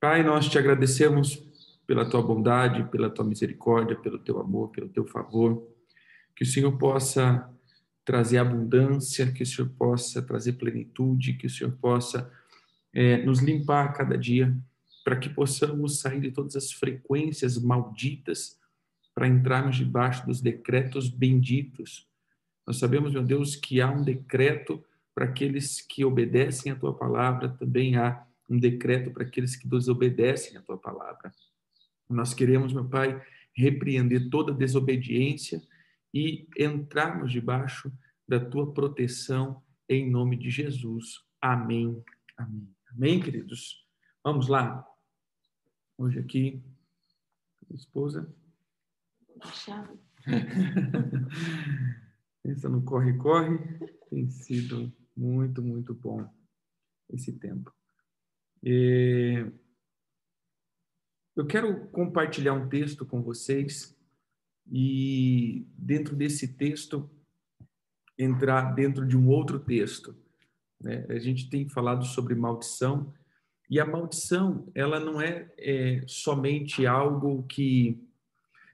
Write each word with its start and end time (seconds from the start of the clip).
Pai, 0.00 0.22
nós 0.22 0.48
te 0.48 0.58
agradecemos 0.58 1.46
pela 1.86 2.08
tua 2.08 2.22
bondade, 2.22 2.90
pela 2.90 3.10
tua 3.10 3.22
misericórdia, 3.22 3.94
pelo 3.94 4.18
teu 4.18 4.40
amor, 4.40 4.70
pelo 4.70 4.88
teu 4.88 5.04
favor. 5.04 5.62
Que 6.34 6.42
o 6.42 6.46
Senhor 6.46 6.72
possa 6.78 7.46
trazer 8.02 8.38
abundância, 8.38 9.30
que 9.30 9.42
o 9.42 9.46
Senhor 9.46 9.68
possa 9.76 10.22
trazer 10.22 10.54
plenitude, 10.54 11.34
que 11.34 11.46
o 11.46 11.50
Senhor 11.50 11.72
possa 11.72 12.32
é, 12.94 13.18
nos 13.26 13.40
limpar 13.40 13.84
a 13.84 13.92
cada 13.92 14.16
dia, 14.16 14.56
para 15.04 15.16
que 15.16 15.28
possamos 15.28 16.00
sair 16.00 16.22
de 16.22 16.30
todas 16.30 16.56
as 16.56 16.72
frequências 16.72 17.58
malditas, 17.58 18.58
para 19.14 19.28
entrarmos 19.28 19.76
debaixo 19.76 20.24
dos 20.24 20.40
decretos 20.40 21.10
benditos. 21.10 22.08
Nós 22.66 22.78
sabemos, 22.78 23.12
meu 23.12 23.22
Deus, 23.22 23.54
que 23.54 23.82
há 23.82 23.90
um 23.90 24.02
decreto 24.02 24.82
para 25.14 25.26
aqueles 25.26 25.82
que 25.82 26.06
obedecem 26.06 26.72
a 26.72 26.76
tua 26.76 26.96
palavra, 26.96 27.50
também 27.50 27.96
há 27.96 28.24
um 28.50 28.58
decreto 28.58 29.12
para 29.12 29.22
aqueles 29.22 29.54
que 29.54 29.68
desobedecem 29.68 30.56
a 30.56 30.62
tua 30.62 30.76
palavra. 30.76 31.32
Nós 32.08 32.34
queremos, 32.34 32.72
meu 32.72 32.88
Pai, 32.88 33.24
repreender 33.54 34.28
toda 34.28 34.52
desobediência 34.52 35.62
e 36.12 36.48
entrarmos 36.58 37.30
debaixo 37.30 37.92
da 38.26 38.40
tua 38.40 38.74
proteção 38.74 39.62
em 39.88 40.10
nome 40.10 40.36
de 40.36 40.50
Jesus. 40.50 41.20
Amém. 41.40 42.02
Amém. 42.36 42.74
Amém, 42.92 43.20
queridos. 43.20 43.86
Vamos 44.24 44.48
lá. 44.48 44.84
Hoje 45.96 46.18
aqui, 46.18 46.62
esposa. 47.70 48.34
Chave. 49.44 49.98
Pensa 52.42 52.68
no 52.68 52.82
corre-corre. 52.82 53.58
Tem 54.08 54.28
sido 54.28 54.92
muito, 55.16 55.62
muito 55.62 55.94
bom 55.94 56.28
esse 57.08 57.38
tempo. 57.38 57.72
Eu 58.62 59.52
quero 61.46 61.86
compartilhar 61.88 62.52
um 62.52 62.68
texto 62.68 63.06
com 63.06 63.22
vocês 63.22 63.96
e, 64.70 65.66
dentro 65.76 66.14
desse 66.14 66.56
texto, 66.56 67.10
entrar 68.18 68.74
dentro 68.74 69.06
de 69.06 69.16
um 69.16 69.28
outro 69.28 69.58
texto. 69.58 70.14
Né? 70.80 71.06
A 71.08 71.18
gente 71.18 71.48
tem 71.48 71.68
falado 71.68 72.04
sobre 72.04 72.34
maldição 72.34 73.12
e 73.68 73.80
a 73.80 73.86
maldição 73.86 74.70
ela 74.74 75.00
não 75.00 75.20
é, 75.20 75.50
é 75.56 76.02
somente 76.06 76.86
algo 76.86 77.44
que 77.44 78.06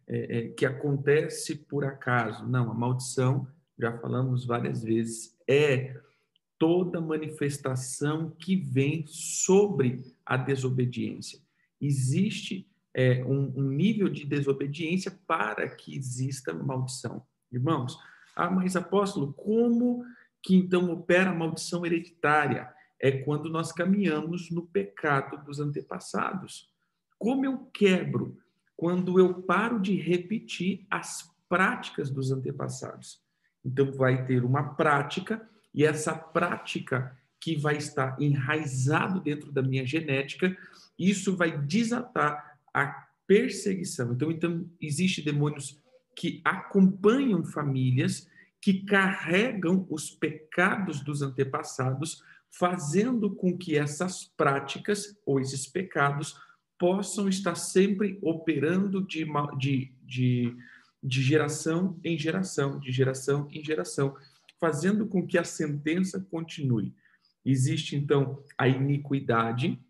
é, 0.08 0.38
é, 0.38 0.48
que 0.48 0.64
acontece 0.64 1.56
por 1.56 1.84
acaso. 1.84 2.46
Não, 2.46 2.70
a 2.70 2.74
maldição, 2.74 3.46
já 3.78 3.96
falamos 3.98 4.44
várias 4.44 4.82
vezes, 4.82 5.36
é 5.48 6.00
toda 6.58 7.00
manifestação 7.00 8.30
que 8.30 8.56
vem 8.56 9.04
sobre 9.06 10.14
a 10.24 10.36
desobediência. 10.36 11.40
Existe 11.80 12.68
é, 12.94 13.22
um, 13.24 13.52
um, 13.56 13.68
nível 13.68 14.08
de 14.08 14.24
desobediência 14.24 15.10
para 15.26 15.68
que 15.68 15.94
exista 15.94 16.54
maldição. 16.54 17.22
Irmãos, 17.52 17.98
ah, 18.34 18.50
mas 18.50 18.74
apóstolo, 18.76 19.32
como 19.34 20.04
que 20.42 20.56
então 20.56 20.90
opera 20.90 21.30
a 21.30 21.34
maldição 21.34 21.84
hereditária? 21.84 22.72
É 22.98 23.10
quando 23.12 23.50
nós 23.50 23.72
caminhamos 23.72 24.50
no 24.50 24.66
pecado 24.66 25.44
dos 25.44 25.60
antepassados. 25.60 26.70
Como 27.18 27.44
eu 27.44 27.58
quebro? 27.72 28.38
Quando 28.74 29.18
eu 29.18 29.42
paro 29.42 29.78
de 29.78 29.94
repetir 29.94 30.86
as 30.90 31.30
práticas 31.48 32.10
dos 32.10 32.30
antepassados. 32.30 33.20
Então, 33.64 33.92
vai 33.92 34.26
ter 34.26 34.44
uma 34.44 34.74
prática 34.74 35.46
e 35.76 35.84
essa 35.84 36.14
prática 36.14 37.14
que 37.38 37.54
vai 37.54 37.76
estar 37.76 38.20
enraizado 38.20 39.20
dentro 39.20 39.52
da 39.52 39.62
minha 39.62 39.86
genética, 39.86 40.56
isso 40.98 41.36
vai 41.36 41.56
desatar 41.56 42.58
a 42.72 43.06
perseguição. 43.26 44.14
Então, 44.14 44.30
então 44.30 44.66
existe 44.80 45.20
demônios 45.20 45.78
que 46.16 46.40
acompanham 46.42 47.44
famílias 47.44 48.26
que 48.58 48.84
carregam 48.84 49.86
os 49.90 50.10
pecados 50.10 51.00
dos 51.00 51.20
antepassados, 51.20 52.22
fazendo 52.50 53.30
com 53.30 53.56
que 53.56 53.76
essas 53.76 54.24
práticas 54.36 55.16
ou 55.26 55.38
esses 55.38 55.66
pecados 55.66 56.40
possam 56.78 57.28
estar 57.28 57.54
sempre 57.54 58.18
operando 58.22 59.06
de, 59.06 59.24
de, 59.58 59.92
de, 60.02 60.56
de 61.02 61.22
geração 61.22 62.00
em 62.02 62.18
geração, 62.18 62.80
de 62.80 62.90
geração 62.90 63.46
em 63.52 63.62
geração 63.62 64.16
fazendo 64.60 65.06
com 65.06 65.26
que 65.26 65.38
a 65.38 65.44
sentença 65.44 66.20
continue. 66.30 66.94
Existe, 67.44 67.94
então, 67.96 68.42
a 68.58 68.66
iniquidade, 68.66 69.80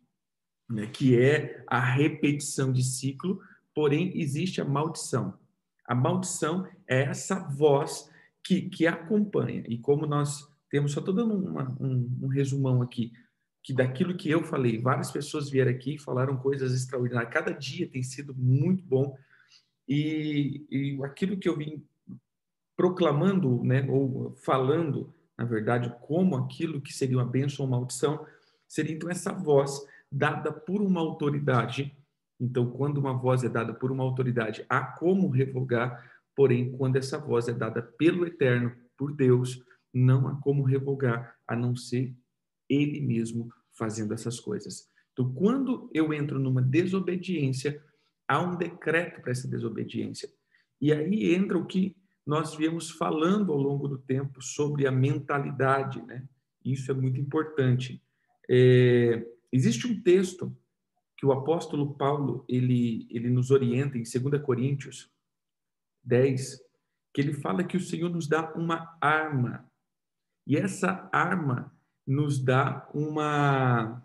né, 0.69 0.87
que 0.87 1.19
é 1.19 1.65
a 1.67 1.81
repetição 1.81 2.73
de 2.73 2.83
ciclo, 2.83 3.41
porém, 3.75 4.19
existe 4.21 4.61
a 4.61 4.65
maldição. 4.65 5.39
A 5.87 5.95
maldição 5.95 6.67
é 6.87 7.03
essa 7.03 7.39
voz 7.49 8.11
que, 8.43 8.63
que 8.63 8.87
acompanha. 8.87 9.65
E 9.69 9.79
como 9.79 10.07
nós 10.07 10.47
temos, 10.71 10.93
só 10.93 11.01
estou 11.01 11.15
dando 11.15 11.35
uma, 11.35 11.77
um, 11.81 12.19
um 12.23 12.29
resumão 12.29 12.83
aqui, 12.83 13.13
que 13.63 13.73
daquilo 13.73 14.17
que 14.17 14.31
eu 14.31 14.45
falei, 14.45 14.79
várias 14.79 15.11
pessoas 15.11 15.51
vieram 15.51 15.71
aqui 15.71 15.95
e 15.95 15.99
falaram 15.99 16.37
coisas 16.37 16.73
extraordinárias. 16.73 17.33
Cada 17.33 17.53
dia 17.53 17.89
tem 17.89 18.03
sido 18.03 18.35
muito 18.35 18.85
bom. 18.85 19.17
E, 19.89 20.67
e 20.71 21.05
aquilo 21.05 21.37
que 21.37 21.49
eu 21.49 21.57
vim 21.57 21.85
proclamando, 22.77 23.65
né, 23.65 23.87
ou 23.89 24.35
falando, 24.45 25.13
na 25.37 25.45
verdade, 25.45 25.95
como 26.03 26.37
aquilo 26.37 26.81
que 26.81 26.93
seria 26.93 27.17
uma 27.17 27.25
bênção 27.25 27.65
ou 27.65 27.71
maldição, 27.71 28.27
seria 28.69 28.95
então 28.95 29.09
essa 29.09 29.33
voz 29.33 29.85
dada 30.13 30.53
por 30.53 30.83
uma 30.83 31.01
autoridade. 31.01 31.97
Então, 32.39 32.71
quando 32.71 32.99
uma 32.99 33.15
voz 33.15 33.43
é 33.45 33.49
dada 33.49 33.73
por 33.73 33.91
uma 33.91 34.05
autoridade, 34.05 34.65
há 34.69 34.83
como 34.83 35.29
revogar, 35.29 36.13
porém, 36.35 36.71
quando 36.73 36.97
essa 36.97 37.19
voz 37.19 37.49
é 37.49 37.53
dada 37.53 37.81
pelo 37.83 38.27
Eterno, 38.27 38.73
por 38.97 39.15
Deus, 39.15 39.63
não 39.93 40.29
há 40.29 40.37
como 40.41 40.63
revogar, 40.63 41.35
a 41.47 41.57
não 41.57 41.75
ser 41.75 42.15
Ele 42.69 43.01
mesmo 43.01 43.49
fazendo 43.73 44.13
essas 44.13 44.39
coisas. 44.39 44.89
Então, 45.13 45.33
quando 45.33 45.91
eu 45.95 46.13
entro 46.13 46.39
numa 46.39 46.61
desobediência, 46.61 47.83
há 48.29 48.41
um 48.41 48.57
decreto 48.57 49.23
para 49.23 49.33
essa 49.33 49.49
desobediência. 49.49 50.29
E 50.79 50.93
aí 50.93 51.35
entra 51.35 51.57
o 51.57 51.65
que 51.65 51.97
nós 52.27 52.57
viemos 52.57 52.91
falando 52.91 53.53
ao 53.53 53.59
longo 53.59 53.87
do 53.87 53.99
tempo 53.99 54.43
sobre 54.43 54.87
a 54.87 54.91
mentalidade, 54.91 56.03
né? 56.03 56.29
Isso 56.65 56.91
é 56.91 56.95
muito 56.95 57.21
importante. 57.21 58.03
É, 58.51 59.25
existe 59.53 59.87
um 59.87 60.03
texto 60.03 60.55
que 61.17 61.25
o 61.25 61.33
apóstolo 61.33 61.95
Paulo 61.95 62.45
ele, 62.49 63.07
ele 63.09 63.31
nos 63.31 63.53
orienta 63.53 63.97
em 63.97 64.03
2 64.03 64.43
Coríntios 64.43 65.09
10, 66.03 66.61
que 67.15 67.21
ele 67.21 67.33
fala 67.33 67.65
que 67.65 67.77
o 67.77 67.81
Senhor 67.81 68.11
nos 68.11 68.27
dá 68.27 68.53
uma 68.55 68.99
arma. 69.01 69.71
E 70.45 70.57
essa 70.57 71.09
arma 71.13 71.73
nos 72.07 72.43
dá 72.43 72.89
uma. 72.93 74.05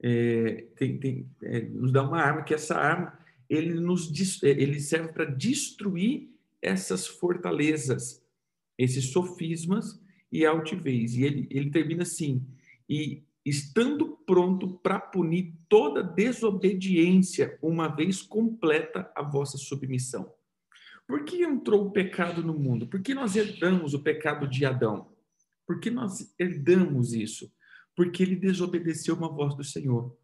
É, 0.00 0.68
tem, 0.76 0.98
tem, 0.98 1.30
é, 1.42 1.62
nos 1.62 1.90
dá 1.90 2.04
uma 2.04 2.20
arma, 2.20 2.42
que 2.42 2.54
essa 2.54 2.76
arma 2.76 3.17
ele, 3.48 3.74
nos, 3.74 4.12
ele 4.42 4.80
serve 4.80 5.12
para 5.12 5.24
destruir 5.24 6.30
essas 6.60 7.06
fortalezas, 7.06 8.22
esses 8.76 9.06
sofismas 9.06 10.00
e 10.30 10.44
altivez. 10.44 11.14
E 11.14 11.24
ele, 11.24 11.48
ele 11.50 11.70
termina 11.70 12.02
assim: 12.02 12.46
e 12.88 13.24
estando 13.44 14.18
pronto 14.26 14.78
para 14.82 15.00
punir 15.00 15.54
toda 15.68 16.02
desobediência, 16.02 17.58
uma 17.62 17.88
vez 17.88 18.20
completa 18.20 19.10
a 19.14 19.22
vossa 19.22 19.56
submissão. 19.56 20.30
Por 21.06 21.24
que 21.24 21.42
entrou 21.42 21.86
o 21.86 21.90
pecado 21.90 22.42
no 22.42 22.52
mundo? 22.52 22.86
Por 22.86 23.00
que 23.00 23.14
nós 23.14 23.34
herdamos 23.34 23.94
o 23.94 24.02
pecado 24.02 24.46
de 24.46 24.66
Adão? 24.66 25.10
Por 25.66 25.80
que 25.80 25.90
nós 25.90 26.34
herdamos 26.38 27.14
isso? 27.14 27.50
Porque 27.96 28.22
ele 28.22 28.36
desobedeceu 28.36 29.14
uma 29.14 29.30
voz 29.30 29.54
do 29.56 29.64
Senhor. 29.64 30.14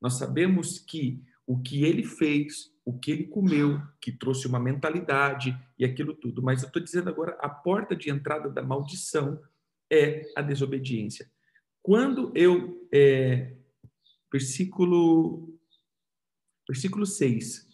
Nós 0.00 0.14
sabemos 0.14 0.78
que 0.78 1.22
o 1.50 1.58
que 1.58 1.82
ele 1.82 2.04
fez, 2.04 2.72
o 2.84 2.96
que 2.96 3.10
ele 3.10 3.24
comeu, 3.24 3.82
que 4.00 4.12
trouxe 4.12 4.46
uma 4.46 4.60
mentalidade 4.60 5.58
e 5.76 5.84
aquilo 5.84 6.14
tudo. 6.14 6.40
Mas 6.40 6.62
eu 6.62 6.68
estou 6.68 6.80
dizendo 6.80 7.08
agora, 7.08 7.36
a 7.40 7.48
porta 7.48 7.96
de 7.96 8.08
entrada 8.08 8.48
da 8.48 8.62
maldição 8.62 9.42
é 9.90 10.30
a 10.36 10.42
desobediência. 10.42 11.28
Quando 11.82 12.30
eu. 12.36 12.88
É, 12.92 13.56
versículo, 14.32 15.58
versículo 16.68 17.04
6, 17.04 17.66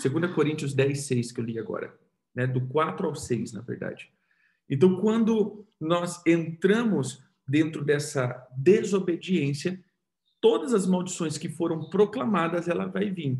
2 0.00 0.32
Coríntios 0.32 0.72
10, 0.72 1.00
6, 1.00 1.32
que 1.32 1.40
eu 1.40 1.44
li 1.44 1.58
agora, 1.58 1.98
né, 2.32 2.46
do 2.46 2.68
4 2.68 3.04
ao 3.04 3.16
6, 3.16 3.52
na 3.52 3.62
verdade. 3.62 4.12
Então, 4.70 5.00
quando 5.00 5.66
nós 5.80 6.24
entramos 6.24 7.20
dentro 7.48 7.84
dessa 7.84 8.46
desobediência, 8.56 9.82
todas 10.40 10.74
as 10.74 10.86
maldições 10.86 11.38
que 11.38 11.48
foram 11.48 11.88
proclamadas, 11.88 12.68
ela 12.68 12.86
vai 12.86 13.10
vir. 13.10 13.38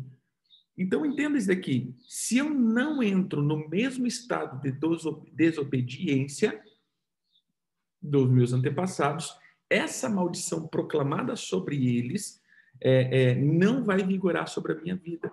Então, 0.77 1.05
entenda 1.05 1.37
isso 1.37 1.47
daqui. 1.47 1.93
Se 2.07 2.37
eu 2.37 2.49
não 2.49 3.03
entro 3.03 3.41
no 3.41 3.67
mesmo 3.67 4.07
estado 4.07 4.61
de 4.61 4.71
desobediência 5.33 6.61
dos 8.01 8.29
meus 8.29 8.53
antepassados, 8.53 9.35
essa 9.69 10.09
maldição 10.09 10.67
proclamada 10.67 11.35
sobre 11.35 11.97
eles, 11.97 12.41
é, 12.81 13.31
é, 13.31 13.35
não 13.35 13.83
vai 13.83 14.01
vigorar 14.03 14.47
sobre 14.47 14.71
a 14.71 14.75
minha 14.75 14.95
vida. 14.95 15.31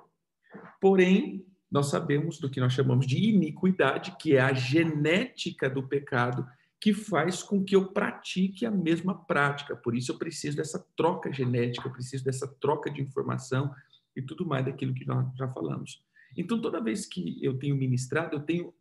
Porém, 0.81 1.47
nós 1.71 1.87
sabemos 1.87 2.39
do 2.39 2.51
que 2.51 2.61
nós 2.61 2.73
chamamos 2.73 3.07
de 3.07 3.17
iniquidade, 3.17 4.17
que 4.19 4.37
é 4.37 4.41
a 4.41 4.53
genética 4.53 5.71
do 5.71 5.83
pecado, 5.83 6.47
que 6.87 6.95
faz 6.95 7.43
com 7.43 7.65
que 7.65 7.75
eu 7.75 7.89
pratique 7.89 8.65
a 8.65 8.71
mesma 8.71 9.13
prática. 9.13 9.75
Por 9.75 9.97
isso 9.97 10.13
eu 10.13 10.19
preciso 10.19 10.57
dessa 10.57 10.79
troca 10.97 11.33
genética, 11.33 11.89
eu 11.89 11.93
preciso 11.93 12.23
dessa 12.23 12.47
troca 12.61 12.89
de 12.89 13.03
informação 13.03 13.75
e 14.15 14.23
tudo 14.23 14.47
mais 14.47 14.65
daquilo 14.65 14.95
que 14.95 15.05
nós 15.05 15.27
já 15.37 15.49
falamos. 15.49 16.01
Então, 16.37 16.61
toda 16.61 16.81
vez 16.81 17.05
que 17.05 17.45
eu 17.45 17.59
tenho 17.59 17.75
ministrado, 17.75 18.37
eu 18.37 18.41
tenho, 18.41 18.73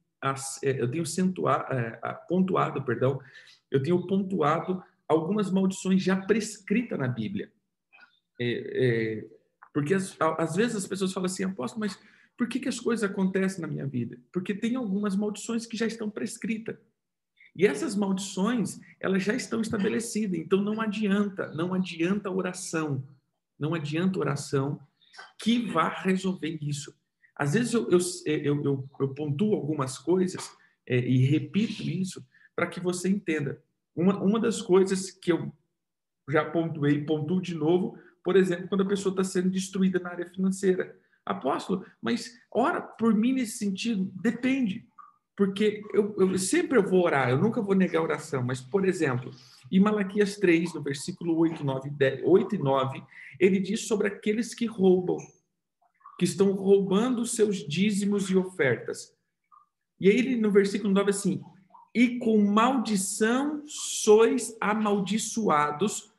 é, 0.61 0.79
eu 0.79 0.87
tenho 0.91 1.03
é, 1.71 2.13
pontuado, 2.29 2.83
perdão, 2.83 3.19
eu 3.71 3.81
tenho 3.81 4.05
pontuado 4.05 4.83
algumas 5.07 5.49
maldições 5.49 6.03
já 6.03 6.15
prescritas 6.15 6.99
na 6.99 7.07
Bíblia. 7.07 7.51
É, 8.39 8.45
é, 8.45 9.27
porque 9.73 9.95
às, 9.95 10.55
vezes 10.55 10.75
as 10.75 10.85
pessoas 10.85 11.11
falam 11.11 11.25
assim, 11.25 11.43
apóstolo, 11.43 11.79
mas 11.79 11.99
por 12.37 12.47
que, 12.47 12.59
que 12.59 12.69
as 12.69 12.79
coisas 12.79 13.09
acontecem 13.09 13.61
na 13.61 13.67
minha 13.67 13.87
vida? 13.87 14.15
Porque 14.31 14.53
tem 14.53 14.75
algumas 14.75 15.15
maldições 15.15 15.65
que 15.65 15.75
já 15.75 15.87
estão 15.87 16.07
prescritas. 16.07 16.77
E 17.55 17.65
essas 17.65 17.95
maldições, 17.95 18.79
elas 18.99 19.23
já 19.23 19.33
estão 19.33 19.61
estabelecidas, 19.61 20.37
então 20.37 20.61
não 20.61 20.81
adianta, 20.81 21.47
não 21.53 21.73
adianta 21.73 22.29
oração, 22.29 23.07
não 23.57 23.73
adianta 23.73 24.19
oração 24.19 24.79
que 25.39 25.71
vá 25.71 25.87
resolver 25.87 26.57
isso. 26.61 26.93
Às 27.35 27.53
vezes 27.53 27.73
eu, 27.73 27.89
eu, 27.89 27.99
eu, 28.25 28.87
eu, 28.99 29.07
pontuo 29.09 29.55
algumas 29.55 29.97
coisas 29.97 30.51
é, 30.85 30.97
e 30.97 31.25
repito 31.25 31.81
isso 31.83 32.25
para 32.55 32.67
que 32.67 32.79
você 32.79 33.09
entenda. 33.09 33.61
Uma, 33.95 34.21
uma 34.21 34.39
das 34.39 34.61
coisas 34.61 35.11
que 35.11 35.31
eu 35.31 35.53
já 36.29 36.43
pontuei, 36.43 37.05
pontuo 37.05 37.41
de 37.41 37.55
novo, 37.55 37.97
por 38.23 38.35
exemplo, 38.35 38.67
quando 38.67 38.81
a 38.81 38.87
pessoa 38.87 39.11
está 39.11 39.23
sendo 39.23 39.49
destruída 39.49 39.99
na 39.99 40.09
área 40.09 40.29
financeira. 40.29 40.97
Apóstolo, 41.25 41.85
mas 42.01 42.39
ora 42.51 42.81
por 42.81 43.13
mim 43.13 43.33
nesse 43.33 43.57
sentido? 43.57 44.11
Depende. 44.21 44.87
Porque 45.35 45.83
eu, 45.93 46.15
eu, 46.17 46.37
sempre 46.39 46.77
eu 46.77 46.83
vou 46.83 47.03
orar, 47.03 47.29
eu 47.29 47.37
nunca 47.37 47.61
vou 47.61 47.75
negar 47.75 47.99
a 47.99 48.03
oração, 48.03 48.41
mas, 48.41 48.61
por 48.61 48.87
exemplo, 48.87 49.31
em 49.69 49.79
Malaquias 49.79 50.37
3, 50.37 50.73
no 50.73 50.81
versículo 50.81 51.35
8, 51.37 51.63
9, 51.63 51.89
10, 51.89 52.21
8 52.23 52.55
e 52.55 52.57
9, 52.57 53.03
ele 53.39 53.59
diz 53.59 53.81
sobre 53.81 54.07
aqueles 54.07 54.53
que 54.53 54.65
roubam, 54.65 55.17
que 56.17 56.23
estão 56.23 56.53
roubando 56.53 57.25
seus 57.25 57.57
dízimos 57.67 58.29
e 58.29 58.37
ofertas. 58.37 59.13
E 59.99 60.09
aí 60.09 60.17
ele, 60.17 60.35
no 60.37 60.51
versículo 60.51 60.93
9, 60.93 61.09
assim, 61.09 61.41
e 61.93 62.17
com 62.19 62.37
maldição 62.37 63.63
sois 63.67 64.55
amaldiçoados 64.59 66.11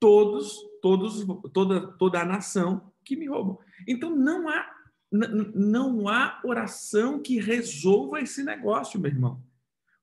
todos, 0.00 0.58
todos, 0.80 1.24
toda, 1.52 1.86
toda 1.92 2.20
a 2.20 2.24
nação 2.24 2.90
que 3.04 3.16
me 3.16 3.28
roubam. 3.28 3.58
Então 3.86 4.14
não 4.14 4.48
há 4.48 4.79
não 5.10 6.08
há 6.08 6.40
oração 6.44 7.20
que 7.20 7.40
resolva 7.40 8.20
esse 8.20 8.42
negócio, 8.44 9.00
meu 9.00 9.10
irmão. 9.10 9.42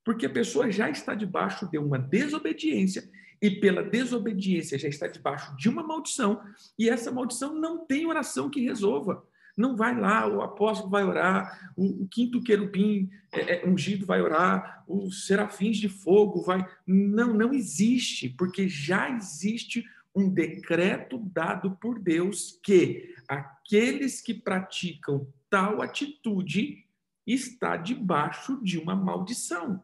Porque 0.04 0.26
a 0.26 0.30
pessoa 0.30 0.70
já 0.70 0.90
está 0.90 1.14
debaixo 1.14 1.68
de 1.70 1.78
uma 1.78 1.98
desobediência 1.98 3.08
e 3.40 3.50
pela 3.50 3.82
desobediência 3.82 4.78
já 4.78 4.88
está 4.88 5.06
debaixo 5.06 5.56
de 5.56 5.68
uma 5.68 5.82
maldição 5.82 6.42
e 6.78 6.88
essa 6.88 7.10
maldição 7.10 7.54
não 7.54 7.86
tem 7.86 8.06
oração 8.06 8.50
que 8.50 8.60
resolva. 8.60 9.24
Não 9.56 9.76
vai 9.76 9.98
lá, 9.98 10.28
o 10.28 10.40
apóstolo 10.40 10.90
vai 10.90 11.02
orar, 11.02 11.72
o, 11.76 12.04
o 12.04 12.08
quinto 12.08 12.40
querubim 12.42 13.10
é, 13.32 13.56
é, 13.56 13.68
ungido 13.68 14.06
vai 14.06 14.22
orar, 14.22 14.84
os 14.86 15.26
serafins 15.26 15.78
de 15.78 15.88
fogo 15.88 16.42
vai. 16.42 16.64
Não, 16.86 17.34
não 17.34 17.52
existe, 17.52 18.28
porque 18.28 18.68
já 18.68 19.10
existe 19.10 19.84
um 20.18 20.28
decreto 20.28 21.18
dado 21.18 21.76
por 21.76 21.98
Deus 22.00 22.58
que 22.62 23.14
aqueles 23.28 24.20
que 24.20 24.34
praticam 24.34 25.32
tal 25.48 25.80
atitude 25.80 26.84
está 27.26 27.76
debaixo 27.76 28.60
de 28.62 28.78
uma 28.78 28.96
maldição. 28.96 29.82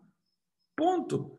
Ponto. 0.77 1.39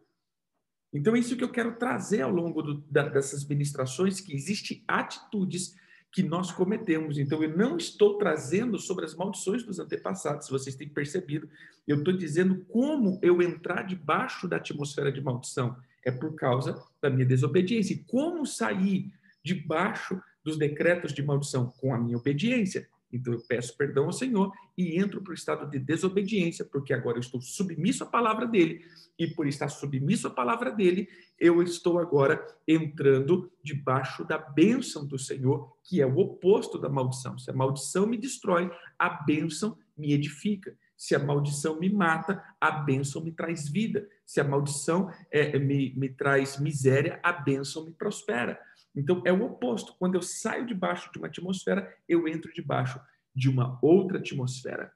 Então 0.93 1.15
é 1.15 1.19
isso 1.19 1.35
que 1.35 1.43
eu 1.43 1.51
quero 1.51 1.75
trazer 1.75 2.21
ao 2.21 2.31
longo 2.31 2.61
do, 2.61 2.81
da, 2.89 3.09
dessas 3.09 3.45
ministrações, 3.45 4.21
que 4.21 4.33
existem 4.33 4.83
atitudes 4.87 5.75
que 6.11 6.23
nós 6.23 6.51
cometemos. 6.51 7.17
Então 7.17 7.43
eu 7.43 7.57
não 7.57 7.75
estou 7.75 8.17
trazendo 8.17 8.79
sobre 8.79 9.03
as 9.03 9.13
maldições 9.13 9.63
dos 9.63 9.79
antepassados, 9.79 10.45
se 10.45 10.51
vocês 10.51 10.75
têm 10.75 10.87
percebido. 10.87 11.49
Eu 11.85 11.97
estou 11.97 12.15
dizendo 12.15 12.63
como 12.69 13.19
eu 13.21 13.41
entrar 13.41 13.83
debaixo 13.83 14.47
da 14.47 14.55
atmosfera 14.55 15.11
de 15.11 15.19
maldição. 15.19 15.75
É 16.05 16.11
por 16.11 16.35
causa 16.35 16.81
da 17.01 17.09
minha 17.09 17.25
desobediência. 17.25 17.93
E 17.93 18.03
como 18.03 18.45
sair 18.45 19.11
debaixo 19.43 20.21
dos 20.43 20.57
decretos 20.57 21.11
de 21.11 21.23
maldição 21.23 21.73
com 21.77 21.93
a 21.93 21.97
minha 21.97 22.17
obediência. 22.17 22.87
Então 23.11 23.33
eu 23.33 23.41
peço 23.47 23.77
perdão 23.77 24.05
ao 24.05 24.11
Senhor 24.11 24.51
e 24.77 24.99
entro 24.99 25.21
para 25.21 25.31
o 25.31 25.35
estado 25.35 25.69
de 25.69 25.79
desobediência, 25.79 26.65
porque 26.65 26.93
agora 26.93 27.17
eu 27.17 27.21
estou 27.21 27.39
submisso 27.41 28.03
à 28.03 28.07
palavra 28.07 28.45
dele, 28.45 28.83
e 29.17 29.27
por 29.27 29.47
estar 29.47 29.69
submisso 29.69 30.27
à 30.27 30.29
palavra 30.29 30.71
dele, 30.71 31.07
eu 31.39 31.61
estou 31.61 31.97
agora 31.97 32.45
entrando 32.67 33.49
debaixo 33.63 34.25
da 34.25 34.37
bênção 34.37 35.05
do 35.05 35.17
Senhor, 35.17 35.71
que 35.83 36.01
é 36.01 36.05
o 36.05 36.17
oposto 36.17 36.77
da 36.77 36.89
maldição. 36.89 37.37
Se 37.37 37.49
a 37.49 37.53
maldição 37.53 38.05
me 38.05 38.17
destrói, 38.17 38.69
a 38.99 39.09
bênção 39.09 39.77
me 39.97 40.11
edifica. 40.11 40.75
Se 41.05 41.13
a 41.13 41.19
maldição 41.19 41.79
me 41.79 41.87
mata, 41.87 42.43
a 42.59 42.71
bênção 42.71 43.23
me 43.23 43.31
traz 43.31 43.69
vida. 43.69 44.09
Se 44.25 44.41
a 44.41 44.43
maldição 44.43 45.07
é, 45.29 45.59
me, 45.59 45.93
me 45.95 46.09
traz 46.09 46.59
miséria, 46.59 47.19
a 47.21 47.31
bênção 47.31 47.85
me 47.85 47.91
prospera. 47.91 48.59
Então, 48.95 49.21
é 49.23 49.31
o 49.31 49.43
oposto. 49.43 49.95
Quando 49.99 50.15
eu 50.15 50.23
saio 50.23 50.65
debaixo 50.65 51.11
de 51.11 51.19
uma 51.19 51.27
atmosfera, 51.27 51.95
eu 52.09 52.27
entro 52.27 52.51
debaixo 52.51 52.99
de 53.35 53.47
uma 53.47 53.77
outra 53.83 54.17
atmosfera. 54.17 54.91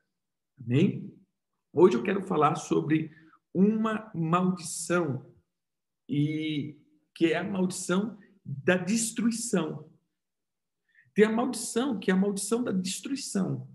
Amém? 0.60 1.14
Hoje 1.72 1.96
eu 1.96 2.02
quero 2.02 2.24
falar 2.24 2.56
sobre 2.56 3.12
uma 3.54 4.10
maldição, 4.16 5.32
e 6.10 6.76
que 7.14 7.34
é 7.34 7.38
a 7.38 7.44
maldição 7.44 8.18
da 8.44 8.78
destruição. 8.78 9.88
Tem 11.14 11.26
a 11.26 11.32
maldição, 11.32 12.00
que 12.00 12.10
é 12.10 12.16
a 12.16 12.18
maldição 12.18 12.64
da 12.64 12.72
destruição. 12.72 13.70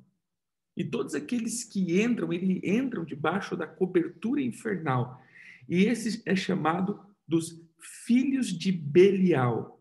E 0.76 0.84
todos 0.84 1.14
aqueles 1.14 1.64
que 1.64 2.02
entram, 2.02 2.32
eles 2.32 2.60
entram 2.64 3.04
debaixo 3.04 3.56
da 3.56 3.66
cobertura 3.66 4.42
infernal. 4.42 5.22
E 5.68 5.84
esse 5.84 6.22
é 6.26 6.34
chamado 6.34 7.00
dos 7.26 7.60
filhos 8.04 8.48
de 8.48 8.72
Belial. 8.72 9.80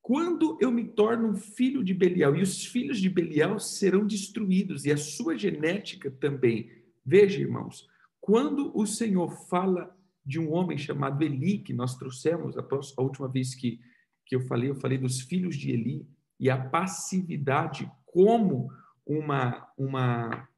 Quando 0.00 0.58
eu 0.60 0.70
me 0.70 0.84
torno 0.84 1.28
um 1.28 1.36
filho 1.36 1.82
de 1.82 1.94
Belial, 1.94 2.34
e 2.34 2.42
os 2.42 2.66
filhos 2.66 3.00
de 3.00 3.08
Belial 3.08 3.58
serão 3.58 4.06
destruídos, 4.06 4.84
e 4.84 4.92
a 4.92 4.96
sua 4.96 5.38
genética 5.38 6.10
também. 6.10 6.70
Veja, 7.04 7.40
irmãos, 7.40 7.88
quando 8.20 8.76
o 8.76 8.86
Senhor 8.86 9.30
fala 9.48 9.96
de 10.24 10.38
um 10.38 10.52
homem 10.52 10.78
chamado 10.78 11.22
Eli, 11.22 11.58
que 11.58 11.72
nós 11.72 11.96
trouxemos 11.96 12.56
a, 12.56 12.62
a 12.62 13.02
última 13.02 13.28
vez 13.28 13.54
que, 13.54 13.80
que 14.26 14.36
eu 14.36 14.40
falei, 14.42 14.70
eu 14.70 14.76
falei 14.76 14.98
dos 14.98 15.20
filhos 15.20 15.56
de 15.56 15.70
Eli, 15.70 16.06
e 16.38 16.50
a 16.50 16.56
passividade 16.56 17.90
como 18.06 18.70
uma. 19.06 19.72
uma... 19.76 20.48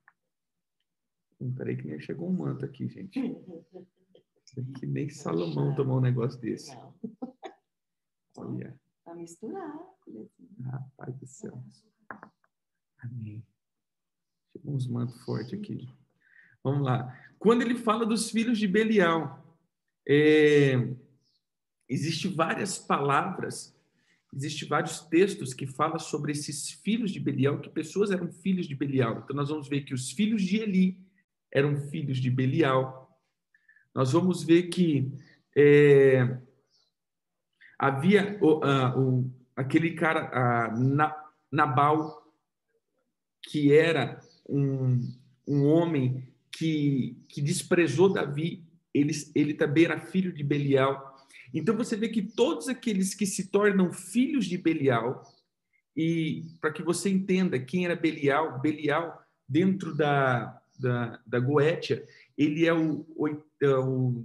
Hum, 1.40 1.54
peraí, 1.54 1.76
que 1.76 1.86
nem 1.86 2.00
chegou 2.00 2.28
um 2.28 2.36
manto 2.36 2.64
aqui, 2.64 2.88
gente. 2.88 3.20
Que 4.78 4.86
nem 4.86 5.08
Salomão 5.08 5.74
tomou 5.74 5.98
um 5.98 6.02
negócio 6.02 6.40
desse. 6.40 6.76
Olha. 8.36 8.78
Para 9.04 9.14
misturar. 9.14 9.76
Rapaz 10.64 11.16
do 11.16 11.26
céu. 11.26 11.62
Amém. 12.98 13.44
Chegou 14.52 14.74
uns 14.74 14.86
mantos 14.86 15.20
fortes 15.24 15.58
aqui. 15.58 15.88
Vamos 16.62 16.82
lá. 16.82 17.20
Quando 17.38 17.62
ele 17.62 17.74
fala 17.74 18.06
dos 18.06 18.30
filhos 18.30 18.58
de 18.58 18.66
Belial, 18.66 19.44
é, 20.08 20.74
existe 21.88 22.28
várias 22.28 22.78
palavras, 22.78 23.73
existe 24.34 24.64
vários 24.64 25.00
textos 25.00 25.54
que 25.54 25.66
falam 25.66 25.98
sobre 25.98 26.32
esses 26.32 26.70
filhos 26.70 27.10
de 27.10 27.20
Belial, 27.20 27.60
que 27.60 27.70
pessoas 27.70 28.10
eram 28.10 28.30
filhos 28.30 28.66
de 28.66 28.74
Belial. 28.74 29.20
Então 29.22 29.36
nós 29.36 29.48
vamos 29.48 29.68
ver 29.68 29.82
que 29.82 29.94
os 29.94 30.10
filhos 30.10 30.42
de 30.42 30.56
Eli 30.56 30.98
eram 31.52 31.76
filhos 31.76 32.18
de 32.18 32.30
Belial. 32.30 33.18
Nós 33.94 34.12
vamos 34.12 34.42
ver 34.42 34.64
que 34.64 35.12
é, 35.56 36.36
havia 37.78 38.38
o, 38.40 38.58
uh, 38.58 38.98
o, 38.98 39.30
aquele 39.54 39.92
cara, 39.92 40.72
uh, 40.74 41.12
Nabal, 41.50 42.24
que 43.42 43.72
era 43.72 44.20
um, 44.48 45.00
um 45.46 45.66
homem 45.66 46.26
que, 46.50 47.16
que 47.28 47.40
desprezou 47.40 48.12
Davi, 48.12 48.64
ele, 48.92 49.12
ele 49.34 49.54
também 49.54 49.84
era 49.84 50.00
filho 50.00 50.32
de 50.32 50.42
Belial. 50.42 51.13
Então 51.52 51.76
você 51.76 51.96
vê 51.96 52.08
que 52.08 52.22
todos 52.22 52.68
aqueles 52.68 53.14
que 53.14 53.26
se 53.26 53.48
tornam 53.48 53.92
filhos 53.92 54.46
de 54.46 54.58
Belial, 54.58 55.22
e 55.96 56.42
para 56.60 56.72
que 56.72 56.82
você 56.82 57.08
entenda 57.08 57.58
quem 57.58 57.84
era 57.84 57.94
Belial, 57.94 58.60
Belial, 58.60 59.22
dentro 59.48 59.94
da, 59.94 60.60
da, 60.78 61.20
da 61.26 61.38
Goétia, 61.38 62.06
ele 62.36 62.66
é 62.66 62.74
o, 62.74 63.06
o, 63.16 63.28
é 63.28 63.76
o 63.76 64.24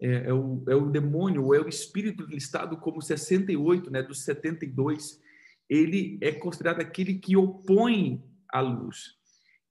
é, 0.00 0.28
é, 0.28 0.32
o, 0.32 0.64
é 0.66 0.74
o 0.74 0.90
demônio, 0.90 1.54
é 1.54 1.60
o 1.60 1.68
espírito 1.68 2.24
listado 2.24 2.78
como 2.78 3.02
68, 3.02 3.90
né, 3.90 4.02
dos 4.02 4.24
72, 4.24 5.20
ele 5.68 6.18
é 6.22 6.32
considerado 6.32 6.80
aquele 6.80 7.14
que 7.14 7.36
opõe 7.36 8.24
a 8.48 8.60
luz. 8.60 9.18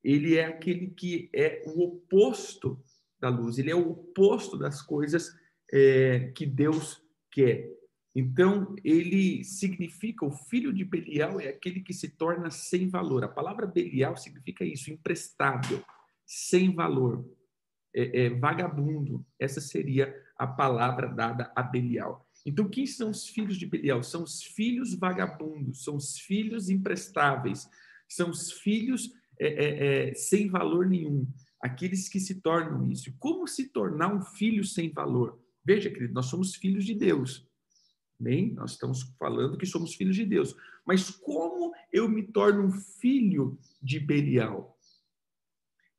Ele 0.03 0.37
é 0.37 0.45
aquele 0.45 0.91
que 0.91 1.29
é 1.33 1.63
o 1.65 1.83
oposto 1.83 2.79
da 3.19 3.27
luz, 3.27 3.57
ele 3.57 3.71
é 3.71 3.75
o 3.75 3.89
oposto 3.89 4.55
das 4.55 4.81
coisas 4.81 5.35
é, 5.71 6.31
que 6.35 6.45
Deus 6.45 7.01
quer. 7.31 7.69
Então, 8.15 8.75
ele 8.83 9.43
significa, 9.43 10.25
o 10.25 10.31
filho 10.31 10.73
de 10.73 10.83
Belial 10.83 11.39
é 11.39 11.49
aquele 11.49 11.81
que 11.81 11.93
se 11.93 12.09
torna 12.09 12.49
sem 12.49 12.89
valor. 12.89 13.23
A 13.23 13.29
palavra 13.29 13.67
Belial 13.67 14.17
significa 14.17 14.65
isso, 14.65 14.91
imprestável, 14.91 15.83
sem 16.25 16.73
valor, 16.73 17.25
é, 17.95 18.25
é, 18.25 18.29
vagabundo. 18.29 19.25
Essa 19.39 19.61
seria 19.61 20.13
a 20.37 20.47
palavra 20.47 21.07
dada 21.07 21.51
a 21.55 21.61
Belial. 21.61 22.27
Então, 22.45 22.67
quem 22.67 22.85
são 22.85 23.11
os 23.11 23.27
filhos 23.27 23.57
de 23.57 23.65
Belial? 23.65 24.01
São 24.01 24.23
os 24.23 24.41
filhos 24.41 24.95
vagabundos, 24.95 25.83
são 25.83 25.95
os 25.95 26.17
filhos 26.17 26.69
imprestáveis, 26.69 27.69
são 28.07 28.29
os 28.29 28.51
filhos 28.51 29.13
é, 29.39 29.47
é, 29.47 30.09
é 30.09 30.13
sem 30.13 30.49
valor 30.49 30.87
nenhum, 30.87 31.27
aqueles 31.61 32.09
que 32.09 32.19
se 32.19 32.41
tornam 32.41 32.89
isso. 32.89 33.13
Como 33.19 33.47
se 33.47 33.69
tornar 33.69 34.13
um 34.13 34.21
filho 34.21 34.63
sem 34.63 34.91
valor? 34.91 35.39
Veja, 35.69 35.91
querido, 35.91 36.15
nós 36.15 36.25
somos 36.25 36.55
filhos 36.55 36.83
de 36.83 36.95
Deus. 36.95 37.47
Bem, 38.19 38.53
nós 38.53 38.71
estamos 38.71 39.03
falando 39.19 39.55
que 39.55 39.67
somos 39.67 39.93
filhos 39.93 40.15
de 40.15 40.25
Deus. 40.25 40.55
Mas 40.83 41.11
como 41.11 41.71
eu 41.93 42.09
me 42.09 42.23
torno 42.23 42.63
um 42.63 42.71
filho 42.71 43.55
de 43.79 43.99
Belial? 43.99 44.75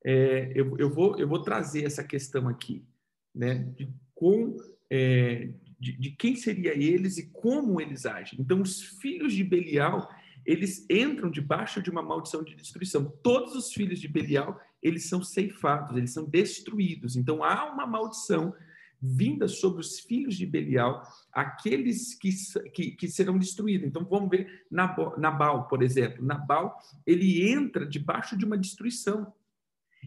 É, 0.03 0.51
eu, 0.53 0.77
eu, 0.77 0.89
vou, 0.89 1.17
eu 1.17 1.25
vou 1.25 1.41
trazer 1.41 1.85
essa 1.85 2.03
questão 2.03 2.49
aqui, 2.49 2.85
né? 3.33 3.59
De, 3.77 3.89
com, 4.13 4.57
é, 4.89 5.53
de, 5.79 5.97
de 5.97 6.11
quem 6.17 6.35
seria 6.35 6.77
eles 6.77 7.17
e 7.17 7.29
como 7.29 7.79
eles 7.79 8.05
agem. 8.05 8.41
Então, 8.41 8.61
os 8.61 8.81
filhos 8.81 9.31
de 9.31 9.41
Belial, 9.45 10.13
eles 10.45 10.85
entram 10.89 11.31
debaixo 11.31 11.81
de 11.81 11.89
uma 11.89 12.01
maldição 12.01 12.43
de 12.43 12.55
destruição. 12.55 13.05
Todos 13.23 13.55
os 13.55 13.71
filhos 13.71 14.01
de 14.01 14.09
Belial, 14.09 14.59
eles 14.83 15.05
são 15.05 15.23
ceifados, 15.23 15.95
eles 15.95 16.11
são 16.11 16.25
destruídos. 16.25 17.15
Então, 17.15 17.41
há 17.41 17.71
uma 17.71 17.87
maldição 17.87 18.53
vinda 19.01 19.47
sobre 19.47 19.81
os 19.81 19.99
filhos 19.99 20.37
de 20.37 20.45
Belial, 20.45 21.01
aqueles 21.31 22.13
que, 22.13 22.29
que, 22.71 22.91
que, 22.91 23.07
serão 23.07 23.39
destruídos. 23.39 23.87
Então 23.87 24.05
vamos 24.05 24.29
ver 24.29 24.65
Nabal, 24.69 25.67
por 25.67 25.81
exemplo. 25.81 26.23
Nabal, 26.23 26.77
ele 27.05 27.49
entra 27.51 27.85
debaixo 27.85 28.37
de 28.37 28.45
uma 28.45 28.57
destruição. 28.57 29.33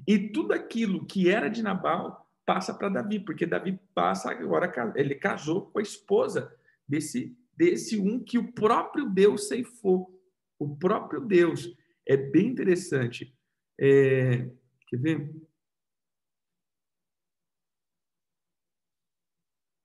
E 0.07 0.19
tudo 0.19 0.53
aquilo 0.53 1.05
que 1.07 1.29
era 1.29 1.49
de 1.49 1.63
Nabal 1.63 2.29
passa 2.47 2.75
para 2.75 2.89
Davi, 2.89 3.19
porque 3.19 3.47
Davi 3.47 3.79
passa 3.95 4.31
agora, 4.31 4.73
ele 4.97 5.15
casou 5.15 5.63
com 5.63 5.79
a 5.79 5.83
esposa 5.83 6.53
desse, 6.87 7.37
desse 7.57 7.99
um 7.99 8.23
que 8.23 8.39
o 8.39 8.53
próprio 8.53 9.09
Deus 9.09 9.49
ceifou. 9.49 10.15
O 10.59 10.77
próprio 10.77 11.21
Deus. 11.21 11.77
É 12.07 12.17
bem 12.17 12.49
interessante. 12.49 13.35
É, 13.81 14.49
quer 14.87 14.99
ver? 14.99 15.35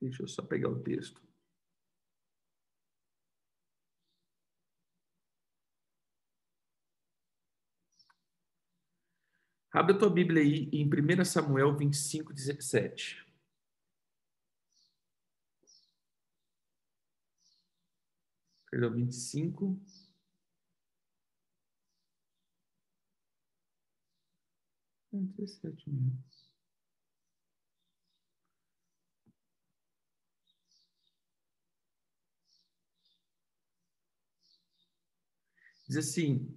Deixa 0.01 0.24
eu 0.24 0.27
só 0.27 0.41
pegar 0.41 0.70
o 0.70 0.79
texto. 0.82 1.22
Abre 9.72 9.94
a 9.96 9.98
tua 10.00 10.10
Bíblia 10.10 10.41
aí 10.41 10.68
em 10.74 10.88
1 10.88 11.24
Samuel 11.24 11.75
25, 11.77 12.34
17. 12.34 13.24
Perdão, 18.72 18.91
25. 18.94 19.79
É 25.13 25.18
17 25.18 25.89
mesmo. 25.89 26.38
Diz 35.89 35.98
assim: 35.98 36.55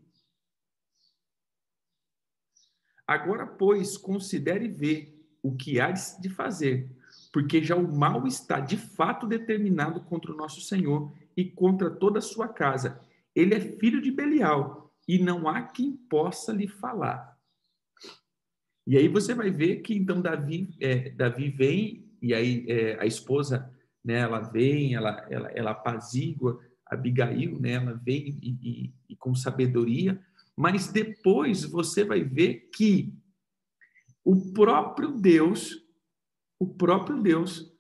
Agora, 3.07 3.47
pois, 3.47 3.97
considere 3.97 4.69
ver 4.69 5.19
o 5.43 5.57
que 5.57 5.81
há 5.81 5.91
de 5.91 6.29
fazer, 6.29 6.91
porque 7.33 7.65
já 7.65 7.75
o 7.75 7.91
mal 7.91 8.27
está 8.27 8.61
de 8.61 8.77
fato 8.77 9.27
determinado 9.27 10.03
contra 10.03 10.31
o 10.31 10.37
nosso 10.37 10.61
Senhor 10.61 11.11
e 11.35 11.47
contra 11.47 11.91
toda 11.91 12.19
a 12.19 12.23
sua 12.23 12.47
casa. 12.47 13.01
Ele 13.35 13.55
é 13.55 13.61
filho 13.61 14.03
de 14.03 14.11
Belial 14.11 14.93
e 15.09 15.19
não 15.19 15.49
há 15.49 15.63
quem 15.63 15.97
possa 15.97 16.53
lhe 16.53 16.69
falar. 16.69 17.35
E 18.87 18.99
aí 18.99 19.09
você 19.09 19.35
vai 19.35 19.51
ver 19.51 19.81
que 19.81 19.95
então 19.95 20.21
Davi, 20.21 20.77
é, 20.79 21.09
Davi 21.09 21.49
vem 21.49 22.07
e 22.21 22.35
aí 22.35 22.67
é, 22.69 23.01
a 23.01 23.07
esposa, 23.07 23.73
né, 24.05 24.19
ela 24.19 24.41
vem, 24.41 24.95
ela, 24.95 25.27
ela, 25.31 25.49
ela 25.53 25.71
apazigua 25.71 26.61
Abigail, 26.93 27.61
né, 27.61 27.73
ela 27.73 27.95
vem 27.95 28.39
e, 28.43 28.51
e, 28.63 28.95
e 29.11 29.17
com 29.17 29.35
sabedoria, 29.35 30.21
mas 30.57 30.89
depois 30.89 31.65
você 31.65 32.05
vai 32.05 32.23
ver 32.23 32.71
que 32.75 33.13
o 34.25 34.53
próprio 34.53 35.13
Deus, 35.13 35.85
o 36.59 36.67
próprio 36.67 37.21
Deus 37.21 37.73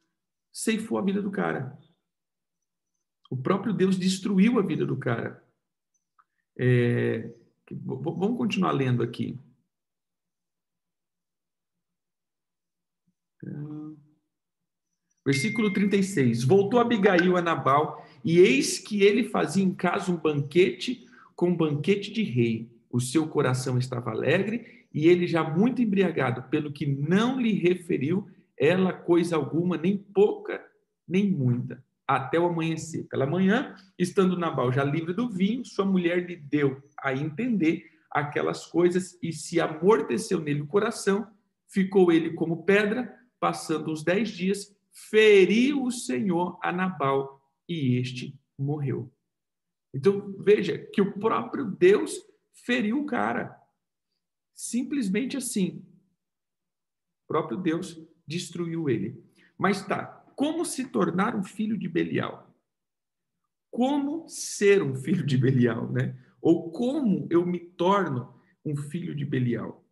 ceifou 0.52 0.98
a 0.98 1.02
vida 1.02 1.22
do 1.22 1.30
cara. 1.30 1.78
O 3.30 3.36
próprio 3.36 3.72
Deus 3.72 3.96
destruiu 3.96 4.58
a 4.58 4.62
vida 4.62 4.84
do 4.84 4.96
cara. 4.96 5.42
É, 6.58 7.32
vamos 7.70 8.36
continuar 8.36 8.72
lendo 8.72 9.02
aqui. 9.02 9.38
Versículo 15.24 15.72
36. 15.72 16.44
Voltou 16.44 16.80
Abigail 16.80 17.36
a 17.36 17.42
Nabal, 17.42 18.04
e 18.24 18.38
eis 18.38 18.78
que 18.78 19.02
ele 19.02 19.24
fazia 19.24 19.64
em 19.64 19.74
casa 19.74 20.12
um 20.12 20.16
banquete 20.16 21.06
com 21.34 21.50
um 21.50 21.56
banquete 21.56 22.12
de 22.12 22.22
rei. 22.22 22.70
O 22.90 23.00
seu 23.00 23.26
coração 23.26 23.78
estava 23.78 24.10
alegre, 24.10 24.86
e 24.92 25.08
ele 25.08 25.26
já 25.26 25.42
muito 25.42 25.80
embriagado, 25.80 26.42
pelo 26.50 26.72
que 26.72 26.86
não 26.86 27.40
lhe 27.40 27.52
referiu 27.52 28.28
ela 28.56 28.92
coisa 28.92 29.34
alguma, 29.34 29.76
nem 29.76 29.96
pouca, 29.96 30.62
nem 31.08 31.30
muita, 31.30 31.82
até 32.06 32.38
o 32.38 32.46
amanhecer. 32.46 33.04
Pela 33.08 33.26
manhã, 33.26 33.74
estando 33.98 34.38
Nabal 34.38 34.70
já 34.70 34.84
livre 34.84 35.14
do 35.14 35.28
vinho, 35.28 35.64
sua 35.64 35.84
mulher 35.84 36.26
lhe 36.26 36.36
deu 36.36 36.80
a 37.02 37.12
entender 37.12 37.90
aquelas 38.10 38.66
coisas, 38.66 39.18
e 39.22 39.32
se 39.32 39.58
amorteceu 39.60 40.40
nele 40.40 40.60
o 40.60 40.66
coração, 40.66 41.26
ficou 41.66 42.12
ele 42.12 42.34
como 42.34 42.64
pedra, 42.64 43.12
passando 43.40 43.90
os 43.90 44.04
dez 44.04 44.28
dias, 44.28 44.76
feriu 44.92 45.84
o 45.84 45.90
Senhor 45.90 46.58
a 46.62 46.70
Nabal 46.70 47.41
e 47.68 47.96
este 47.98 48.38
morreu. 48.58 49.12
Então, 49.94 50.34
veja 50.38 50.78
que 50.78 51.00
o 51.00 51.18
próprio 51.18 51.66
Deus 51.66 52.18
feriu 52.52 53.00
o 53.00 53.06
cara. 53.06 53.60
Simplesmente 54.54 55.36
assim. 55.36 55.84
O 57.24 57.28
próprio 57.28 57.58
Deus 57.58 58.00
destruiu 58.26 58.88
ele. 58.88 59.22
Mas 59.58 59.86
tá, 59.86 60.06
como 60.34 60.64
se 60.64 60.88
tornar 60.88 61.36
um 61.36 61.44
filho 61.44 61.76
de 61.76 61.88
Belial? 61.88 62.50
Como 63.70 64.28
ser 64.28 64.82
um 64.82 64.94
filho 64.94 65.24
de 65.24 65.36
Belial, 65.36 65.90
né? 65.90 66.18
Ou 66.40 66.70
como 66.70 67.26
eu 67.30 67.46
me 67.46 67.60
torno 67.60 68.40
um 68.64 68.76
filho 68.76 69.14
de 69.14 69.24
Belial? 69.24 69.84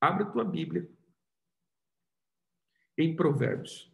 Abra 0.00 0.24
tua 0.24 0.44
Bíblia 0.44 0.88
em 2.96 3.14
Provérbios. 3.14 3.90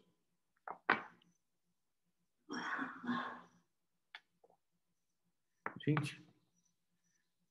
Gente, 5.85 6.23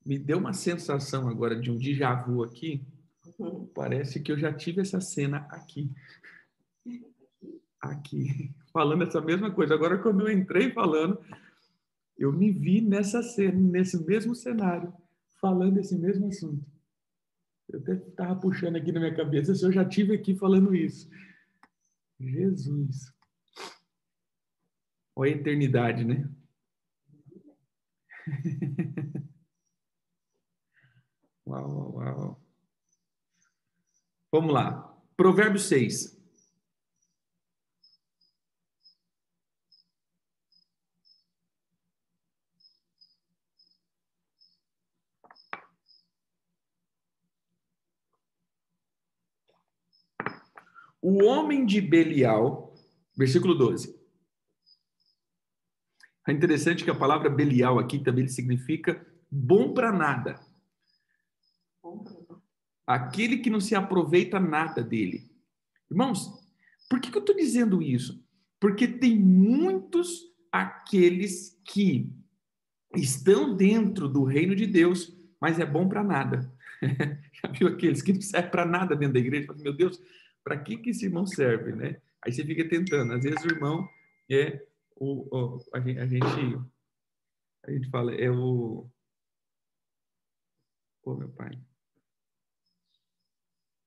me 0.06 0.18
deu 0.18 0.38
uma 0.38 0.54
sensação 0.54 1.28
agora 1.28 1.60
de 1.60 1.72
um 1.72 1.78
déjà 1.78 2.14
vu 2.14 2.44
aqui. 2.44 2.86
Uhum. 3.40 3.68
Parece 3.68 4.22
que 4.22 4.32
eu 4.32 4.38
já 4.38 4.54
tive 4.54 4.82
essa 4.82 5.02
cena 5.02 5.48
aqui. 5.50 5.92
Aqui, 7.80 8.54
falando 8.72 9.04
essa 9.04 9.22
mesma 9.22 9.52
coisa. 9.52 9.74
Agora, 9.74 9.98
quando 9.98 10.22
eu 10.22 10.32
entrei 10.32 10.72
falando, 10.72 11.20
eu 12.18 12.34
me 12.34 12.52
vi 12.52 12.82
nessa 12.82 13.22
cena, 13.22 13.58
nesse 13.58 14.04
mesmo 14.06 14.34
cenário, 14.34 14.94
falando 15.40 15.78
esse 15.78 15.98
mesmo 15.98 16.28
assunto. 16.28 16.66
Eu 17.70 17.80
até 17.80 17.94
estava 17.94 18.40
puxando 18.40 18.78
aqui 18.78 18.92
na 18.92 19.00
minha 19.00 19.16
cabeça 19.16 19.54
se 19.54 19.64
eu 19.64 19.72
já 19.72 19.84
tive 19.84 20.16
aqui 20.16 20.36
falando 20.36 20.74
isso. 20.74 21.10
Jesus. 22.20 23.14
Olha 25.16 25.34
a 25.34 25.36
eternidade, 25.36 26.04
né? 26.04 26.30
uau, 31.46 31.94
uau, 31.96 31.96
uau. 31.96 32.42
Vamos 34.32 34.54
lá. 34.54 34.94
Provérbio 35.16 35.60
6. 35.60 36.18
O 51.02 51.24
homem 51.24 51.66
de 51.66 51.80
Belial, 51.80 52.74
versículo 53.16 53.56
12. 53.56 53.98
É 56.28 56.32
interessante 56.34 56.84
que 56.84 56.92
a 56.92 56.96
palavra 56.96 57.30
Belial 57.30 57.80
aqui 57.80 58.00
também 58.00 58.28
significa 58.28 59.06
bom 59.32 59.74
para 59.74 59.94
nada. 59.94 60.40
Aquele 62.86 63.38
que 63.38 63.50
não 63.50 63.62
se 63.62 63.74
aproveita 63.74 64.38
nada 64.38 64.84
dele. 64.84 65.32
Irmãos, 65.90 66.30
por 66.90 67.00
que, 67.00 67.10
que 67.10 67.18
eu 67.18 67.22
estou 67.22 67.36
dizendo 67.36 67.82
isso? 67.82 68.22
Porque 68.60 68.88
tem 68.88 69.18
muitos 69.18 70.24
aqueles 70.52 71.58
que 71.64 72.12
estão 72.94 73.56
dentro 73.56 74.10
do 74.10 74.26
reino 74.26 74.54
de 74.54 74.68
Deus, 74.68 75.16
mas 75.40 75.60
é 75.60 75.66
bom 75.66 75.88
para 75.88 76.04
nada. 76.04 76.52
Já 77.32 77.50
viu 77.52 77.68
aqueles 77.70 78.02
que 78.02 78.12
não 78.12 78.22
servem 78.22 78.52
para 78.52 78.66
nada 78.66 78.98
dentro 78.98 79.14
da 79.14 79.20
igreja? 79.20 79.54
Meu 79.60 79.74
Deus, 79.74 80.02
para 80.44 80.58
que, 80.58 80.78
que 80.78 80.90
esse 80.90 81.06
irmão 81.06 81.26
serve, 81.26 81.72
né? 81.72 82.02
Aí 82.22 82.34
você 82.34 82.44
fica 82.44 82.68
tentando. 82.68 83.14
Às 83.14 83.24
vezes 83.24 83.44
o 83.46 83.48
irmão 83.48 83.88
é 84.30 84.62
o, 85.00 85.28
o 85.32 85.58
a, 85.74 85.80
gente, 85.80 86.00
a 86.00 86.06
gente 86.06 86.26
a 87.64 87.72
gente 87.72 87.90
fala 87.90 88.14
é 88.14 88.30
o 88.30 88.90
Pô, 91.08 91.16
meu 91.16 91.30
pai. 91.30 91.58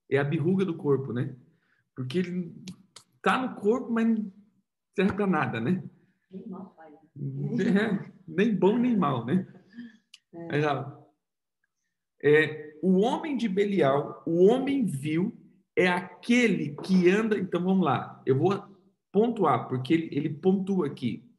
É 0.09 0.17
a 0.17 0.23
birruga 0.23 0.65
do 0.65 0.75
corpo, 0.75 1.13
né? 1.13 1.35
Porque 1.95 2.17
ele 2.17 2.51
tá 3.21 3.37
no 3.39 3.61
corpo, 3.61 3.91
mas 3.91 4.07
não 4.07 4.33
serve 4.95 5.13
para 5.13 5.27
nada, 5.27 5.59
né? 5.59 5.87
Nem 6.31 6.47
mal 6.47 6.73
faz. 6.75 6.95
É, 6.95 8.11
nem 8.27 8.55
bom 8.55 8.75
nem 8.75 8.97
mal, 8.97 9.23
né? 9.23 9.47
É. 10.33 10.57
É, 12.23 12.79
o 12.81 13.01
homem 13.01 13.37
de 13.37 13.47
Belial, 13.47 14.23
o 14.25 14.45
homem 14.45 14.83
vil, 14.83 15.39
é 15.75 15.87
aquele 15.87 16.75
que 16.77 17.07
anda. 17.07 17.37
Então 17.37 17.63
vamos 17.63 17.85
lá, 17.85 18.19
eu 18.25 18.35
vou 18.35 18.51
pontuar, 19.11 19.67
porque 19.67 19.93
ele, 19.93 20.09
ele 20.11 20.29
pontua 20.29 20.87
aqui. 20.87 21.29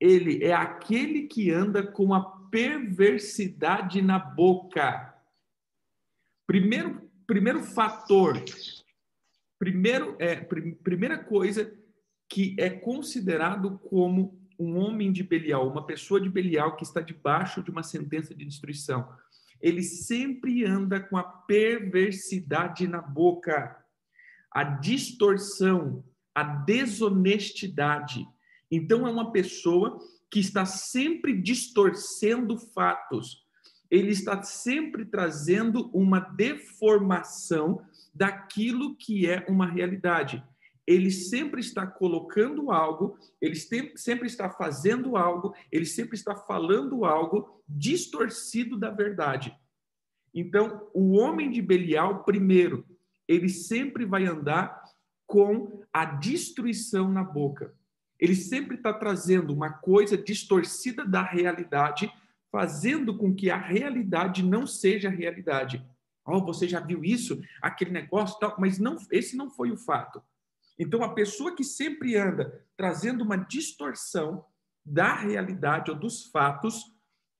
Ele 0.00 0.44
é 0.44 0.52
aquele 0.52 1.26
que 1.26 1.50
anda 1.50 1.86
com 1.86 2.12
a 2.12 2.20
perversidade 2.50 4.02
na 4.02 4.18
boca. 4.18 5.14
Primeiro, 6.46 7.10
primeiro 7.26 7.62
fator, 7.62 8.42
primeiro, 9.58 10.16
é, 10.18 10.36
prim, 10.36 10.74
primeira 10.74 11.18
coisa 11.18 11.72
que 12.28 12.54
é 12.58 12.68
considerado 12.70 13.78
como 13.78 14.40
um 14.58 14.78
homem 14.78 15.12
de 15.12 15.22
Belial, 15.22 15.68
uma 15.68 15.84
pessoa 15.86 16.20
de 16.20 16.28
Belial 16.28 16.76
que 16.76 16.84
está 16.84 17.00
debaixo 17.00 17.62
de 17.62 17.70
uma 17.70 17.82
sentença 17.82 18.34
de 18.34 18.44
destruição 18.44 19.08
ele 19.64 19.82
sempre 19.82 20.62
anda 20.62 21.00
com 21.00 21.16
a 21.16 21.22
perversidade 21.22 22.86
na 22.86 23.00
boca, 23.00 23.82
a 24.50 24.62
distorção, 24.62 26.04
a 26.34 26.42
desonestidade. 26.42 28.26
Então, 28.70 29.06
é 29.06 29.10
uma 29.10 29.30
pessoa 29.30 29.98
que 30.30 30.40
está 30.40 30.64
sempre 30.64 31.40
distorcendo 31.40 32.58
fatos, 32.58 33.44
ele 33.90 34.10
está 34.10 34.42
sempre 34.42 35.04
trazendo 35.04 35.90
uma 35.94 36.18
deformação 36.18 37.80
daquilo 38.12 38.96
que 38.96 39.28
é 39.28 39.44
uma 39.48 39.66
realidade 39.66 40.42
ele 40.86 41.10
sempre 41.10 41.60
está 41.60 41.86
colocando 41.86 42.70
algo, 42.70 43.18
ele 43.40 43.56
sempre 43.56 44.26
está 44.26 44.50
fazendo 44.50 45.16
algo, 45.16 45.54
ele 45.72 45.86
sempre 45.86 46.16
está 46.16 46.36
falando 46.36 47.04
algo 47.04 47.62
distorcido 47.66 48.78
da 48.78 48.90
verdade. 48.90 49.56
Então, 50.32 50.88
o 50.92 51.12
homem 51.12 51.50
de 51.50 51.62
Belial, 51.62 52.22
primeiro, 52.24 52.84
ele 53.26 53.48
sempre 53.48 54.04
vai 54.04 54.26
andar 54.26 54.82
com 55.26 55.82
a 55.92 56.04
destruição 56.04 57.10
na 57.10 57.24
boca. 57.24 57.74
Ele 58.18 58.34
sempre 58.34 58.76
está 58.76 58.92
trazendo 58.92 59.52
uma 59.52 59.70
coisa 59.70 60.16
distorcida 60.16 61.04
da 61.04 61.22
realidade, 61.22 62.12
fazendo 62.50 63.16
com 63.16 63.34
que 63.34 63.50
a 63.50 63.56
realidade 63.56 64.42
não 64.42 64.66
seja 64.66 65.08
realidade. 65.08 65.84
Oh, 66.26 66.40
você 66.40 66.68
já 66.68 66.80
viu 66.80 67.04
isso? 67.04 67.42
Aquele 67.60 67.90
negócio 67.90 68.38
tal, 68.38 68.54
mas 68.58 68.78
não, 68.78 68.96
esse 69.10 69.36
não 69.36 69.50
foi 69.50 69.70
o 69.70 69.76
fato. 69.76 70.22
Então, 70.78 71.02
a 71.02 71.12
pessoa 71.12 71.54
que 71.54 71.62
sempre 71.62 72.16
anda 72.16 72.64
trazendo 72.76 73.22
uma 73.22 73.36
distorção 73.36 74.44
da 74.84 75.14
realidade 75.14 75.90
ou 75.90 75.96
dos 75.96 76.26
fatos, 76.26 76.92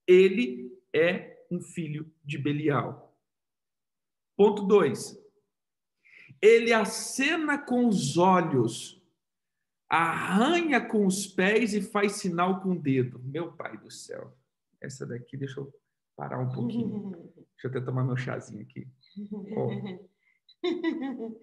ele 0.06 0.72
é 0.92 1.44
um 1.50 1.60
filho 1.60 2.12
de 2.24 2.38
Belial. 2.38 3.16
Ponto 4.36 4.62
2. 4.62 5.23
Ele 6.44 6.74
acena 6.74 7.56
com 7.56 7.88
os 7.88 8.18
olhos, 8.18 9.02
arranha 9.88 10.78
com 10.78 11.06
os 11.06 11.26
pés 11.26 11.72
e 11.72 11.80
faz 11.80 12.16
sinal 12.16 12.60
com 12.60 12.72
o 12.72 12.78
dedo. 12.78 13.18
Meu 13.24 13.50
pai 13.52 13.78
do 13.78 13.90
céu. 13.90 14.36
Essa 14.78 15.06
daqui, 15.06 15.38
deixa 15.38 15.58
eu 15.58 15.72
parar 16.14 16.38
um 16.38 16.52
pouquinho. 16.52 17.12
Deixa 17.54 17.68
eu 17.68 17.70
até 17.70 17.80
tomar 17.80 18.04
meu 18.04 18.16
chazinho 18.16 18.60
aqui. 18.60 18.86
Oh. 19.56 19.70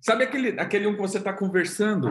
Sabe 0.00 0.24
aquele, 0.24 0.58
aquele 0.58 0.88
um 0.88 0.94
que 0.94 1.00
você 1.00 1.18
está 1.18 1.32
conversando? 1.32 2.08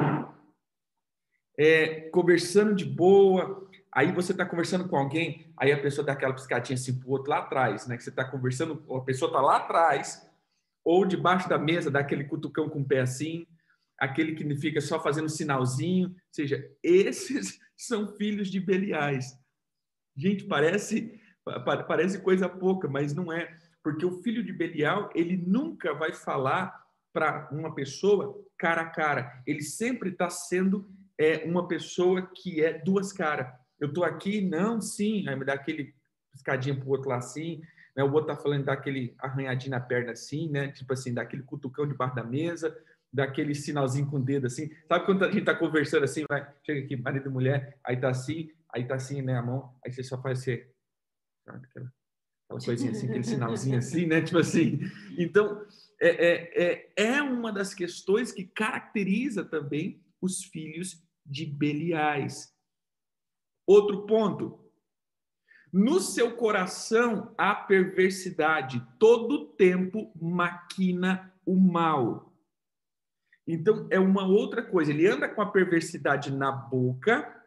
É, 1.57 2.07
conversando 2.11 2.73
de 2.75 2.85
boa, 2.85 3.69
aí 3.93 4.11
você 4.11 4.31
está 4.31 4.45
conversando 4.45 4.87
com 4.89 4.97
alguém, 4.97 5.53
aí 5.55 5.71
a 5.71 5.81
pessoa 5.81 6.05
dá 6.05 6.13
aquela 6.13 6.33
piscadinha 6.33 6.75
assim 6.75 6.99
pro 6.99 7.11
outro 7.11 7.29
lá 7.29 7.39
atrás, 7.39 7.87
né? 7.87 7.95
Que 7.95 8.03
você 8.03 8.09
está 8.09 8.25
conversando, 8.25 8.83
a 8.93 9.01
pessoa 9.01 9.29
está 9.29 9.41
lá 9.41 9.57
atrás, 9.57 10.27
ou 10.83 11.05
debaixo 11.05 11.47
da 11.47 11.57
mesa, 11.57 11.91
dá 11.91 11.99
aquele 11.99 12.23
cutucão 12.23 12.67
com 12.67 12.81
o 12.81 12.85
pé 12.85 13.01
assim, 13.01 13.47
aquele 13.97 14.35
que 14.35 14.55
fica 14.57 14.81
só 14.81 15.01
fazendo 15.01 15.29
sinalzinho. 15.29 16.09
Ou 16.09 16.15
seja, 16.31 16.69
esses 16.81 17.59
são 17.77 18.07
filhos 18.15 18.49
de 18.49 18.59
Beliais. 18.59 19.37
Gente, 20.15 20.43
parece, 20.45 21.19
parece 21.87 22.21
coisa 22.21 22.49
pouca, 22.49 22.87
mas 22.87 23.13
não 23.13 23.31
é. 23.31 23.55
Porque 23.83 24.05
o 24.05 24.21
filho 24.21 24.43
de 24.43 24.53
Belial, 24.53 25.09
ele 25.13 25.37
nunca 25.37 25.93
vai 25.93 26.13
falar 26.13 26.83
para 27.13 27.47
uma 27.51 27.73
pessoa 27.73 28.43
cara 28.57 28.81
a 28.81 28.89
cara. 28.89 29.41
Ele 29.45 29.61
sempre 29.61 30.09
está 30.09 30.29
sendo 30.29 30.89
é, 31.17 31.43
uma 31.45 31.67
pessoa 31.67 32.29
que 32.33 32.63
é 32.63 32.79
duas 32.79 33.13
caras. 33.13 33.62
Eu 33.83 33.89
estou 33.89 34.05
aqui, 34.05 34.39
não, 34.39 34.79
sim, 34.79 35.27
aí 35.27 35.35
me 35.35 35.43
dá 35.43 35.53
aquele 35.55 35.93
piscadinho 36.31 36.77
para 36.79 36.87
o 36.87 36.91
outro 36.91 37.09
lá 37.09 37.17
assim, 37.17 37.61
né? 37.93 38.01
o 38.01 38.13
outro 38.13 38.31
está 38.31 38.41
falando 38.41 38.63
daquele 38.63 39.13
arranhadinho 39.19 39.71
na 39.71 39.79
perna 39.81 40.13
assim, 40.13 40.49
né? 40.49 40.71
tipo 40.71 40.93
assim, 40.93 41.13
daquele 41.13 41.43
cutucão 41.43 41.85
debaixo 41.85 42.15
da 42.15 42.23
mesa, 42.23 42.73
daquele 43.11 43.53
sinalzinho 43.53 44.09
com 44.09 44.15
o 44.15 44.23
dedo 44.23 44.47
assim. 44.47 44.71
Sabe 44.87 45.05
quando 45.05 45.23
a 45.23 45.27
gente 45.27 45.39
está 45.39 45.53
conversando 45.53 46.05
assim, 46.05 46.23
vai, 46.29 46.49
chega 46.65 46.85
aqui, 46.85 46.95
marido 46.95 47.27
e 47.27 47.33
mulher, 47.33 47.77
aí 47.83 47.97
tá 47.97 48.09
assim, 48.09 48.49
aí 48.73 48.87
tá 48.87 48.95
assim, 48.95 49.21
né, 49.21 49.37
a 49.37 49.41
mão, 49.41 49.75
aí 49.85 49.91
você 49.91 50.01
só 50.01 50.19
faz 50.21 50.39
assim, 50.39 50.63
aquela 51.45 51.91
aquela 52.45 52.65
coisinha 52.65 52.91
assim, 52.91 53.09
aquele 53.09 53.23
sinalzinho 53.23 53.77
assim, 53.77 54.05
né? 54.05 54.21
Tipo 54.21 54.37
assim. 54.39 54.79
Então, 55.17 55.65
é, 55.99 56.07
é, 56.07 56.63
é, 56.63 57.15
é 57.15 57.21
uma 57.21 57.51
das 57.51 57.73
questões 57.73 58.31
que 58.31 58.45
caracteriza 58.45 59.43
também 59.43 60.01
os 60.21 60.43
filhos 60.45 61.03
de 61.25 61.45
Beliais. 61.45 62.52
Outro 63.65 64.05
ponto. 64.05 64.59
No 65.71 65.99
seu 65.99 66.35
coração 66.35 67.33
há 67.37 67.55
perversidade, 67.55 68.85
todo 68.99 69.47
tempo 69.55 70.11
maquina 70.21 71.33
o 71.45 71.55
mal. 71.55 72.31
Então, 73.47 73.87
é 73.89 73.99
uma 73.99 74.25
outra 74.25 74.61
coisa. 74.61 74.91
Ele 74.91 75.07
anda 75.07 75.27
com 75.27 75.41
a 75.41 75.51
perversidade 75.51 76.31
na 76.31 76.51
boca, 76.51 77.43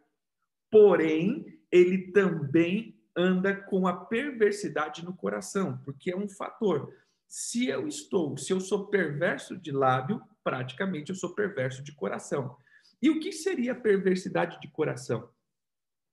porém, 0.70 1.60
ele 1.70 2.10
também 2.12 3.00
anda 3.16 3.54
com 3.54 3.86
a 3.86 3.94
perversidade 3.94 5.04
no 5.04 5.14
coração, 5.14 5.78
porque 5.84 6.10
é 6.10 6.16
um 6.16 6.28
fator. 6.28 6.92
Se 7.28 7.68
eu 7.68 7.88
estou, 7.88 8.36
se 8.36 8.52
eu 8.52 8.60
sou 8.60 8.88
perverso 8.88 9.56
de 9.56 9.72
lábio, 9.72 10.20
praticamente 10.44 11.10
eu 11.10 11.16
sou 11.16 11.34
perverso 11.34 11.82
de 11.82 11.92
coração. 11.92 12.56
E 13.00 13.08
o 13.08 13.18
que 13.20 13.32
seria 13.32 13.74
perversidade 13.74 14.60
de 14.60 14.68
coração? 14.68 15.28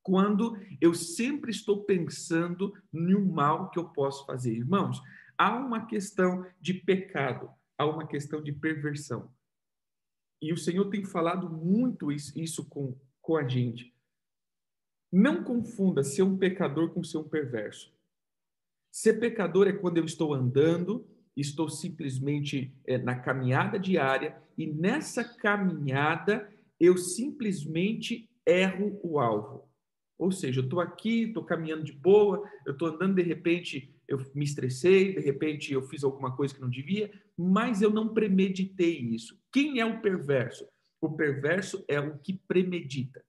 Quando 0.03 0.57
eu 0.81 0.93
sempre 0.93 1.49
estou 1.49 1.83
pensando 1.85 2.73
no 2.91 3.25
mal 3.25 3.71
que 3.71 3.79
eu 3.79 3.85
posso 3.89 4.25
fazer. 4.25 4.53
Irmãos, 4.53 5.01
há 5.37 5.55
uma 5.55 5.85
questão 5.85 6.45
de 6.59 6.73
pecado, 6.73 7.49
há 7.77 7.85
uma 7.85 8.05
questão 8.05 8.43
de 8.43 8.51
perversão. 8.51 9.31
E 10.41 10.51
o 10.51 10.57
Senhor 10.57 10.89
tem 10.89 11.05
falado 11.05 11.49
muito 11.49 12.11
isso 12.11 12.67
com, 12.67 12.95
com 13.21 13.37
a 13.37 13.47
gente. 13.47 13.95
Não 15.09 15.41
confunda 15.43 16.03
ser 16.03 16.23
um 16.23 16.37
pecador 16.37 16.89
com 16.89 17.01
ser 17.01 17.17
um 17.17 17.29
perverso. 17.29 17.93
Ser 18.91 19.19
pecador 19.19 19.67
é 19.67 19.73
quando 19.73 19.97
eu 19.97 20.05
estou 20.05 20.33
andando, 20.33 21.07
estou 21.35 21.69
simplesmente 21.69 22.75
é, 22.85 22.97
na 22.97 23.15
caminhada 23.15 23.79
diária 23.79 24.37
e 24.57 24.67
nessa 24.67 25.23
caminhada 25.23 26.51
eu 26.79 26.97
simplesmente 26.97 28.29
erro 28.45 28.99
o 29.01 29.19
alvo. 29.19 29.67
Ou 30.17 30.31
seja, 30.31 30.59
eu 30.59 30.63
estou 30.63 30.79
aqui, 30.79 31.23
estou 31.23 31.43
caminhando 31.43 31.83
de 31.83 31.91
boa, 31.91 32.47
eu 32.65 32.73
estou 32.73 32.87
andando 32.87 33.15
de 33.15 33.21
repente 33.21 33.93
eu 34.07 34.19
me 34.35 34.43
estressei, 34.43 35.13
de 35.13 35.21
repente 35.21 35.73
eu 35.73 35.81
fiz 35.83 36.03
alguma 36.03 36.35
coisa 36.35 36.53
que 36.53 36.61
não 36.61 36.69
devia, 36.69 37.11
mas 37.37 37.81
eu 37.81 37.89
não 37.89 38.13
premeditei 38.13 38.99
isso. 38.99 39.39
Quem 39.51 39.79
é 39.79 39.85
o 39.85 40.01
perverso? 40.01 40.67
O 41.01 41.09
perverso 41.09 41.83
é 41.87 41.99
o 41.99 42.17
que 42.19 42.33
premedita. 42.33 43.23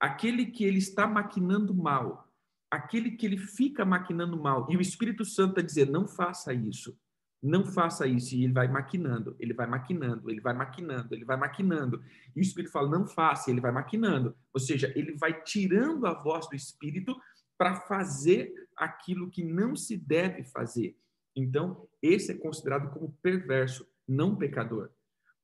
Aquele 0.00 0.46
que 0.46 0.64
ele 0.64 0.78
está 0.78 1.06
maquinando 1.06 1.74
mal, 1.74 2.32
aquele 2.70 3.12
que 3.12 3.26
ele 3.26 3.38
fica 3.38 3.84
maquinando 3.84 4.40
mal, 4.40 4.66
e 4.70 4.76
o 4.76 4.80
Espírito 4.80 5.24
Santo 5.24 5.50
está 5.50 5.62
dizendo: 5.62 5.92
não 5.92 6.06
faça 6.06 6.54
isso, 6.54 6.96
não 7.42 7.64
faça 7.64 8.06
isso. 8.06 8.34
E 8.34 8.44
ele 8.44 8.52
vai 8.52 8.68
maquinando, 8.68 9.36
ele 9.38 9.52
vai 9.52 9.66
maquinando, 9.66 10.30
ele 10.30 10.40
vai 10.40 10.54
maquinando, 10.54 11.14
ele 11.14 11.24
vai 11.24 11.36
maquinando. 11.36 12.02
E 12.34 12.40
o 12.40 12.42
Espírito 12.42 12.72
fala: 12.72 12.88
não 12.88 13.06
faça, 13.06 13.50
ele 13.50 13.60
vai 13.60 13.72
maquinando. 13.72 14.36
Ou 14.52 14.60
seja, 14.60 14.92
ele 14.96 15.12
vai 15.16 15.42
tirando 15.42 16.06
a 16.06 16.14
voz 16.14 16.48
do 16.48 16.56
Espírito 16.56 17.16
para 17.56 17.74
fazer 17.74 18.52
aquilo 18.76 19.30
que 19.30 19.42
não 19.42 19.74
se 19.74 19.96
deve 19.96 20.44
fazer. 20.44 20.96
Então, 21.34 21.88
esse 22.02 22.32
é 22.32 22.34
considerado 22.34 22.90
como 22.92 23.16
perverso, 23.22 23.86
não 24.06 24.36
pecador. 24.36 24.90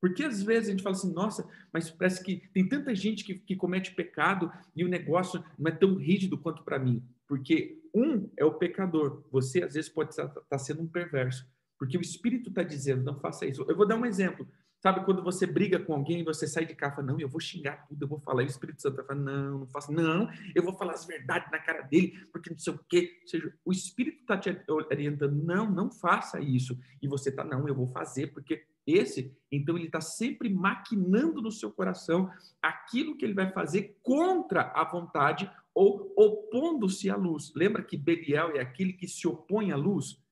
Porque 0.01 0.23
às 0.23 0.43
vezes 0.43 0.69
a 0.69 0.71
gente 0.73 0.83
fala 0.83 0.95
assim, 0.95 1.13
nossa, 1.13 1.49
mas 1.73 1.91
parece 1.91 2.23
que 2.23 2.47
tem 2.53 2.69
tanta 2.69 2.95
gente 2.95 3.25
que, 3.25 3.37
que 3.37 3.57
comete 3.57 3.95
pecado 3.95 4.53
e 4.77 4.85
o 4.85 4.89
negócio 4.89 5.43
não 5.59 5.71
é 5.71 5.75
tão 5.75 5.95
rígido 5.95 6.37
quanto 6.37 6.63
para 6.63 6.79
mim. 6.79 7.03
Porque 7.27 7.81
um 7.95 8.29
é 8.37 8.45
o 8.45 8.53
pecador, 8.53 9.25
você 9.31 9.63
às 9.63 9.75
vezes 9.75 9.89
pode 9.89 10.11
estar 10.11 10.29
tá 10.29 10.59
sendo 10.59 10.83
um 10.83 10.87
perverso. 10.87 11.49
Porque 11.79 11.99
o 11.99 12.01
Espírito 12.01 12.49
está 12.49 12.63
dizendo, 12.63 13.03
não 13.03 13.19
faça 13.19 13.47
isso. 13.47 13.65
Eu 13.69 13.77
vou 13.77 13.87
dar 13.87 13.97
um 13.97 14.07
exemplo. 14.07 14.47
Sabe 14.85 15.03
quando 15.07 15.23
você 15.23 15.47
briga 15.47 15.79
com 15.79 15.95
alguém 15.95 16.23
você 16.23 16.47
sai 16.47 16.67
de 16.67 16.75
cá 16.75 16.89
e 16.89 16.91
fala, 16.91 17.07
não, 17.07 17.19
eu 17.19 17.27
vou 17.27 17.41
xingar 17.41 17.87
tudo, 17.89 18.05
eu 18.05 18.09
vou 18.09 18.21
falar. 18.21 18.43
E 18.43 18.47
o 18.47 18.49
Espírito 18.49 18.83
Santo 18.83 18.97
vai 18.97 19.07
falar, 19.07 19.19
não, 19.19 19.61
não 19.61 19.67
faça, 19.67 19.91
não, 19.91 20.29
eu 20.55 20.63
vou 20.63 20.75
falar 20.75 20.93
as 20.93 21.07
verdades 21.07 21.51
na 21.51 21.59
cara 21.59 21.81
dele, 21.81 22.19
porque 22.31 22.51
não 22.51 22.59
sei 22.59 22.75
o 22.75 22.81
quê. 22.87 23.19
Ou 23.23 23.29
seja, 23.29 23.55
o 23.65 23.73
Espírito 23.73 24.21
está 24.21 24.37
te 24.37 24.55
orientando, 24.69 25.43
não, 25.43 25.71
não 25.71 25.91
faça 25.91 26.39
isso. 26.39 26.79
E 27.01 27.09
você 27.09 27.31
está, 27.31 27.43
não, 27.43 27.67
eu 27.67 27.75
vou 27.75 27.87
fazer, 27.87 28.27
porque 28.27 28.67
esse, 28.87 29.35
então 29.51 29.79
ele 29.79 29.87
está 29.87 30.03
sempre 30.03 30.51
maquinando 30.51 31.41
no 31.41 31.51
seu 31.51 31.73
coração 31.73 32.31
aquilo 32.61 33.17
que 33.17 33.25
ele 33.25 33.33
vai 33.33 33.51
fazer 33.51 33.97
contra 34.03 34.71
a 34.75 34.85
vontade 34.85 35.51
ou 35.75 36.13
opondo-se 36.15 37.09
à 37.09 37.17
luz. 37.17 37.53
Lembra 37.57 37.83
que 37.83 37.97
Belial 37.97 38.51
é 38.55 38.61
aquele 38.61 38.93
que 38.93 39.09
se 39.09 39.27
opõe 39.27 39.73
à 39.73 39.77
luz? 39.77 40.23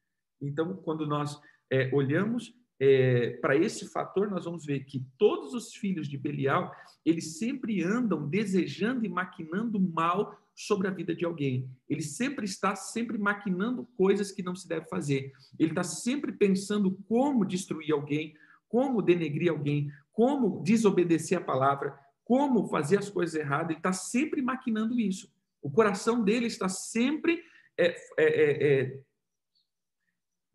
Então, 0.43 0.77
quando 0.77 1.07
nós 1.07 1.41
é, 1.71 1.91
olhamos 1.95 2.55
é, 2.81 3.39
para 3.41 3.57
esse 3.57 3.89
fator, 3.89 4.29
nós 4.29 4.45
vamos 4.45 4.67
ver 4.67 4.85
que 4.85 5.07
todos 5.17 5.55
os 5.55 5.75
filhos 5.75 6.09
de 6.09 6.19
Belial, 6.19 6.75
eles 7.05 7.39
sempre 7.39 7.83
andam 7.83 8.29
desejando 8.29 9.07
e 9.07 9.09
maquinando 9.09 9.79
mal 9.79 10.37
sobre 10.55 10.89
a 10.89 10.91
vida 10.91 11.15
de 11.15 11.25
alguém. 11.25 11.71
Ele 11.89 12.03
sempre 12.03 12.45
está 12.45 12.75
sempre 12.75 13.17
maquinando 13.19 13.89
coisas 13.97 14.33
que 14.33 14.43
não 14.43 14.55
se 14.55 14.69
deve 14.69 14.87
fazer. 14.89 15.33
Ele 15.59 15.71
está 15.71 15.83
sempre 15.83 16.33
pensando 16.33 16.99
como 17.09 17.45
destruir 17.45 17.93
alguém, 17.93 18.35
como 18.69 19.01
denegrir 19.01 19.51
alguém, 19.51 19.91
como 20.13 20.63
desobedecer 20.63 21.39
a 21.39 21.41
palavra, 21.41 21.99
como 22.25 22.69
fazer 22.69 22.99
as 22.99 23.09
coisas 23.09 23.35
erradas. 23.35 23.71
Ele 23.71 23.79
está 23.79 23.93
sempre 23.93 24.43
maquinando 24.43 24.99
isso. 24.99 25.33
O 25.63 25.71
coração 25.71 26.23
dele 26.23 26.47
está 26.47 26.69
sempre 26.69 27.43
é, 27.79 27.87
é, 27.87 27.95
é, 28.19 28.81
é 28.83 29.01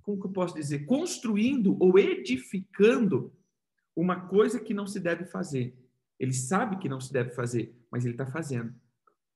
como 0.08 0.22
que 0.22 0.28
eu 0.28 0.32
posso 0.32 0.56
dizer, 0.56 0.86
construindo 0.86 1.76
ou 1.82 2.00
edificando 2.00 3.34
uma 3.94 4.28
coisa 4.30 4.58
que 4.58 4.74
não 4.74 4.88
se 4.88 5.02
deve 5.02 5.26
fazer. 5.26 5.78
Ele 6.18 6.32
sabe 6.32 6.78
que 6.78 6.88
não 6.88 7.02
se 7.02 7.12
deve 7.12 7.32
fazer, 7.32 7.78
mas 7.92 8.06
ele 8.06 8.14
está 8.14 8.26
fazendo. 8.26 8.74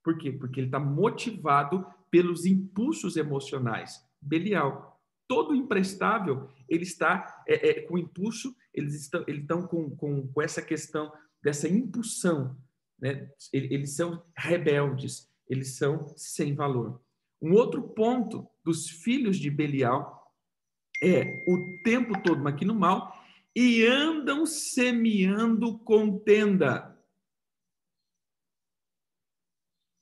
Por 0.01 0.17
quê? 0.17 0.31
Porque 0.31 0.61
ele 0.61 0.67
está 0.67 0.79
motivado 0.79 1.85
pelos 2.09 2.45
impulsos 2.45 3.17
emocionais. 3.17 4.01
Belial, 4.21 4.97
todo 5.27 5.53
imprestável, 5.53 6.49
ele 6.69 6.83
está 6.83 7.43
é, 7.45 7.69
é, 7.69 7.81
com 7.81 7.97
impulso, 7.97 8.55
eles 8.73 8.95
estão, 8.95 9.25
eles 9.27 9.41
estão 9.41 9.67
com, 9.67 9.93
com, 9.97 10.25
com 10.29 10.41
essa 10.41 10.61
questão 10.61 11.11
dessa 11.43 11.67
impulsão. 11.67 12.55
Né? 12.97 13.29
Eles 13.51 13.93
são 13.93 14.23
rebeldes, 14.37 15.29
eles 15.49 15.75
são 15.75 16.07
sem 16.15 16.55
valor. 16.55 17.01
Um 17.41 17.55
outro 17.55 17.81
ponto 17.89 18.47
dos 18.63 18.89
filhos 18.89 19.37
de 19.37 19.49
Belial 19.49 20.20
é 21.01 21.43
o 21.47 21.81
tempo 21.83 22.21
todo 22.21 22.43
maquinando 22.43 22.79
mal 22.79 23.19
e 23.55 23.85
andam 23.85 24.45
semeando 24.45 25.79
contenda. 25.79 26.97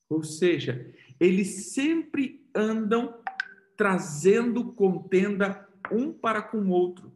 Ou 0.09 0.23
seja, 0.23 0.93
eles 1.19 1.71
sempre 1.73 2.47
andam 2.53 3.23
trazendo 3.77 4.73
contenda 4.73 5.67
um 5.91 6.11
para 6.11 6.41
com 6.41 6.57
o 6.57 6.69
outro. 6.69 7.11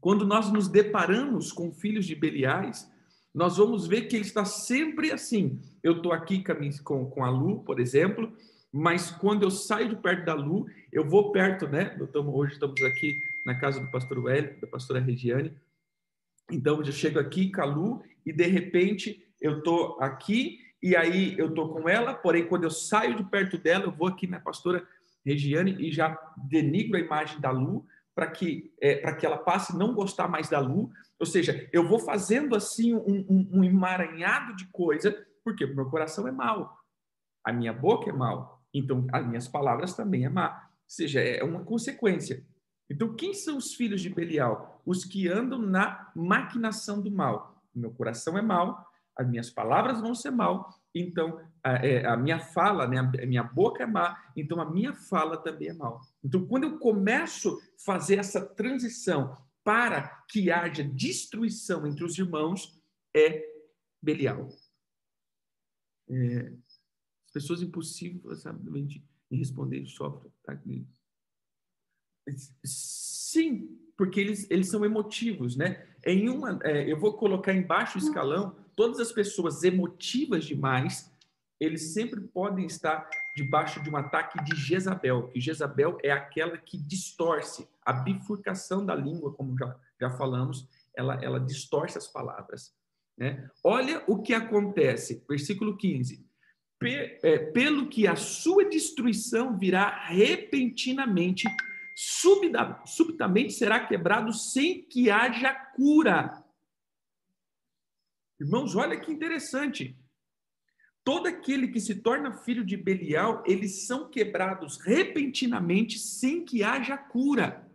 Quando 0.00 0.26
nós 0.26 0.52
nos 0.52 0.68
deparamos 0.68 1.52
com 1.52 1.72
filhos 1.72 2.04
de 2.04 2.14
Beliais, 2.14 2.90
nós 3.32 3.56
vamos 3.56 3.86
ver 3.86 4.02
que 4.02 4.16
ele 4.16 4.24
está 4.24 4.44
sempre 4.44 5.10
assim. 5.10 5.60
Eu 5.82 5.96
estou 5.96 6.12
aqui 6.12 6.42
com 6.82 7.24
a 7.24 7.30
Lu, 7.30 7.64
por 7.64 7.80
exemplo, 7.80 8.36
mas 8.76 9.08
quando 9.08 9.44
eu 9.44 9.52
saio 9.52 9.88
de 9.88 9.94
perto 9.94 10.24
da 10.24 10.34
Lu, 10.34 10.66
eu 10.90 11.08
vou 11.08 11.30
perto, 11.30 11.68
né? 11.68 11.96
Estamos, 12.00 12.34
hoje 12.34 12.54
estamos 12.54 12.82
aqui 12.82 13.16
na 13.46 13.54
casa 13.54 13.78
do 13.78 13.88
pastor 13.88 14.28
Hélio, 14.28 14.60
da 14.60 14.66
pastora 14.66 14.98
Regiane. 14.98 15.56
Então, 16.50 16.82
eu 16.82 16.90
chego 16.90 17.20
aqui 17.20 17.52
com 17.52 17.60
a 17.60 17.64
Lu 17.64 18.02
e, 18.26 18.32
de 18.32 18.46
repente, 18.46 19.24
eu 19.40 19.58
estou 19.58 19.96
aqui 20.00 20.58
e 20.82 20.96
aí 20.96 21.38
eu 21.38 21.50
estou 21.50 21.68
com 21.68 21.88
ela, 21.88 22.14
porém, 22.14 22.48
quando 22.48 22.64
eu 22.64 22.70
saio 22.70 23.14
de 23.14 23.22
perto 23.22 23.56
dela, 23.56 23.84
eu 23.84 23.92
vou 23.92 24.08
aqui 24.08 24.26
na 24.26 24.40
pastora 24.40 24.84
Regiane 25.24 25.76
e 25.78 25.92
já 25.92 26.18
denigro 26.36 26.96
a 26.96 27.00
imagem 27.00 27.40
da 27.40 27.52
Lu 27.52 27.86
para 28.12 28.26
que, 28.26 28.74
é, 28.80 28.96
para 28.96 29.14
que 29.14 29.24
ela 29.24 29.38
passe 29.38 29.72
a 29.72 29.78
não 29.78 29.94
gostar 29.94 30.26
mais 30.26 30.48
da 30.48 30.58
Lu. 30.58 30.90
Ou 31.20 31.26
seja, 31.26 31.70
eu 31.72 31.86
vou 31.86 32.00
fazendo 32.00 32.56
assim 32.56 32.92
um, 32.92 33.24
um, 33.30 33.50
um 33.52 33.64
emaranhado 33.64 34.56
de 34.56 34.66
coisa, 34.72 35.16
porque 35.44 35.64
meu 35.64 35.88
coração 35.88 36.26
é 36.26 36.32
mau, 36.32 36.76
a 37.44 37.52
minha 37.52 37.72
boca 37.72 38.10
é 38.10 38.12
mau, 38.12 38.53
então, 38.74 39.06
as 39.12 39.26
minhas 39.26 39.46
palavras 39.46 39.94
também 39.94 40.24
é 40.24 40.28
má. 40.28 40.68
Ou 40.68 40.90
seja, 40.90 41.20
é 41.20 41.42
uma 41.44 41.64
consequência. 41.64 42.44
Então, 42.90 43.14
quem 43.14 43.32
são 43.32 43.56
os 43.56 43.74
filhos 43.74 44.02
de 44.02 44.10
Belial? 44.10 44.82
Os 44.84 45.04
que 45.04 45.28
andam 45.28 45.58
na 45.58 46.10
maquinação 46.14 47.00
do 47.00 47.10
mal. 47.10 47.62
Meu 47.74 47.92
coração 47.92 48.36
é 48.36 48.42
mau, 48.42 48.84
as 49.16 49.28
minhas 49.28 49.50
palavras 49.50 50.00
vão 50.00 50.14
ser 50.14 50.30
mal, 50.30 50.68
então 50.94 51.40
a, 51.62 51.86
é, 51.86 52.04
a 52.04 52.16
minha 52.16 52.40
fala, 52.40 52.86
né, 52.86 52.98
a 52.98 53.26
minha 53.26 53.42
boca 53.42 53.82
é 53.82 53.86
má, 53.86 54.20
então 54.36 54.60
a 54.60 54.68
minha 54.68 54.92
fala 54.92 55.36
também 55.36 55.68
é 55.68 55.72
mal. 55.72 56.00
Então, 56.22 56.44
quando 56.46 56.64
eu 56.64 56.78
começo 56.78 57.56
a 57.56 57.84
fazer 57.84 58.18
essa 58.18 58.44
transição 58.44 59.36
para 59.62 60.24
que 60.28 60.50
haja 60.50 60.84
destruição 60.84 61.86
entre 61.86 62.04
os 62.04 62.18
irmãos, 62.18 62.80
é 63.16 63.44
Belial. 64.02 64.48
É, 66.10 66.52
Pessoas 67.34 67.60
impossíveis, 67.60 68.42
sabe, 68.42 68.62
em 69.28 69.36
responder 69.36 69.84
sofrem. 69.86 70.32
Tá? 70.44 70.56
Sim, 72.64 73.76
porque 73.96 74.20
eles, 74.20 74.48
eles 74.48 74.68
são 74.68 74.84
emotivos, 74.84 75.56
né? 75.56 75.84
Em 76.06 76.28
uma, 76.28 76.60
é, 76.62 76.90
eu 76.90 76.96
vou 76.96 77.14
colocar 77.14 77.52
em 77.52 77.66
baixo 77.66 77.98
escalão, 77.98 78.56
todas 78.76 79.00
as 79.00 79.10
pessoas 79.10 79.64
emotivas 79.64 80.44
demais, 80.44 81.12
eles 81.58 81.92
sempre 81.92 82.20
podem 82.20 82.66
estar 82.66 83.10
debaixo 83.34 83.82
de 83.82 83.90
um 83.90 83.96
ataque 83.96 84.42
de 84.44 84.54
Jezabel, 84.54 85.26
que 85.28 85.40
Jezabel 85.40 85.98
é 86.04 86.12
aquela 86.12 86.56
que 86.56 86.78
distorce 86.78 87.68
a 87.84 87.92
bifurcação 87.92 88.86
da 88.86 88.94
língua, 88.94 89.34
como 89.34 89.58
já, 89.58 89.76
já 90.00 90.10
falamos, 90.10 90.68
ela, 90.94 91.16
ela 91.20 91.40
distorce 91.40 91.98
as 91.98 92.06
palavras. 92.06 92.72
Né? 93.18 93.50
Olha 93.62 94.04
o 94.06 94.22
que 94.22 94.34
acontece, 94.34 95.24
versículo 95.28 95.76
15 95.76 96.24
é, 96.82 97.38
pelo 97.38 97.88
que 97.88 98.06
a 98.06 98.16
sua 98.16 98.64
destruição 98.64 99.56
virá 99.56 100.06
repentinamente, 100.06 101.48
subitamente 102.84 103.52
será 103.52 103.86
quebrado 103.86 104.32
sem 104.32 104.82
que 104.82 105.10
haja 105.10 105.54
cura. 105.54 106.44
Irmãos, 108.40 108.74
olha 108.74 108.98
que 108.98 109.12
interessante. 109.12 109.96
Todo 111.04 111.26
aquele 111.26 111.68
que 111.68 111.80
se 111.80 111.96
torna 111.96 112.32
filho 112.32 112.64
de 112.64 112.76
Belial, 112.76 113.42
eles 113.46 113.86
são 113.86 114.10
quebrados 114.10 114.78
repentinamente 114.78 115.98
sem 115.98 116.44
que 116.44 116.62
haja 116.62 116.96
cura. 116.96 117.70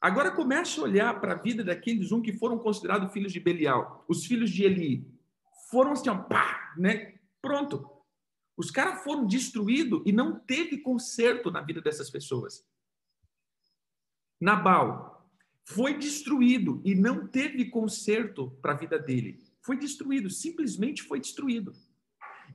Agora 0.00 0.32
começa 0.32 0.80
a 0.80 0.84
olhar 0.84 1.20
para 1.20 1.34
a 1.34 1.40
vida 1.40 1.62
daqueles 1.62 2.10
um 2.10 2.20
que 2.20 2.32
foram 2.32 2.58
considerados 2.58 3.12
filhos 3.12 3.32
de 3.32 3.38
Belial, 3.38 4.04
os 4.08 4.26
filhos 4.26 4.50
de 4.50 4.64
Eli. 4.64 5.06
Foram 5.70 5.92
assim, 5.92 6.08
ó, 6.08 6.16
pá, 6.16 6.74
né? 6.76 7.14
Pronto. 7.40 7.88
Os 8.56 8.70
caras 8.70 9.02
foram 9.02 9.26
destruídos 9.26 10.02
e 10.04 10.12
não 10.12 10.38
teve 10.38 10.78
conserto 10.78 11.50
na 11.50 11.60
vida 11.60 11.80
dessas 11.80 12.10
pessoas. 12.10 12.64
Nabal 14.40 15.30
foi 15.64 15.96
destruído 15.96 16.82
e 16.84 16.94
não 16.94 17.26
teve 17.26 17.66
conserto 17.66 18.50
para 18.60 18.72
a 18.72 18.76
vida 18.76 18.98
dele. 18.98 19.40
Foi 19.62 19.78
destruído, 19.78 20.28
simplesmente 20.28 21.02
foi 21.02 21.20
destruído. 21.20 21.72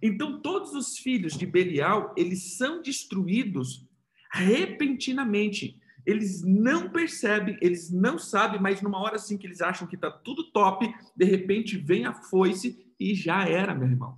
Então, 0.02 0.42
todos 0.42 0.74
os 0.74 0.98
filhos 0.98 1.38
de 1.38 1.46
Belial, 1.46 2.14
eles 2.18 2.58
são 2.58 2.82
destruídos 2.82 3.88
repentinamente. 4.32 5.80
Eles 6.06 6.44
não 6.44 6.90
percebem, 6.90 7.58
eles 7.62 7.90
não 7.90 8.20
sabem, 8.20 8.62
mas 8.62 8.82
numa 8.82 9.00
hora 9.00 9.16
assim 9.16 9.38
que 9.38 9.48
eles 9.48 9.62
acham 9.62 9.88
que 9.88 9.96
está 9.96 10.12
tudo 10.12 10.52
top, 10.52 10.94
de 11.16 11.26
repente 11.26 11.78
vem 11.78 12.06
a 12.06 12.14
foice 12.14 12.94
e 13.00 13.16
já 13.16 13.48
era, 13.48 13.74
meu 13.74 13.88
irmão. 13.88 14.16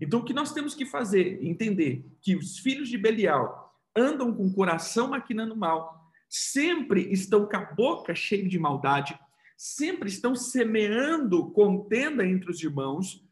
Então, 0.00 0.20
o 0.20 0.24
que 0.24 0.32
nós 0.32 0.52
temos 0.52 0.74
que 0.74 0.86
fazer? 0.86 1.44
Entender 1.44 2.04
que 2.20 2.36
os 2.36 2.58
filhos 2.58 2.88
de 2.88 2.96
Belial 2.98 3.74
andam 3.96 4.32
com 4.32 4.46
o 4.46 4.52
coração 4.52 5.08
maquinando 5.08 5.56
mal, 5.56 6.10
sempre 6.28 7.10
estão 7.12 7.46
com 7.46 7.56
a 7.56 7.64
boca 7.64 8.14
cheia 8.14 8.46
de 8.46 8.58
maldade, 8.58 9.18
sempre 9.56 10.08
estão 10.08 10.36
semeando 10.36 11.50
contenda 11.50 12.24
entre 12.24 12.50
os 12.50 12.62
irmãos 12.62 13.24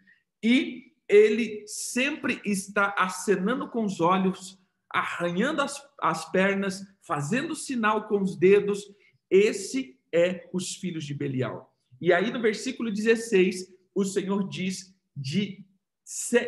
e 0.42 0.92
ele 1.09 1.64
sempre 1.68 2.40
está 2.44 2.94
acenando 2.98 3.68
com 3.68 3.85
os 3.85 4.00
olhos, 4.00 4.59
arranhando 4.90 5.62
as, 5.62 5.81
as 6.00 6.31
pernas, 6.31 6.85
fazendo 7.00 7.55
sinal 7.55 8.09
com 8.09 8.20
os 8.20 8.37
dedos. 8.37 8.83
Esse 9.31 9.96
é 10.12 10.48
os 10.52 10.74
filhos 10.74 11.05
de 11.05 11.14
Belial. 11.14 11.72
E 12.00 12.12
aí 12.12 12.33
no 12.33 12.40
versículo 12.40 12.90
16, 12.90 13.72
o 13.94 14.05
Senhor 14.05 14.48
diz 14.48 14.94
de, 15.16 15.64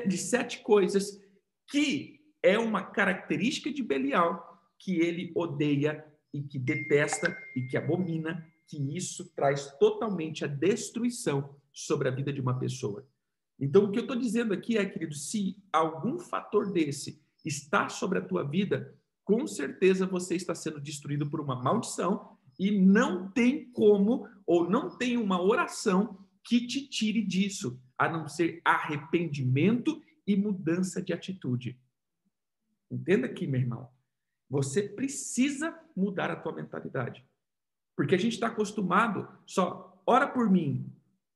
de 0.06 0.16
sete 0.16 0.60
coisas 0.60 1.20
que 1.68 2.20
é 2.42 2.58
uma 2.58 2.82
característica 2.82 3.72
de 3.72 3.82
Belial 3.82 4.46
que 4.78 5.00
ele 5.00 5.32
odeia 5.34 6.04
e 6.32 6.42
que 6.42 6.58
detesta 6.58 7.36
e 7.56 7.62
que 7.62 7.76
abomina, 7.76 8.46
que 8.66 8.96
isso 8.96 9.32
traz 9.34 9.76
totalmente 9.78 10.44
a 10.44 10.48
destruição 10.48 11.56
sobre 11.72 12.08
a 12.08 12.12
vida 12.12 12.32
de 12.32 12.40
uma 12.40 12.58
pessoa. 12.58 13.06
Então, 13.58 13.84
o 13.84 13.90
que 13.90 13.98
eu 13.98 14.02
estou 14.02 14.16
dizendo 14.16 14.54
aqui 14.54 14.78
é, 14.78 14.84
querido, 14.84 15.14
se 15.14 15.56
algum 15.72 16.18
fator 16.18 16.70
desse 16.70 17.20
está 17.44 17.88
sobre 17.88 18.18
a 18.18 18.24
tua 18.24 18.44
vida, 18.44 18.94
com 19.24 19.46
certeza 19.46 20.06
você 20.06 20.36
está 20.36 20.54
sendo 20.54 20.80
destruído 20.80 21.28
por 21.28 21.40
uma 21.40 21.60
maldição 21.60 22.36
e 22.58 22.70
não 22.70 23.30
tem 23.30 23.70
como, 23.72 24.28
ou 24.46 24.68
não 24.68 24.96
tem 24.96 25.16
uma 25.16 25.42
oração 25.42 26.18
que 26.44 26.66
te 26.66 26.88
tire 26.88 27.22
disso, 27.22 27.80
a 27.98 28.08
não 28.08 28.28
ser 28.28 28.62
arrependimento 28.64 30.00
e 30.26 30.36
mudança 30.36 31.02
de 31.02 31.12
atitude. 31.12 31.78
Entenda 32.90 33.26
aqui, 33.26 33.46
meu 33.46 33.60
irmão. 33.60 33.90
Você 34.48 34.82
precisa 34.82 35.78
mudar 35.96 36.30
a 36.30 36.36
tua 36.36 36.52
mentalidade. 36.52 37.26
Porque 37.96 38.14
a 38.14 38.18
gente 38.18 38.34
está 38.34 38.46
acostumado 38.46 39.28
só, 39.44 40.00
ora 40.06 40.26
por 40.26 40.48
mim, 40.48 40.90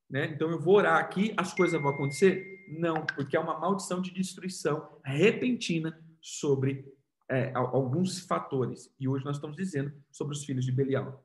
né? 0.09 0.27
Então 0.27 0.51
eu 0.51 0.61
vou 0.61 0.77
orar 0.77 1.01
aqui, 1.01 1.35
as 1.37 1.53
coisas 1.53 1.81
vão 1.81 1.91
acontecer? 1.91 2.65
Não, 2.69 3.05
porque 3.05 3.37
é 3.37 3.41
uma 3.41 3.59
maldição 3.59 4.01
de 4.01 4.13
destruição 4.13 4.99
repentina 5.05 6.01
sobre 6.21 6.87
é, 7.29 7.53
alguns 7.55 8.21
fatores. 8.21 8.95
E 9.01 9.09
hoje 9.09 9.25
nós 9.25 9.37
estamos 9.37 9.57
dizendo 9.57 9.93
sobre 10.11 10.35
os 10.35 10.45
filhos 10.45 10.65
de 10.65 10.73
Belial. 10.73 11.25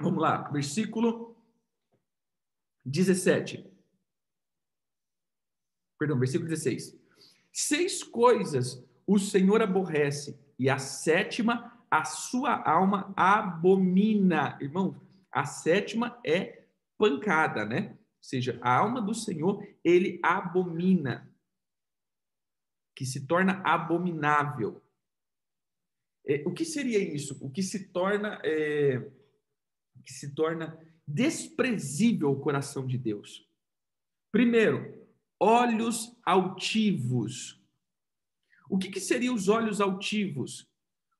Vamos 0.00 0.22
lá, 0.22 0.48
versículo 0.50 1.35
17. 2.86 3.68
Perdão, 5.98 6.18
versículo 6.18 6.48
16. 6.48 6.96
Seis 7.52 8.02
coisas 8.02 8.82
o 9.06 9.18
Senhor 9.18 9.62
aborrece, 9.62 10.38
e 10.58 10.68
a 10.68 10.78
sétima 10.78 11.76
a 11.90 12.04
sua 12.04 12.62
alma 12.68 13.12
abomina. 13.16 14.58
Irmão, 14.60 15.00
a 15.30 15.44
sétima 15.44 16.18
é 16.24 16.66
pancada, 16.98 17.64
né? 17.64 17.90
Ou 17.90 18.22
seja, 18.22 18.58
a 18.60 18.76
alma 18.76 19.00
do 19.00 19.14
Senhor, 19.14 19.64
ele 19.84 20.18
abomina, 20.22 21.32
que 22.94 23.04
se 23.04 23.26
torna 23.26 23.62
abominável. 23.62 24.82
É, 26.26 26.42
o 26.44 26.52
que 26.52 26.64
seria 26.64 26.98
isso? 26.98 27.38
O 27.40 27.50
que 27.50 27.62
se 27.62 27.88
torna, 27.88 28.40
é, 28.44 28.98
que 30.04 30.12
se 30.12 30.34
torna 30.34 30.76
desprezível 31.06 32.30
o 32.30 32.40
coração 32.40 32.86
de 32.86 32.98
Deus. 32.98 33.46
Primeiro, 34.32 35.06
olhos 35.38 36.16
altivos. 36.24 37.62
O 38.68 38.78
que, 38.78 38.90
que 38.90 39.00
seriam 39.00 39.34
os 39.34 39.48
olhos 39.48 39.80
altivos? 39.80 40.68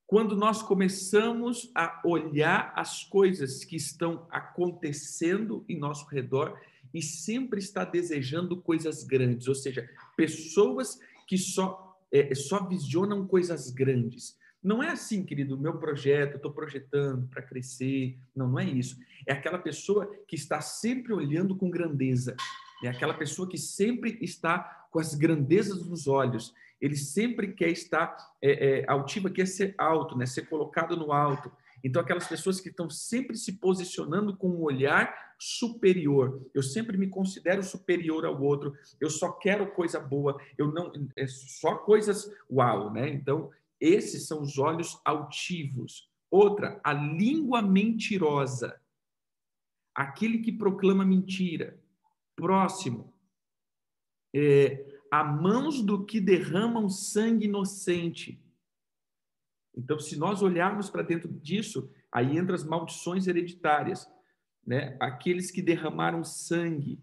quando 0.07 0.37
nós 0.37 0.63
começamos 0.63 1.69
a 1.75 2.01
olhar 2.05 2.71
as 2.77 3.03
coisas 3.03 3.65
que 3.65 3.75
estão 3.75 4.25
acontecendo 4.31 5.65
em 5.67 5.77
nosso 5.77 6.07
redor 6.07 6.57
e 6.93 7.01
sempre 7.01 7.59
está 7.59 7.83
desejando 7.83 8.61
coisas 8.61 9.03
grandes, 9.03 9.49
ou 9.49 9.53
seja, 9.53 9.87
pessoas 10.15 10.97
que 11.27 11.37
só, 11.37 11.99
é, 12.09 12.33
só 12.33 12.65
visionam 12.65 13.27
coisas 13.27 13.69
grandes. 13.69 14.37
Não 14.67 14.83
é 14.83 14.89
assim, 14.89 15.23
querido, 15.23 15.57
meu 15.57 15.77
projeto, 15.77 16.35
estou 16.35 16.51
projetando 16.51 17.27
para 17.27 17.41
crescer. 17.41 18.17
Não, 18.35 18.47
não 18.47 18.59
é 18.59 18.65
isso. 18.65 18.97
É 19.25 19.31
aquela 19.31 19.57
pessoa 19.57 20.05
que 20.27 20.35
está 20.35 20.59
sempre 20.59 21.13
olhando 21.13 21.55
com 21.55 21.69
grandeza. 21.69 22.35
É 22.83 22.89
aquela 22.89 23.13
pessoa 23.13 23.47
que 23.47 23.57
sempre 23.57 24.17
está 24.21 24.87
com 24.91 24.99
as 24.99 25.13
grandezas 25.15 25.85
nos 25.87 26.07
olhos 26.07 26.53
ele 26.79 26.95
sempre 26.95 27.53
quer 27.53 27.69
estar 27.69 28.15
é, 28.41 28.81
é, 28.81 28.85
altivo, 28.87 29.29
quer 29.29 29.47
ser 29.47 29.73
alto, 29.77 30.17
né? 30.17 30.25
ser 30.25 30.47
colocado 30.47 30.95
no 30.95 31.11
alto. 31.11 31.51
Então, 31.83 32.01
aquelas 32.01 32.27
pessoas 32.27 32.59
que 32.59 32.69
estão 32.69 32.89
sempre 32.89 33.37
se 33.37 33.53
posicionando 33.53 34.35
com 34.35 34.49
um 34.49 34.61
olhar 34.61 35.35
superior. 35.39 36.41
Eu 36.53 36.63
sempre 36.63 36.97
me 36.97 37.07
considero 37.07 37.63
superior 37.63 38.25
ao 38.25 38.41
outro. 38.41 38.75
Eu 38.99 39.09
só 39.09 39.31
quero 39.31 39.67
coisa 39.67 39.99
boa. 39.99 40.39
Eu 40.57 40.71
não 40.71 40.91
é 41.15 41.27
só 41.27 41.75
coisas 41.75 42.31
uau, 42.51 42.91
né? 42.91 43.09
Então, 43.09 43.51
esses 43.79 44.27
são 44.27 44.41
os 44.41 44.57
olhos 44.57 44.99
altivos. 45.05 46.09
Outra, 46.29 46.79
a 46.83 46.93
língua 46.93 47.61
mentirosa. 47.61 48.79
Aquele 49.95 50.39
que 50.39 50.51
proclama 50.51 51.05
mentira. 51.05 51.79
Próximo. 52.35 53.13
É, 54.35 54.99
a 55.11 55.23
mãos 55.23 55.81
do 55.81 56.05
que 56.05 56.19
derramam 56.19 56.89
sangue 56.89 57.45
inocente. 57.45 58.43
Então, 59.75 59.99
se 59.99 60.17
nós 60.17 60.41
olharmos 60.41 60.89
para 60.89 61.03
dentro 61.03 61.31
disso, 61.31 61.89
aí 62.11 62.37
entra 62.37 62.55
as 62.55 62.63
maldições 62.63 63.27
hereditárias, 63.27 64.07
né? 64.65 64.97
Aqueles 64.99 65.51
que 65.51 65.61
derramaram 65.61 66.23
sangue. 66.23 67.01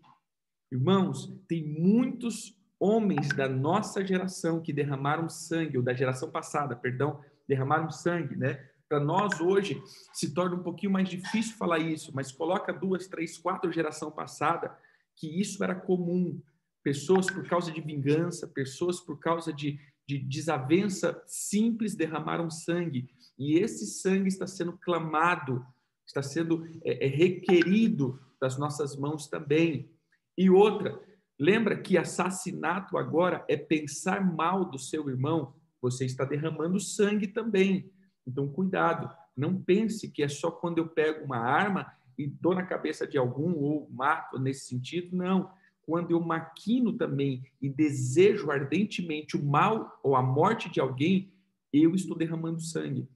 Irmãos, 0.70 1.40
tem 1.46 1.64
muitos 1.64 2.60
homens 2.84 3.28
da 3.28 3.48
nossa 3.48 4.04
geração 4.04 4.60
que 4.60 4.70
derramaram 4.70 5.26
sangue, 5.26 5.78
ou 5.78 5.82
da 5.82 5.94
geração 5.94 6.30
passada, 6.30 6.76
perdão, 6.76 7.18
derramaram 7.48 7.90
sangue, 7.90 8.36
né? 8.36 8.62
Para 8.86 9.00
nós 9.00 9.40
hoje 9.40 9.82
se 10.12 10.34
torna 10.34 10.56
um 10.56 10.62
pouquinho 10.62 10.92
mais 10.92 11.08
difícil 11.08 11.56
falar 11.56 11.78
isso, 11.78 12.12
mas 12.14 12.30
coloca 12.30 12.74
duas, 12.74 13.06
três, 13.06 13.38
quatro 13.38 13.72
geração 13.72 14.10
passada 14.10 14.76
que 15.16 15.40
isso 15.40 15.64
era 15.64 15.74
comum 15.74 16.38
pessoas 16.82 17.26
por 17.30 17.48
causa 17.48 17.72
de 17.72 17.80
vingança, 17.80 18.46
pessoas 18.46 19.00
por 19.00 19.18
causa 19.18 19.50
de, 19.50 19.80
de 20.06 20.18
desavença 20.18 21.22
simples 21.26 21.94
derramaram 21.94 22.50
sangue. 22.50 23.08
E 23.38 23.58
esse 23.58 23.86
sangue 23.86 24.28
está 24.28 24.46
sendo 24.46 24.74
clamado, 24.74 25.64
está 26.06 26.22
sendo 26.22 26.66
é, 26.84 27.06
é, 27.06 27.08
requerido 27.08 28.20
das 28.38 28.58
nossas 28.58 28.94
mãos 28.94 29.26
também. 29.26 29.90
E 30.36 30.50
outra, 30.50 31.00
lembra 31.38 31.76
que 31.76 31.98
assassinato 31.98 32.96
agora 32.96 33.44
é 33.48 33.56
pensar 33.56 34.24
mal 34.24 34.64
do 34.64 34.78
seu 34.78 35.08
irmão, 35.08 35.54
você 35.80 36.04
está 36.04 36.24
derramando 36.24 36.80
sangue 36.80 37.26
também. 37.26 37.90
Então, 38.26 38.48
cuidado, 38.48 39.14
não 39.36 39.60
pense 39.60 40.10
que 40.10 40.22
é 40.22 40.28
só 40.28 40.50
quando 40.50 40.78
eu 40.78 40.88
pego 40.88 41.24
uma 41.24 41.38
arma 41.38 41.92
e 42.16 42.26
dou 42.26 42.54
na 42.54 42.64
cabeça 42.64 43.06
de 43.06 43.18
algum 43.18 43.54
ou 43.56 43.88
mato 43.90 44.38
nesse 44.38 44.66
sentido, 44.66 45.16
não 45.16 45.50
quando 45.84 46.10
eu 46.10 46.20
maquino 46.20 46.92
também 46.92 47.44
e 47.60 47.68
desejo 47.68 48.50
ardentemente 48.50 49.36
o 49.36 49.44
mal 49.44 50.00
ou 50.02 50.16
a 50.16 50.22
morte 50.22 50.70
de 50.70 50.80
alguém, 50.80 51.32
eu 51.72 51.94
estou 51.94 52.16
derramando 52.16 52.60
sangue. 52.60 53.08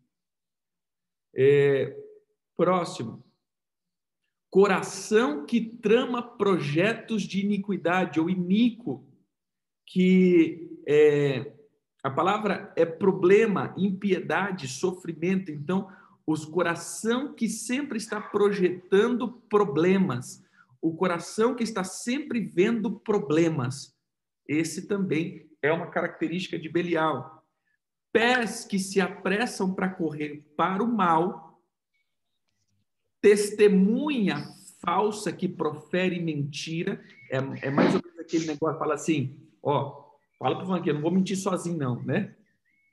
É, 1.35 1.97
próximo. 2.57 3.25
Coração 4.51 5.45
que 5.45 5.61
trama 5.61 6.23
projetos 6.23 7.23
de 7.23 7.41
iniquidade 7.41 8.19
ou 8.19 8.31
iníquo, 8.31 9.07
que 9.87 10.81
é, 10.87 11.53
a 12.03 12.11
palavra 12.11 12.73
é 12.77 12.87
problema, 12.87 13.75
impiedade, 13.77 14.69
sofrimento. 14.69 15.51
Então, 15.51 15.91
os 16.27 16.45
coração 16.45 17.35
que 17.35 17.49
sempre 17.49 17.99
está 17.99 18.21
projetando 18.21 19.33
problemas, 19.49 20.45
o 20.81 20.95
coração 20.95 21.55
que 21.55 21.65
está 21.65 21.83
sempre 21.83 22.41
vendo 22.41 23.01
problemas. 23.01 23.97
Esse 24.47 24.87
também 24.87 25.51
é 25.63 25.73
uma 25.73 25.89
característica 25.89 26.59
de 26.59 26.69
Belial. 26.69 27.45
Pés 28.13 28.65
que 28.65 28.79
se 28.79 29.01
apressam 29.01 29.75
para 29.75 29.89
correr 29.89 30.47
para 30.57 30.83
o 30.83 30.87
mal, 30.87 31.48
testemunha 33.21 34.49
falsa 34.85 35.33
que 35.33 35.49
profere 35.49 36.21
mentira. 36.21 37.01
É, 37.31 37.39
é 37.67 37.71
mais 37.71 37.95
ou 37.95 38.03
menos 38.05 38.19
aquele 38.21 38.47
negócio, 38.47 38.79
fala 38.79 38.95
assim, 38.95 39.37
ó, 39.63 40.05
fala 40.39 40.57
para 40.57 40.63
o 40.63 40.67
fulano 40.67 40.85
que 40.85 40.91
eu 40.91 40.95
não 40.95 41.03
vou 41.03 41.11
mentir 41.11 41.37
sozinho 41.37 41.77
não, 41.77 42.03
né? 42.03 42.35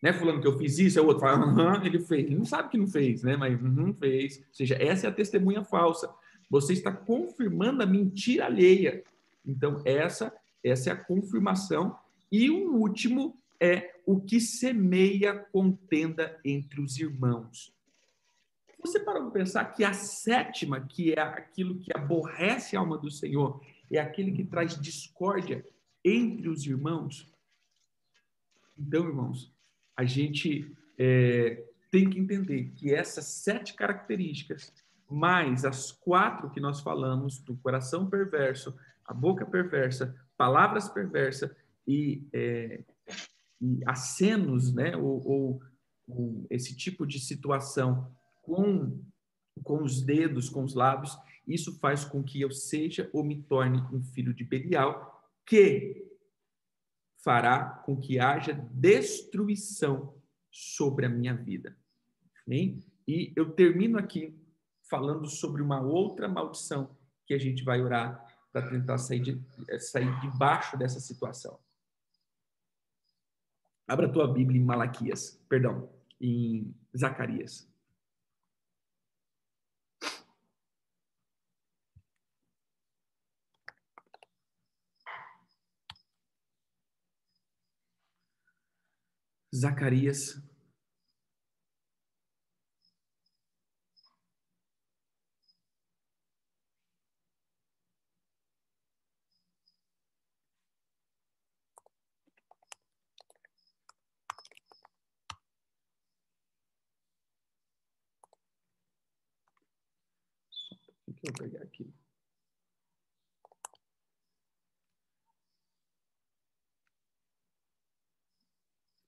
Né, 0.02 0.14
fulano, 0.14 0.40
que 0.40 0.48
eu 0.48 0.58
fiz 0.58 0.78
isso, 0.78 1.00
é 1.00 1.02
o 1.02 1.08
outro 1.08 1.22
fala, 1.22 1.46
aham, 1.46 1.84
ele 1.84 2.00
fez. 2.00 2.26
Ele 2.26 2.36
não 2.36 2.46
sabe 2.46 2.70
que 2.70 2.78
não 2.78 2.88
fez, 2.88 3.24
né? 3.24 3.36
Mas 3.36 3.60
uhum, 3.60 3.94
fez. 3.94 4.38
Ou 4.38 4.54
seja, 4.54 4.76
essa 4.76 5.08
é 5.08 5.10
a 5.10 5.14
testemunha 5.14 5.64
falsa. 5.64 6.14
Você 6.50 6.74
está 6.74 6.92
confirmando 6.92 7.82
a 7.82 7.88
mentira 7.88 8.46
alheia. 8.46 9.04
Então, 9.44 9.82
essa, 9.84 10.32
essa 10.64 10.92
é 10.92 10.94
a 10.94 10.98
confirmação. 10.98 11.98
E 12.32 12.52
o 12.52 12.76
último 12.76 13.36
é 13.60 13.96
o 14.06 14.20
que 14.20 14.40
semeia 14.40 15.34
contenda 15.52 16.40
entre 16.46 16.82
os 16.82 17.00
irmãos. 17.00 17.75
Você 18.86 19.00
parou 19.00 19.24
para 19.24 19.32
pensar 19.32 19.66
que 19.66 19.84
a 19.84 19.94
sétima, 19.94 20.80
que 20.80 21.12
é 21.14 21.20
aquilo 21.20 21.80
que 21.80 21.92
aborrece 21.92 22.78
a 22.78 22.80
alma 22.80 23.00
do 23.00 23.10
Senhor, 23.10 23.60
é 23.92 23.98
aquele 23.98 24.32
que 24.32 24.44
traz 24.44 24.80
discórdia 24.80 25.66
entre 26.04 26.48
os 26.48 26.68
irmãos? 26.68 27.28
Então, 28.78 29.08
irmãos, 29.08 29.52
a 29.98 30.06
gente 30.06 30.72
é, 31.00 31.64
tem 31.90 32.08
que 32.08 32.20
entender 32.20 32.74
que 32.76 32.94
essas 32.94 33.26
sete 33.26 33.74
características, 33.74 34.72
mais 35.10 35.66
as 35.66 35.92
quatro 35.92 36.52
que 36.52 36.60
nós 36.60 36.80
falamos, 36.82 37.40
do 37.40 37.58
coração 37.58 38.08
perverso, 38.08 38.78
a 39.04 39.16
boca 39.16 39.48
perversa, 39.48 40.16
palavras 40.38 40.88
perversas 40.88 41.50
e, 41.88 42.22
é, 42.32 42.84
e 43.60 43.80
acenos, 43.88 44.72
né, 44.72 44.96
ou, 44.96 45.28
ou, 45.28 45.62
ou 46.08 46.46
esse 46.52 46.78
tipo 46.78 47.04
de 47.08 47.20
situação 47.20 48.14
com, 48.46 49.04
com 49.64 49.84
os 49.84 50.02
dedos, 50.02 50.50
com 50.50 50.64
os 50.64 50.74
lábios, 50.74 51.18
isso 51.48 51.78
faz 51.80 52.06
com 52.06 52.24
que 52.24 52.42
eu 52.42 52.52
seja 52.52 53.10
ou 53.14 53.24
me 53.24 53.42
torne 53.44 53.80
um 53.92 54.04
filho 54.04 54.34
de 54.34 54.44
Belial, 54.44 55.30
que 55.46 56.06
fará 57.24 57.82
com 57.86 58.00
que 58.00 58.20
haja 58.20 58.54
destruição 58.54 60.16
sobre 60.52 61.06
a 61.06 61.10
minha 61.10 61.36
vida. 61.36 61.78
Amém? 62.46 62.84
E 63.08 63.34
eu 63.36 63.52
termino 63.52 63.98
aqui 63.98 64.40
falando 64.90 65.28
sobre 65.28 65.62
uma 65.62 65.82
outra 65.82 66.28
maldição 66.28 66.96
que 67.26 67.34
a 67.34 67.40
gente 67.40 67.64
vai 67.64 67.82
orar 67.82 68.24
para 68.52 68.70
tentar 68.70 68.98
sair, 68.98 69.20
de, 69.20 69.42
sair 69.80 70.20
debaixo 70.22 70.78
dessa 70.78 71.00
situação. 71.00 71.60
Abra 73.88 74.08
a 74.08 74.12
tua 74.12 74.32
Bíblia 74.32 74.60
em 74.60 74.64
Malaquias, 74.64 75.40
perdão, 75.50 75.90
em 76.20 76.74
Zacarias. 76.96 77.68
Zacarias. 89.56 90.38
O 111.08 111.14
que 111.14 111.30
eu 111.30 111.34
pegar 111.34 111.64
aqui? 111.64 112.05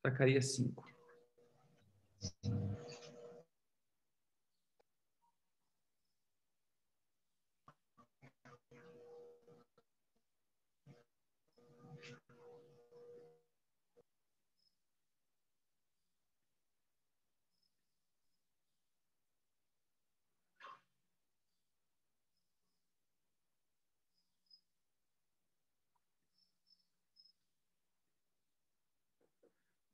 Zacarias 0.09 0.57
5. 0.57 0.86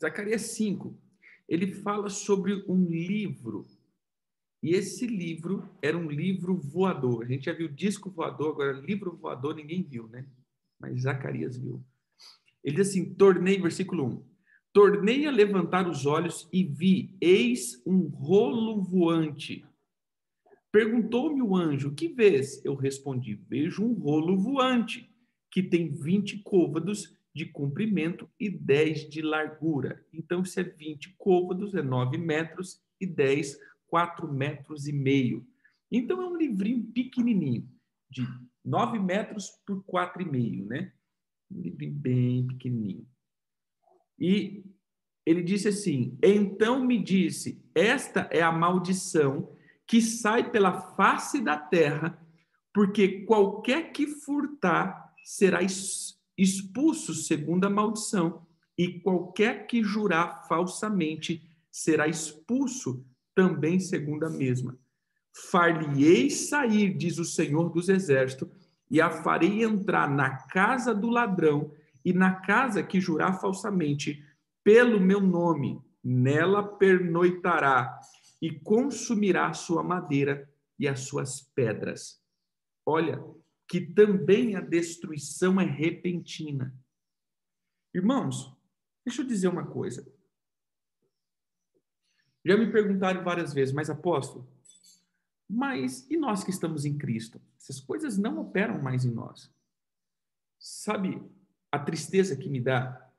Zacarias 0.03 0.41
5, 0.41 0.93
ele 1.47 1.71
fala 1.71 2.09
sobre 2.09 2.61
um 2.67 2.85
livro. 2.89 3.65
E 4.61 4.71
esse 4.71 5.07
livro 5.07 5.69
era 5.81 5.97
um 5.97 6.09
livro 6.09 6.57
voador. 6.57 7.23
A 7.23 7.27
gente 7.27 7.45
já 7.45 7.53
viu 7.53 7.69
disco 7.69 8.09
voador, 8.09 8.51
agora 8.51 8.73
livro 8.73 9.15
voador 9.15 9.55
ninguém 9.55 9.81
viu, 9.81 10.09
né? 10.09 10.25
Mas 10.77 11.03
Zacarias 11.03 11.57
viu. 11.57 11.81
Ele 12.61 12.75
diz 12.75 12.89
assim: 12.89 13.13
tornei, 13.13 13.61
versículo 13.61 14.05
1. 14.05 14.23
Tornei 14.73 15.25
a 15.25 15.31
levantar 15.31 15.87
os 15.87 16.05
olhos 16.05 16.49
e 16.51 16.65
vi, 16.65 17.15
eis 17.21 17.81
um 17.85 18.07
rolo 18.07 18.81
voante. 18.81 19.65
Perguntou-me 20.69 21.41
o 21.41 21.55
anjo: 21.55 21.93
Que 21.93 22.09
vês? 22.09 22.63
Eu 22.65 22.75
respondi: 22.75 23.35
Vejo 23.35 23.85
um 23.85 23.93
rolo 23.93 24.37
voante, 24.37 25.09
que 25.49 25.63
tem 25.63 25.89
vinte 25.93 26.39
côvados 26.39 27.15
de 27.33 27.45
comprimento 27.45 28.29
e 28.39 28.49
10 28.49 29.09
de 29.09 29.21
largura. 29.21 30.05
Então, 30.13 30.45
se 30.45 30.59
é 30.59 30.63
20 30.63 31.15
côvados, 31.17 31.73
é 31.73 31.81
9 31.81 32.17
metros 32.17 32.81
e 32.99 33.05
10, 33.05 33.57
4 33.87 34.31
metros 34.31 34.87
e 34.87 34.93
meio. 34.93 35.45
Então, 35.91 36.21
é 36.21 36.25
um 36.25 36.37
livrinho 36.37 36.83
pequenininho, 36.83 37.67
de 38.09 38.27
9 38.63 38.99
metros 38.99 39.49
por 39.65 39.83
4,5, 39.83 40.65
né? 40.67 40.93
Um 41.51 41.61
livrinho 41.61 41.93
bem 41.93 42.47
pequenininho. 42.47 43.07
E 44.19 44.63
ele 45.25 45.41
disse 45.41 45.67
assim: 45.67 46.17
Então 46.21 46.85
me 46.85 47.01
disse, 47.01 47.63
esta 47.73 48.27
é 48.31 48.41
a 48.41 48.51
maldição 48.51 49.55
que 49.87 50.01
sai 50.01 50.49
pela 50.49 50.95
face 50.95 51.41
da 51.41 51.57
terra, 51.57 52.19
porque 52.73 53.23
qualquer 53.25 53.91
que 53.91 54.07
furtar 54.07 55.13
será 55.23 55.61
expulso 56.37 57.13
segundo 57.13 57.65
a 57.65 57.69
maldição, 57.69 58.45
e 58.77 58.99
qualquer 58.99 59.67
que 59.67 59.83
jurar 59.83 60.47
falsamente 60.47 61.47
será 61.71 62.07
expulso 62.07 63.05
também 63.35 63.79
segundo 63.79 64.25
a 64.25 64.29
mesma. 64.29 64.77
Far-lhe-ei 65.51 66.29
sair, 66.29 66.95
diz 66.95 67.17
o 67.17 67.25
Senhor 67.25 67.69
dos 67.69 67.89
Exércitos, 67.89 68.49
e 68.89 69.01
a 69.01 69.09
farei 69.09 69.63
entrar 69.63 70.09
na 70.09 70.37
casa 70.47 70.93
do 70.93 71.09
ladrão 71.09 71.71
e 72.05 72.13
na 72.13 72.35
casa 72.35 72.83
que 72.83 73.01
jurar 73.01 73.39
falsamente 73.39 74.23
pelo 74.63 74.99
meu 74.99 75.19
nome. 75.19 75.81
Nela 76.03 76.61
pernoitará 76.61 77.97
e 78.41 78.51
consumirá 78.51 79.53
sua 79.53 79.81
madeira 79.81 80.47
e 80.77 80.87
as 80.87 81.01
suas 81.01 81.41
pedras. 81.55 82.21
Olha, 82.85 83.23
que 83.67 83.81
também 83.81 84.55
a 84.55 84.61
destruição 84.61 85.59
é 85.59 85.65
repentina. 85.65 86.73
Irmãos, 87.93 88.55
deixa 89.05 89.21
eu 89.21 89.27
dizer 89.27 89.47
uma 89.47 89.65
coisa. 89.65 90.05
Já 92.45 92.57
me 92.57 92.71
perguntaram 92.71 93.23
várias 93.23 93.53
vezes, 93.53 93.73
mas 93.73 93.89
apóstolo, 93.89 94.51
mas 95.49 96.09
e 96.09 96.17
nós 96.17 96.43
que 96.43 96.49
estamos 96.49 96.83
em 96.85 96.97
Cristo? 96.97 97.41
Essas 97.57 97.79
coisas 97.79 98.17
não 98.17 98.39
operam 98.39 98.81
mais 98.81 99.05
em 99.05 99.11
nós. 99.11 99.53
Sabe, 100.59 101.21
a 101.71 101.79
tristeza 101.79 102.35
que 102.35 102.49
me 102.49 102.59
dá 102.59 103.11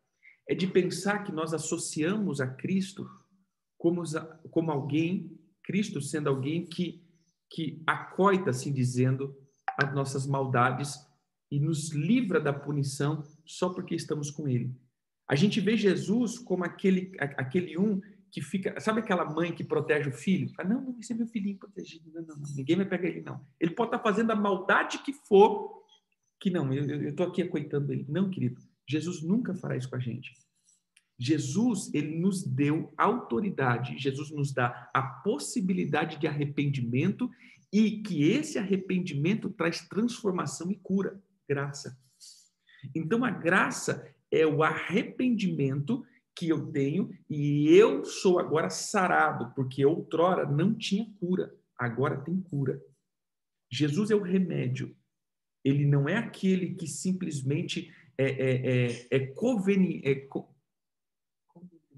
é 0.49 0.55
de 0.55 0.67
pensar 0.67 1.25
que 1.25 1.33
nós 1.33 1.55
associamos 1.55 2.41
a 2.41 2.47
Cristo 2.47 3.09
como, 3.79 4.03
como 4.51 4.71
alguém, 4.71 5.39
Cristo 5.63 6.01
sendo 6.01 6.29
alguém 6.29 6.67
que, 6.67 7.03
que 7.51 7.83
acoita, 7.87 8.51
assim 8.51 8.73
dizendo, 8.73 9.37
as 9.83 9.95
nossas 9.95 10.27
maldades 10.27 10.99
e 11.51 11.61
nos 11.61 11.93
livra 11.93 12.41
da 12.41 12.53
punição 12.53 13.23
só 13.45 13.69
porque 13.69 13.95
estamos 13.95 14.31
com 14.31 14.49
Ele. 14.49 14.75
A 15.29 15.35
gente 15.35 15.61
vê 15.61 15.77
Jesus 15.77 16.39
como 16.39 16.65
aquele, 16.65 17.13
aquele 17.19 17.79
um 17.79 18.01
que 18.31 18.43
fica. 18.43 18.79
Sabe 18.81 19.01
aquela 19.01 19.25
mãe 19.25 19.55
que 19.55 19.63
protege 19.63 20.09
o 20.09 20.13
filho? 20.13 20.53
Fala, 20.55 20.71
não, 20.71 20.83
não, 20.83 20.99
esse 20.99 21.13
é 21.13 21.17
meu 21.17 21.27
filhinho 21.27 21.57
protegido. 21.57 22.11
Não, 22.13 22.23
não, 22.23 22.37
não, 22.37 22.55
ninguém 22.55 22.77
vai 22.77 22.87
pegar 22.87 23.09
ele, 23.09 23.23
não. 23.23 23.41
Ele 23.61 23.71
pode 23.71 23.89
estar 23.89 24.03
fazendo 24.03 24.33
a 24.33 24.37
maldade 24.37 24.99
que 24.99 25.13
for, 25.13 25.83
que 26.41 26.51
não, 26.51 26.73
eu 26.73 27.11
estou 27.11 27.27
aqui 27.27 27.43
acoitando 27.43 27.93
ele. 27.93 28.05
Não, 28.09 28.29
querido. 28.29 28.61
Jesus 28.87 29.23
nunca 29.23 29.55
fará 29.55 29.77
isso 29.77 29.89
com 29.89 29.97
a 29.97 30.01
gente. 30.01 30.33
Jesus, 31.19 31.93
ele 31.95 32.19
nos 32.19 32.43
deu 32.43 32.93
autoridade, 32.97 33.97
Jesus 33.99 34.31
nos 34.31 34.53
dá 34.53 34.91
a 34.93 35.01
possibilidade 35.01 36.19
de 36.19 36.27
arrependimento 36.27 37.31
e 37.75 38.01
que 38.03 38.31
esse 38.31 38.57
arrependimento 38.57 39.51
traz 39.51 39.81
transformação 39.89 40.71
e 40.71 40.77
cura, 40.77 41.21
graça. 41.49 41.99
Então 42.95 43.25
a 43.25 43.33
graça 43.33 44.09
é 44.31 44.47
o 44.47 44.63
arrependimento 44.63 46.07
que 46.37 46.49
eu 46.49 46.71
tenho 46.71 47.11
e 47.29 47.69
eu 47.69 48.05
sou 48.05 48.39
agora 48.39 48.71
sarado, 48.71 49.53
porque 49.57 49.85
outrora 49.85 50.49
não 50.49 50.73
tinha 50.73 51.05
cura, 51.19 51.53
agora 51.77 52.21
tem 52.21 52.41
cura. 52.41 52.81
Jesus 53.69 54.13
é 54.13 54.15
o 54.15 54.23
remédio. 54.23 54.97
Ele 55.65 55.85
não 55.85 56.09
é 56.09 56.17
aquele 56.17 56.77
que 56.77 56.87
simplesmente 56.87 57.93
é, 58.17 58.25
é, 58.25 58.87
é, 58.87 59.07
é, 59.11 59.27
conveni, 59.27 60.01
é 60.05 60.15
co, 60.15 60.49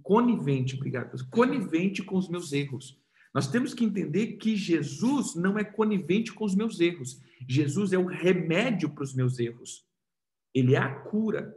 conivente, 0.03 0.75
obrigado, 0.75 1.29
conivente 1.29 2.03
com 2.03 2.17
os 2.17 2.31
meus 2.31 2.51
erros. 2.55 2.99
Nós 3.37 3.49
temos 3.49 3.75
que 3.75 3.85
entender 3.85 4.39
que 4.39 4.57
Jesus 4.57 5.35
não 5.35 5.59
é 5.59 5.63
conivente 5.63 6.33
com 6.33 6.43
os 6.43 6.55
meus 6.55 6.81
erros. 6.81 7.21
Jesus 7.47 7.93
é 7.93 7.99
o 7.99 8.07
remédio 8.07 8.89
para 8.89 9.05
os 9.05 9.15
meus 9.15 9.39
erros. 9.39 9.87
Ele 10.55 10.75
é 10.75 10.79
a 10.79 10.89
cura. 10.89 11.55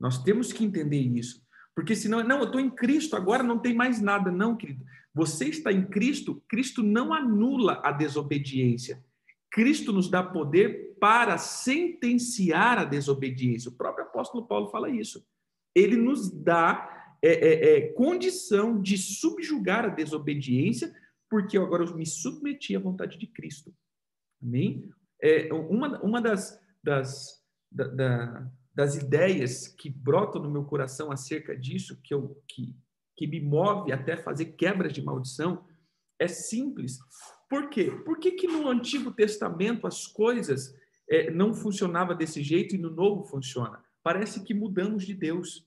Nós 0.00 0.20
temos 0.24 0.52
que 0.52 0.64
entender 0.64 0.98
isso. 0.98 1.46
Porque 1.76 1.94
senão, 1.94 2.24
não, 2.24 2.38
eu 2.40 2.46
estou 2.46 2.60
em 2.60 2.68
Cristo, 2.68 3.14
agora 3.14 3.44
não 3.44 3.56
tem 3.56 3.72
mais 3.72 4.00
nada. 4.00 4.32
Não, 4.32 4.56
querido. 4.56 4.84
Você 5.14 5.44
está 5.44 5.70
em 5.70 5.86
Cristo, 5.86 6.42
Cristo 6.48 6.82
não 6.82 7.14
anula 7.14 7.80
a 7.84 7.92
desobediência. 7.92 9.00
Cristo 9.48 9.92
nos 9.92 10.10
dá 10.10 10.24
poder 10.24 10.96
para 10.98 11.38
sentenciar 11.38 12.78
a 12.80 12.84
desobediência. 12.84 13.68
O 13.68 13.76
próprio 13.76 14.06
apóstolo 14.06 14.44
Paulo 14.44 14.70
fala 14.70 14.90
isso. 14.90 15.24
Ele 15.72 15.96
nos 15.96 16.28
dá 16.28 17.05
é, 17.22 17.30
é, 17.30 17.76
é, 17.76 17.92
condição 17.92 18.80
de 18.80 18.96
subjugar 18.98 19.84
a 19.84 19.88
desobediência, 19.88 20.94
porque 21.28 21.56
agora 21.58 21.84
eu 21.84 21.96
me 21.96 22.06
submeti 22.06 22.76
à 22.76 22.80
vontade 22.80 23.18
de 23.18 23.26
Cristo. 23.26 23.74
Amém? 24.42 24.88
É, 25.20 25.52
uma, 25.52 26.00
uma 26.02 26.20
das, 26.20 26.60
das, 26.82 27.42
da, 27.70 27.88
da, 27.88 28.52
das 28.74 28.96
ideias 28.96 29.68
que 29.68 29.88
brotam 29.90 30.42
no 30.42 30.50
meu 30.50 30.64
coração 30.64 31.10
acerca 31.10 31.56
disso, 31.56 32.00
que, 32.02 32.14
eu, 32.14 32.40
que, 32.46 32.76
que 33.16 33.26
me 33.26 33.40
move 33.40 33.92
até 33.92 34.16
fazer 34.16 34.46
quebras 34.56 34.92
de 34.92 35.02
maldição, 35.02 35.64
é 36.18 36.28
simples. 36.28 36.98
Por 37.48 37.68
quê? 37.68 37.90
Por 37.90 38.18
que, 38.18 38.32
que 38.32 38.46
no 38.46 38.68
Antigo 38.68 39.10
Testamento 39.10 39.86
as 39.86 40.06
coisas 40.06 40.74
é, 41.08 41.30
não 41.30 41.54
funcionavam 41.54 42.16
desse 42.16 42.42
jeito 42.42 42.74
e 42.74 42.78
no 42.78 42.90
Novo 42.90 43.24
funciona? 43.24 43.82
Parece 44.02 44.42
que 44.44 44.54
mudamos 44.54 45.04
de 45.04 45.14
Deus. 45.14 45.66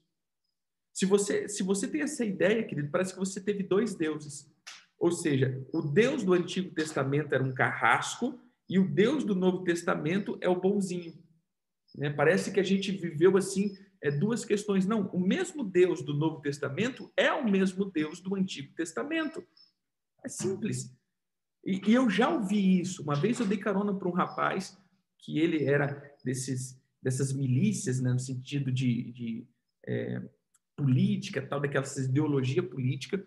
Se 0.99 1.05
você, 1.05 1.47
se 1.47 1.63
você 1.63 1.87
tem 1.87 2.01
essa 2.01 2.25
ideia, 2.25 2.61
querido, 2.61 2.89
parece 2.91 3.13
que 3.13 3.19
você 3.19 3.39
teve 3.39 3.63
dois 3.63 3.95
deuses. 3.95 4.51
Ou 4.99 5.13
seja, 5.13 5.65
o 5.73 5.81
Deus 5.81 6.25
do 6.25 6.33
Antigo 6.33 6.75
Testamento 6.75 7.33
era 7.33 7.41
um 7.41 7.53
carrasco 7.53 8.37
e 8.67 8.77
o 8.77 8.85
Deus 8.85 9.23
do 9.23 9.33
Novo 9.33 9.63
Testamento 9.63 10.37
é 10.41 10.49
o 10.49 10.59
bonzinho. 10.59 11.17
Né? 11.95 12.09
Parece 12.09 12.51
que 12.51 12.59
a 12.59 12.63
gente 12.63 12.91
viveu 12.91 13.37
assim 13.37 13.77
é, 14.01 14.11
duas 14.11 14.43
questões. 14.43 14.85
Não, 14.85 15.07
o 15.13 15.21
mesmo 15.21 15.63
Deus 15.63 16.01
do 16.01 16.13
Novo 16.13 16.41
Testamento 16.41 17.09
é 17.15 17.31
o 17.31 17.49
mesmo 17.49 17.85
Deus 17.85 18.19
do 18.19 18.35
Antigo 18.35 18.75
Testamento. 18.75 19.41
É 20.21 20.27
simples. 20.27 20.93
E, 21.63 21.79
e 21.89 21.93
eu 21.93 22.09
já 22.09 22.29
ouvi 22.29 22.81
isso. 22.81 23.03
Uma 23.03 23.15
vez 23.15 23.39
eu 23.39 23.47
dei 23.47 23.57
carona 23.57 23.97
para 23.97 24.09
um 24.09 24.13
rapaz 24.13 24.77
que 25.17 25.39
ele 25.39 25.63
era 25.63 26.13
desses, 26.25 26.77
dessas 27.01 27.31
milícias, 27.31 28.01
né, 28.01 28.11
no 28.11 28.19
sentido 28.19 28.69
de, 28.69 29.13
de 29.13 29.47
é, 29.87 30.29
política, 30.80 31.41
tal, 31.41 31.59
daquela 31.59 31.86
ideologia 31.97 32.63
política. 32.63 33.23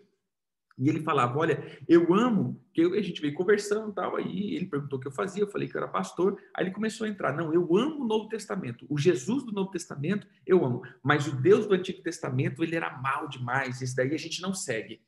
E 0.78 0.88
ele 0.88 1.00
falava: 1.00 1.38
Olha, 1.38 1.62
eu 1.86 2.14
amo, 2.14 2.60
que 2.72 2.82
a 2.82 3.02
gente 3.02 3.20
veio 3.20 3.34
conversando 3.34 3.92
tal. 3.92 4.16
Aí 4.16 4.54
ele 4.54 4.66
perguntou 4.66 4.98
o 4.98 5.02
que 5.02 5.08
eu 5.08 5.12
fazia, 5.12 5.42
eu 5.42 5.50
falei 5.50 5.68
que 5.68 5.76
eu 5.76 5.82
era 5.82 5.90
pastor. 5.90 6.40
Aí 6.54 6.64
ele 6.64 6.74
começou 6.74 7.06
a 7.06 7.10
entrar: 7.10 7.36
Não, 7.36 7.52
eu 7.52 7.76
amo 7.76 8.04
o 8.04 8.06
Novo 8.06 8.28
Testamento. 8.28 8.86
O 8.88 8.98
Jesus 8.98 9.44
do 9.44 9.52
Novo 9.52 9.70
Testamento 9.70 10.26
eu 10.46 10.64
amo, 10.64 10.82
mas 11.02 11.26
o 11.26 11.36
Deus 11.36 11.66
do 11.66 11.74
Antigo 11.74 12.02
Testamento 12.02 12.62
ele 12.62 12.74
era 12.74 12.98
mal 12.98 13.28
demais. 13.28 13.82
Esse 13.82 13.94
daí 13.94 14.14
a 14.14 14.18
gente 14.18 14.40
não 14.40 14.54
segue. 14.54 15.00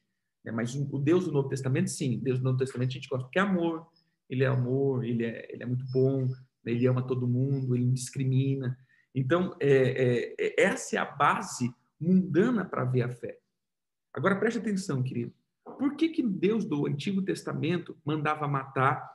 Né? 0.44 0.52
Mas 0.52 0.74
o 0.74 0.98
Deus 0.98 1.24
do 1.24 1.32
Novo 1.32 1.48
Testamento, 1.48 1.88
sim, 1.88 2.20
Deus 2.22 2.38
do 2.38 2.44
Novo 2.44 2.58
Testamento 2.58 2.90
a 2.90 2.92
gente 2.92 3.08
gosta, 3.08 3.24
porque 3.24 3.38
é 3.38 3.42
amor, 3.42 3.86
ele 4.28 4.44
é 4.44 4.48
amor, 4.48 5.04
ele 5.04 5.24
é, 5.24 5.48
ele 5.50 5.62
é 5.62 5.66
muito 5.66 5.84
bom, 5.90 6.26
né? 6.64 6.72
ele 6.72 6.86
ama 6.86 7.02
todo 7.02 7.26
mundo, 7.26 7.74
ele 7.74 7.86
não 7.86 7.94
discrimina. 7.94 8.78
Então, 9.14 9.56
é, 9.60 9.68
é, 9.68 10.34
é 10.38 10.62
essa 10.62 10.96
é 10.96 10.98
a 10.98 11.04
base 11.04 11.72
mundana 12.00 12.64
para 12.64 12.84
ver 12.84 13.02
a 13.02 13.08
fé. 13.08 13.38
Agora 14.12 14.38
preste 14.38 14.58
atenção, 14.58 15.02
querido. 15.02 15.32
Por 15.78 15.96
que, 15.96 16.08
que 16.08 16.22
Deus 16.22 16.64
do 16.64 16.86
Antigo 16.86 17.22
Testamento 17.22 17.96
mandava 18.04 18.46
matar 18.46 19.08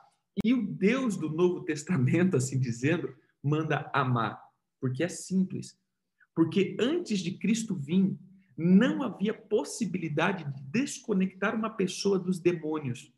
e 0.44 0.52
o 0.52 0.66
Deus 0.66 1.16
do 1.16 1.30
Novo 1.30 1.64
Testamento, 1.64 2.36
assim 2.38 2.58
dizendo, 2.58 3.14
manda 3.42 3.90
amar? 3.94 4.40
Porque 4.80 5.02
é 5.02 5.08
simples. 5.08 5.78
Porque 6.34 6.76
antes 6.80 7.20
de 7.20 7.38
Cristo 7.38 7.74
vir, 7.74 8.18
não 8.56 9.02
havia 9.02 9.32
possibilidade 9.32 10.44
de 10.44 10.62
desconectar 10.64 11.54
uma 11.54 11.70
pessoa 11.70 12.18
dos 12.18 12.38
demônios. 12.38 13.12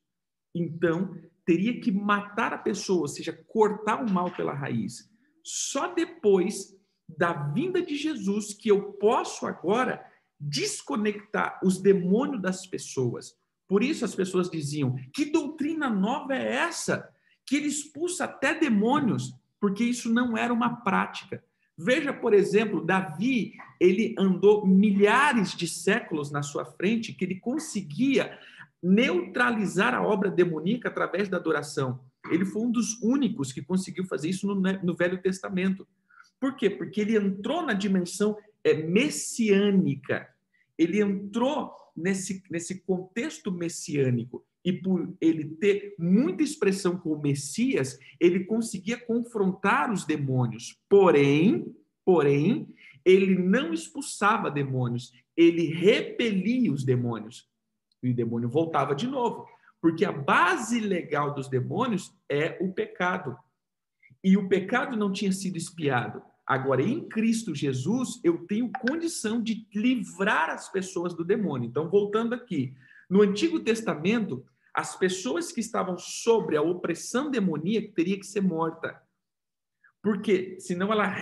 Então, 0.55 1.17
teria 1.45 1.81
que 1.81 1.91
matar 1.91 2.53
a 2.53 2.59
pessoa, 2.59 3.03
ou 3.03 3.09
seja, 3.09 3.33
cortar 3.49 4.05
o 4.05 4.11
mal 4.11 4.31
pela 4.35 4.55
raiz. 4.55 5.11
Só 5.43 5.93
depois 5.93 6.77
da 7.17 7.33
vinda 7.33 7.83
de 7.83 7.97
Jesus 7.97 8.55
que 8.55 8.69
eu 8.69 8.93
posso 8.95 9.47
agora 9.47 10.05
desconectar 10.39 11.61
os 11.63 11.81
demônios 11.81 12.43
das 12.43 12.67
pessoas. 12.67 13.37
Por 13.69 13.83
isso 13.83 14.05
as 14.05 14.15
pessoas 14.15 14.51
diziam: 14.51 14.97
que 15.15 15.27
doutrina 15.27 15.89
nova 15.89 16.35
é 16.35 16.55
essa? 16.55 17.09
Que 17.47 17.57
ele 17.57 17.69
expulsa 17.69 18.25
até 18.25 18.55
demônios, 18.59 19.35
porque 19.61 19.85
isso 19.85 20.13
não 20.13 20.37
era 20.37 20.53
uma 20.53 20.83
prática. 20.83 21.43
Veja, 21.77 22.13
por 22.13 22.35
exemplo, 22.35 22.85
Davi, 22.85 23.55
ele 23.81 24.15
andou 24.19 24.67
milhares 24.67 25.57
de 25.57 25.67
séculos 25.67 26.31
na 26.31 26.43
sua 26.43 26.65
frente, 26.65 27.13
que 27.13 27.25
ele 27.25 27.41
conseguia 27.41 28.39
neutralizar 28.83 29.95
a 29.95 30.03
obra 30.03 30.31
demoníaca 30.31 30.89
através 30.89 31.29
da 31.29 31.37
adoração. 31.37 32.01
Ele 32.31 32.45
foi 32.45 32.63
um 32.63 32.71
dos 32.71 33.01
únicos 33.03 33.53
que 33.53 33.63
conseguiu 33.63 34.05
fazer 34.05 34.29
isso 34.29 34.47
no, 34.47 34.55
no 34.55 34.95
Velho 34.95 35.21
Testamento. 35.21 35.87
Por 36.43 36.57
quê? 36.57 36.69
Porque 36.69 37.01
ele 37.01 37.17
entrou 37.17 37.63
na 37.63 37.73
dimensão 37.73 38.37
é, 38.65 38.75
messiânica. 38.75 40.29
Ele 40.77 41.01
entrou 41.01 41.73
nesse, 41.97 42.43
nesse 42.51 42.81
contexto 42.81 43.53
messiânico 43.53 44.45
e 44.65 44.73
por 44.73 45.15
ele 45.21 45.45
ter 45.45 45.95
muita 45.97 46.43
expressão 46.43 46.99
com 46.99 47.13
o 47.13 47.23
Messias, 47.23 47.97
ele 48.19 48.43
conseguia 48.45 48.99
confrontar 48.99 49.93
os 49.93 50.05
demônios. 50.05 50.77
Porém, 50.89 51.73
porém, 52.05 52.67
ele 53.05 53.37
não 53.37 53.73
expulsava 53.73 54.51
demônios, 54.51 55.13
ele 55.37 55.67
repelia 55.67 56.73
os 56.73 56.83
demônios. 56.83 57.49
E 58.03 58.11
o 58.11 58.15
demônio 58.15 58.49
voltava 58.49 58.97
de 58.97 59.07
novo, 59.07 59.47
porque 59.81 60.05
a 60.05 60.11
base 60.11 60.81
legal 60.81 61.33
dos 61.33 61.49
demônios 61.49 62.13
é 62.29 62.59
o 62.61 62.73
pecado. 62.73 63.39
E 64.25 64.37
o 64.37 64.49
pecado 64.49 64.97
não 64.97 65.13
tinha 65.13 65.31
sido 65.31 65.57
espiado. 65.57 66.21
Agora, 66.47 66.83
em 66.83 67.09
Cristo 67.09 67.55
Jesus, 67.55 68.21
eu 68.25 68.47
tenho 68.47 68.71
condição 68.73 69.41
de 69.41 69.67
livrar 69.75 70.51
as 70.51 70.71
pessoas 70.71 71.15
do 71.15 71.25
demônio. 71.25 71.69
Então, 71.69 71.89
voltando 71.89 72.35
aqui, 72.35 72.75
no 73.09 73.23
Antigo 73.23 73.61
Testamento, 73.61 74.45
as 74.75 74.97
pessoas 74.97 75.53
que 75.53 75.61
estavam 75.61 75.99
sobre 75.99 76.57
a 76.57 76.63
opressão 76.63 77.31
demoníaca 77.31 77.93
teriam 77.95 78.19
que 78.19 78.27
ser 78.27 78.41
morta. 78.41 79.01
Porque 80.03 80.57
senão 80.59 80.91
ela, 80.93 81.15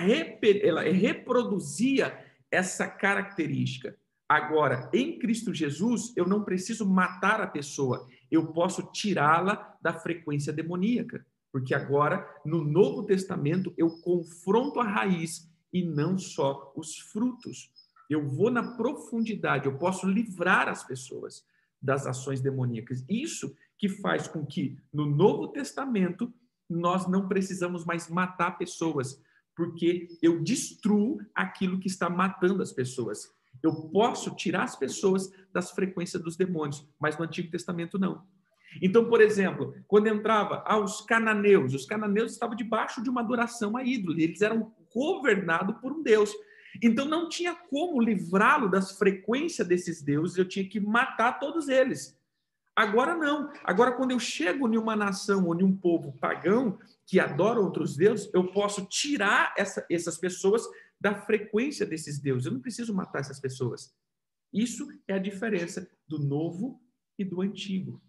ela 0.63 0.83
reproduzia 0.83 2.25
essa 2.51 2.89
característica. 2.89 3.97
Agora, 4.29 4.89
em 4.93 5.19
Cristo 5.19 5.53
Jesus, 5.53 6.13
eu 6.17 6.27
não 6.27 6.45
preciso 6.45 6.89
matar 6.89 7.41
a 7.41 7.47
pessoa, 7.47 8.09
eu 8.31 8.47
posso 8.53 8.91
tirá-la 8.93 9.77
da 9.83 9.93
frequência 9.93 10.53
demoníaca. 10.53 11.27
Porque 11.53 11.75
agora, 11.75 12.27
no 12.45 12.65
Novo 12.65 13.05
Testamento, 13.05 13.73
eu 13.77 13.91
confronto 14.01 14.81
a 14.81 14.85
raiz 14.85 15.51
e 15.73 15.85
não 15.85 16.19
só 16.19 16.73
os 16.77 16.99
frutos. 16.99 17.73
Eu 18.09 18.29
vou 18.29 18.51
na 18.51 18.77
profundidade, 18.77 19.67
eu 19.67 19.79
posso 19.79 20.07
livrar 20.07 20.69
as 20.69 20.85
pessoas 20.85 21.45
das 21.81 22.07
ações 22.07 22.41
demoníacas. 22.41 23.05
Isso 23.09 23.55
que 23.79 23.89
faz 23.89 24.29
com 24.29 24.45
que, 24.45 24.79
no 24.93 25.07
Novo 25.07 25.49
Testamento, 25.49 26.33
nós 26.69 27.09
não 27.09 27.27
precisamos 27.27 27.85
mais 27.85 28.09
matar 28.09 28.59
pessoas, 28.59 29.21
porque 29.57 30.09
eu 30.23 30.43
destruo 30.43 31.21
aquilo 31.35 31.81
que 31.81 31.89
está 31.89 32.09
matando 32.09 32.63
as 32.63 32.73
pessoas. 32.73 33.33
Eu 33.63 33.89
posso 33.91 34.35
tirar 34.37 34.65
as 34.65 34.77
pessoas 34.77 35.33
das 35.53 35.71
frequências 35.71 36.23
dos 36.23 36.37
demônios, 36.37 36.87
mas 36.99 37.19
no 37.19 37.25
Antigo 37.25 37.51
Testamento 37.51 37.99
não. 37.99 38.25
Então, 38.81 39.09
por 39.09 39.21
exemplo, 39.21 39.75
quando 39.87 40.09
entrava 40.09 40.63
aos 40.67 41.01
cananeus, 41.01 41.75
os 41.75 41.87
cananeus 41.87 42.33
estavam 42.33 42.55
debaixo 42.55 43.03
de 43.03 43.11
uma 43.11 43.21
adoração 43.21 43.77
a 43.77 43.83
ídolo, 43.83 44.19
eles 44.21 44.41
eram 44.41 44.73
governados 44.95 45.77
por 45.81 45.93
um 45.93 46.03
Deus. 46.03 46.33
Então 46.83 47.05
não 47.05 47.29
tinha 47.29 47.55
como 47.55 48.01
livrá-lo 48.01 48.69
das 48.69 48.93
frequências 48.93 49.67
desses 49.67 50.03
deuses, 50.03 50.37
eu 50.37 50.47
tinha 50.47 50.69
que 50.69 50.79
matar 50.79 51.41
todos 51.41 51.69
eles. 51.69 52.17
Agora 52.77 53.15
não. 53.15 53.51
Agora, 53.65 53.93
quando 53.93 54.13
eu 54.13 54.19
chego 54.19 54.73
em 54.73 54.79
uma 54.79 54.95
nação 54.95 55.47
ou 55.47 55.59
em 55.59 55.65
um 55.65 55.77
povo 55.77 56.17
pagão 56.19 56.79
que 57.05 57.19
adora 57.19 57.61
outros 57.61 57.97
deuses, 57.97 58.31
eu 58.33 58.53
posso 58.53 58.87
tirar 58.87 59.53
essa, 59.59 59.85
essas 59.91 60.17
pessoas 60.17 60.63
da 60.99 61.15
frequência 61.15 61.85
desses 61.85 62.19
deuses. 62.21 62.47
Eu 62.47 62.53
não 62.53 62.61
preciso 62.61 62.95
matar 62.95 63.21
essas 63.21 63.41
pessoas. 63.41 63.93
Isso 64.53 64.89
é 65.07 65.15
a 65.15 65.19
diferença 65.19 65.91
do 66.07 66.19
novo 66.19 66.81
e 67.19 67.25
do 67.25 67.41
antigo. 67.41 68.01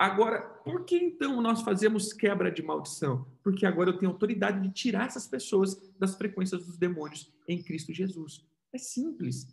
Agora, 0.00 0.40
por 0.40 0.86
que 0.86 0.96
então 0.96 1.42
nós 1.42 1.60
fazemos 1.60 2.10
quebra 2.10 2.50
de 2.50 2.62
maldição? 2.62 3.26
Porque 3.44 3.66
agora 3.66 3.90
eu 3.90 3.98
tenho 3.98 4.10
autoridade 4.10 4.66
de 4.66 4.72
tirar 4.72 5.08
essas 5.08 5.28
pessoas 5.28 5.78
das 5.98 6.16
frequências 6.16 6.64
dos 6.64 6.78
demônios 6.78 7.30
em 7.46 7.62
Cristo 7.62 7.92
Jesus. 7.92 8.42
É 8.72 8.78
simples. 8.78 9.46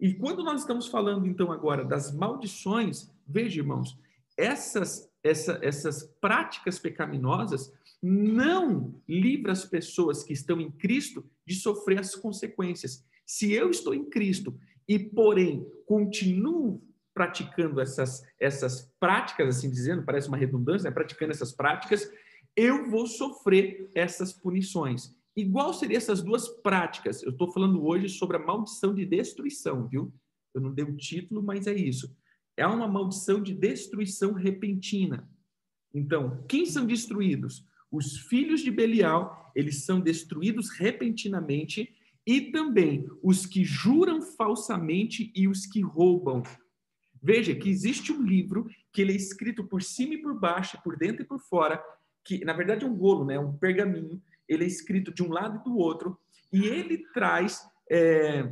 E 0.00 0.12
quando 0.14 0.42
nós 0.42 0.62
estamos 0.62 0.88
falando 0.88 1.24
então 1.24 1.52
agora 1.52 1.84
das 1.84 2.12
maldições, 2.12 3.08
veja, 3.24 3.60
irmãos, 3.60 3.96
essas 4.36 5.08
essa, 5.22 5.60
essas 5.62 6.02
práticas 6.20 6.80
pecaminosas 6.80 7.72
não 8.02 9.00
livram 9.06 9.52
as 9.52 9.64
pessoas 9.64 10.24
que 10.24 10.32
estão 10.32 10.60
em 10.60 10.72
Cristo 10.72 11.24
de 11.46 11.54
sofrer 11.54 12.00
as 12.00 12.16
consequências. 12.16 13.04
Se 13.24 13.52
eu 13.52 13.70
estou 13.70 13.94
em 13.94 14.04
Cristo 14.04 14.58
e, 14.88 14.98
porém, 14.98 15.64
continuo 15.86 16.82
praticando 17.20 17.82
essas, 17.82 18.22
essas 18.40 18.90
práticas, 18.98 19.58
assim 19.58 19.70
dizendo, 19.70 20.02
parece 20.02 20.26
uma 20.26 20.38
redundância, 20.38 20.88
né? 20.88 20.94
praticando 20.94 21.32
essas 21.32 21.52
práticas, 21.52 22.10
eu 22.56 22.88
vou 22.88 23.06
sofrer 23.06 23.90
essas 23.94 24.32
punições. 24.32 25.14
Igual 25.36 25.74
seriam 25.74 25.98
essas 25.98 26.22
duas 26.22 26.48
práticas? 26.48 27.22
Eu 27.22 27.32
estou 27.32 27.52
falando 27.52 27.84
hoje 27.84 28.08
sobre 28.08 28.38
a 28.38 28.40
maldição 28.40 28.94
de 28.94 29.04
destruição, 29.04 29.86
viu? 29.86 30.10
Eu 30.54 30.62
não 30.62 30.72
dei 30.72 30.82
o 30.82 30.96
título, 30.96 31.42
mas 31.42 31.66
é 31.66 31.74
isso. 31.74 32.10
É 32.56 32.66
uma 32.66 32.88
maldição 32.88 33.42
de 33.42 33.52
destruição 33.52 34.32
repentina. 34.32 35.28
Então, 35.92 36.42
quem 36.48 36.64
são 36.64 36.86
destruídos? 36.86 37.66
Os 37.92 38.16
filhos 38.16 38.62
de 38.62 38.70
Belial, 38.70 39.52
eles 39.54 39.84
são 39.84 40.00
destruídos 40.00 40.70
repentinamente, 40.70 41.94
e 42.26 42.50
também 42.50 43.06
os 43.22 43.44
que 43.44 43.62
juram 43.62 44.22
falsamente 44.22 45.30
e 45.36 45.46
os 45.46 45.66
que 45.66 45.82
roubam. 45.82 46.42
Veja 47.22 47.54
que 47.54 47.68
existe 47.68 48.12
um 48.12 48.22
livro 48.22 48.68
que 48.92 49.02
ele 49.02 49.12
é 49.12 49.16
escrito 49.16 49.64
por 49.64 49.82
cima 49.82 50.14
e 50.14 50.22
por 50.22 50.38
baixo, 50.38 50.80
por 50.82 50.96
dentro 50.96 51.22
e 51.22 51.26
por 51.26 51.38
fora, 51.38 51.82
que 52.24 52.44
na 52.44 52.52
verdade 52.52 52.84
é 52.84 52.88
um 52.88 52.94
rolo, 52.94 53.24
né? 53.24 53.38
um 53.38 53.56
pergaminho. 53.56 54.22
Ele 54.48 54.64
é 54.64 54.66
escrito 54.66 55.12
de 55.12 55.22
um 55.22 55.30
lado 55.30 55.60
e 55.60 55.64
do 55.64 55.76
outro, 55.76 56.18
e 56.52 56.66
ele 56.66 56.98
traz. 57.12 57.60
É, 57.90 58.50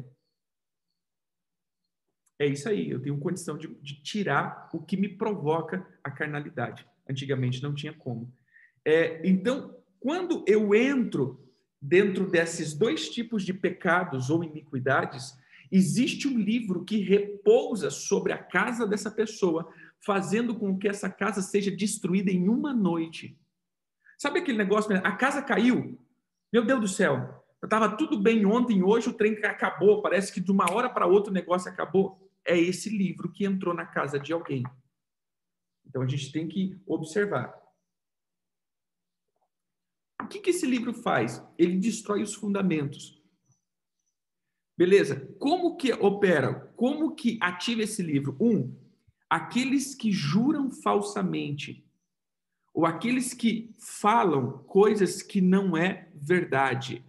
é 2.38 2.46
isso 2.46 2.68
aí, 2.68 2.90
eu 2.90 3.00
tenho 3.00 3.18
condição 3.18 3.58
de, 3.58 3.68
de, 3.82 4.00
tirar 4.02 4.68
o 4.72 4.80
que 4.80 4.96
me 4.96 5.08
provoca 5.08 5.86
a 6.04 6.10
carnalidade. 6.10 6.86
Antigamente 7.08 7.62
não 7.62 7.74
tinha 7.74 7.92
como. 7.92 8.32
É, 8.84 9.26
então, 9.26 9.76
quando 9.98 10.44
eu 10.46 10.72
entro 10.74 11.44
dentro 11.80 12.28
desses 12.30 12.74
dois 12.74 13.08
tipos 13.08 13.44
de 13.44 13.52
pecados 13.52 14.30
ou 14.30 14.44
iniquidades, 14.44 15.36
Existe 15.70 16.26
um 16.26 16.38
livro 16.38 16.84
que 16.84 16.98
repousa 16.98 17.90
sobre 17.90 18.32
a 18.32 18.38
casa 18.38 18.86
dessa 18.86 19.10
pessoa, 19.10 19.72
fazendo 20.00 20.54
com 20.54 20.78
que 20.78 20.88
essa 20.88 21.10
casa 21.10 21.42
seja 21.42 21.70
destruída 21.70 22.30
em 22.30 22.48
uma 22.48 22.72
noite. 22.72 23.38
Sabe 24.16 24.40
aquele 24.40 24.58
negócio? 24.58 24.94
A 24.96 25.12
casa 25.12 25.42
caiu. 25.42 25.98
Meu 26.52 26.64
Deus 26.64 26.80
do 26.80 26.88
céu. 26.88 27.44
Estava 27.62 27.96
tudo 27.96 28.18
bem 28.18 28.46
ontem, 28.46 28.82
hoje 28.82 29.08
o 29.08 29.12
trem 29.12 29.34
acabou. 29.44 30.00
Parece 30.00 30.32
que 30.32 30.40
de 30.40 30.50
uma 30.50 30.72
hora 30.72 30.88
para 30.88 31.06
outra 31.06 31.30
o 31.30 31.34
negócio 31.34 31.70
acabou. 31.70 32.30
É 32.44 32.56
esse 32.56 32.88
livro 32.88 33.30
que 33.30 33.44
entrou 33.44 33.74
na 33.74 33.84
casa 33.84 34.18
de 34.18 34.32
alguém. 34.32 34.64
Então 35.86 36.02
a 36.02 36.06
gente 36.06 36.30
tem 36.32 36.46
que 36.48 36.80
observar. 36.86 37.54
O 40.22 40.26
que, 40.26 40.40
que 40.40 40.50
esse 40.50 40.66
livro 40.66 40.92
faz? 40.92 41.42
Ele 41.56 41.76
destrói 41.78 42.22
os 42.22 42.34
fundamentos. 42.34 43.17
Beleza? 44.78 45.28
Como 45.40 45.76
que 45.76 45.92
opera? 45.92 46.72
Como 46.76 47.12
que 47.16 47.36
ativa 47.42 47.82
esse 47.82 48.00
livro? 48.00 48.36
Um, 48.40 48.72
aqueles 49.28 49.92
que 49.92 50.12
juram 50.12 50.70
falsamente 50.70 51.84
ou 52.72 52.86
aqueles 52.86 53.34
que 53.34 53.74
falam 53.76 54.58
coisas 54.68 55.20
que 55.20 55.40
não 55.40 55.76
é 55.76 56.08
verdade. 56.14 57.04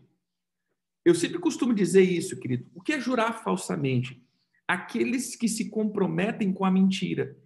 Eu 1.06 1.14
sempre 1.14 1.38
costumo 1.38 1.72
dizer 1.72 2.02
isso, 2.02 2.40
querido. 2.40 2.66
O 2.74 2.82
que 2.82 2.94
é 2.94 3.00
jurar 3.00 3.44
falsamente? 3.44 4.20
Aqueles 4.68 5.36
que 5.36 5.48
se 5.48 5.70
comprometem 5.70 6.52
com 6.52 6.66
a 6.66 6.72
mentira. 6.72 7.38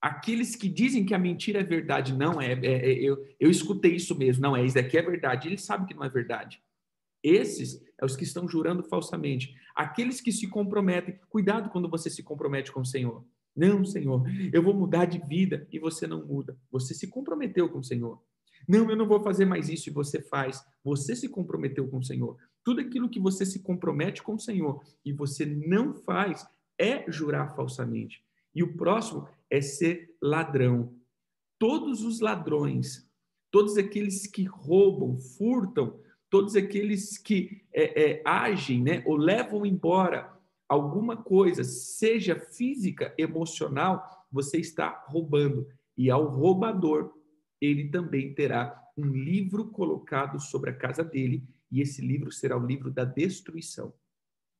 Aqueles 0.00 0.56
que 0.56 0.68
dizem 0.68 1.06
que 1.06 1.14
a 1.14 1.18
mentira 1.20 1.60
é 1.60 1.64
verdade. 1.64 2.12
Não, 2.12 2.40
é, 2.40 2.54
é, 2.54 2.90
é 2.90 2.92
eu, 2.94 3.24
eu 3.38 3.48
escutei 3.48 3.94
isso 3.94 4.18
mesmo. 4.18 4.42
Não, 4.42 4.56
é 4.56 4.66
isso 4.66 4.76
aqui 4.76 4.98
é 4.98 5.02
verdade. 5.02 5.46
Ele 5.46 5.58
sabe 5.58 5.86
que 5.86 5.94
não 5.94 6.02
é 6.02 6.08
verdade. 6.08 6.60
Esses 7.22 7.80
é 8.00 8.04
os 8.04 8.16
que 8.16 8.24
estão 8.24 8.48
jurando 8.48 8.82
falsamente. 8.82 9.54
Aqueles 9.74 10.20
que 10.20 10.32
se 10.32 10.48
comprometem, 10.48 11.18
cuidado 11.28 11.70
quando 11.70 11.88
você 11.88 12.10
se 12.10 12.22
compromete 12.22 12.72
com 12.72 12.80
o 12.80 12.86
Senhor. 12.86 13.24
Não, 13.54 13.84
Senhor, 13.84 14.24
eu 14.52 14.62
vou 14.62 14.74
mudar 14.74 15.04
de 15.04 15.18
vida 15.18 15.68
e 15.70 15.78
você 15.78 16.06
não 16.06 16.24
muda. 16.26 16.58
Você 16.70 16.94
se 16.94 17.06
comprometeu 17.06 17.68
com 17.68 17.78
o 17.78 17.84
Senhor. 17.84 18.20
Não, 18.66 18.88
eu 18.90 18.96
não 18.96 19.06
vou 19.06 19.20
fazer 19.20 19.44
mais 19.44 19.68
isso 19.68 19.88
e 19.88 19.92
você 19.92 20.20
faz. 20.20 20.64
Você 20.82 21.14
se 21.14 21.28
comprometeu 21.28 21.86
com 21.88 21.98
o 21.98 22.02
Senhor. 22.02 22.36
Tudo 22.64 22.80
aquilo 22.80 23.10
que 23.10 23.20
você 23.20 23.44
se 23.44 23.60
compromete 23.60 24.22
com 24.22 24.34
o 24.34 24.40
Senhor 24.40 24.82
e 25.04 25.12
você 25.12 25.44
não 25.44 25.94
faz 25.94 26.46
é 26.78 27.10
jurar 27.10 27.54
falsamente. 27.54 28.24
E 28.54 28.62
o 28.62 28.76
próximo 28.76 29.28
é 29.50 29.60
ser 29.60 30.14
ladrão. 30.20 30.94
Todos 31.58 32.02
os 32.04 32.20
ladrões, 32.20 33.08
todos 33.50 33.76
aqueles 33.76 34.26
que 34.26 34.44
roubam, 34.44 35.16
furtam, 35.16 36.00
todos 36.32 36.56
aqueles 36.56 37.18
que 37.18 37.62
é, 37.74 38.12
é, 38.12 38.22
agem 38.24 38.82
né, 38.82 39.02
ou 39.04 39.16
levam 39.16 39.66
embora 39.66 40.32
alguma 40.66 41.14
coisa, 41.14 41.62
seja 41.62 42.40
física, 42.40 43.14
emocional, 43.18 44.26
você 44.32 44.56
está 44.56 45.04
roubando. 45.08 45.68
E 45.94 46.10
ao 46.10 46.24
roubador, 46.24 47.12
ele 47.60 47.90
também 47.90 48.32
terá 48.32 48.82
um 48.96 49.04
livro 49.04 49.66
colocado 49.66 50.40
sobre 50.40 50.70
a 50.70 50.74
casa 50.74 51.04
dele, 51.04 51.46
e 51.70 51.82
esse 51.82 52.00
livro 52.00 52.32
será 52.32 52.56
o 52.56 52.66
livro 52.66 52.90
da 52.90 53.04
destruição. 53.04 53.92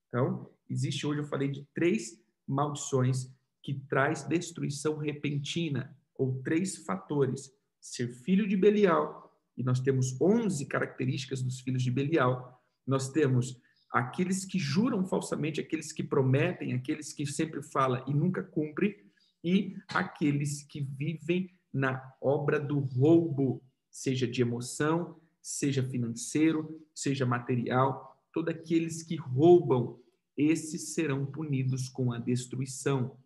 Então, 0.08 0.50
existe 0.68 1.06
hoje, 1.06 1.20
eu 1.20 1.26
falei 1.26 1.48
de 1.48 1.66
três 1.72 2.22
maldições 2.46 3.34
que 3.62 3.72
traz 3.88 4.24
destruição 4.24 4.98
repentina, 4.98 5.96
ou 6.14 6.42
três 6.42 6.84
fatores: 6.84 7.50
ser 7.80 8.08
filho 8.08 8.46
de 8.46 8.58
Belial, 8.58 9.31
e 9.56 9.62
nós 9.62 9.80
temos 9.80 10.20
11 10.20 10.66
características 10.66 11.42
dos 11.42 11.60
filhos 11.60 11.82
de 11.82 11.90
Belial. 11.90 12.60
Nós 12.86 13.10
temos 13.10 13.60
aqueles 13.92 14.44
que 14.44 14.58
juram 14.58 15.04
falsamente, 15.04 15.60
aqueles 15.60 15.92
que 15.92 16.02
prometem, 16.02 16.72
aqueles 16.72 17.12
que 17.12 17.26
sempre 17.26 17.62
falam 17.62 18.02
e 18.06 18.14
nunca 18.14 18.42
cumprem, 18.42 18.96
e 19.44 19.76
aqueles 19.88 20.62
que 20.62 20.80
vivem 20.80 21.50
na 21.72 22.14
obra 22.20 22.58
do 22.58 22.78
roubo, 22.78 23.62
seja 23.90 24.26
de 24.26 24.40
emoção, 24.40 25.20
seja 25.42 25.82
financeiro, 25.82 26.80
seja 26.94 27.26
material, 27.26 28.22
todos 28.32 28.54
aqueles 28.54 29.02
que 29.02 29.16
roubam, 29.16 30.00
esses 30.36 30.94
serão 30.94 31.26
punidos 31.26 31.88
com 31.88 32.12
a 32.12 32.18
destruição. 32.18 33.18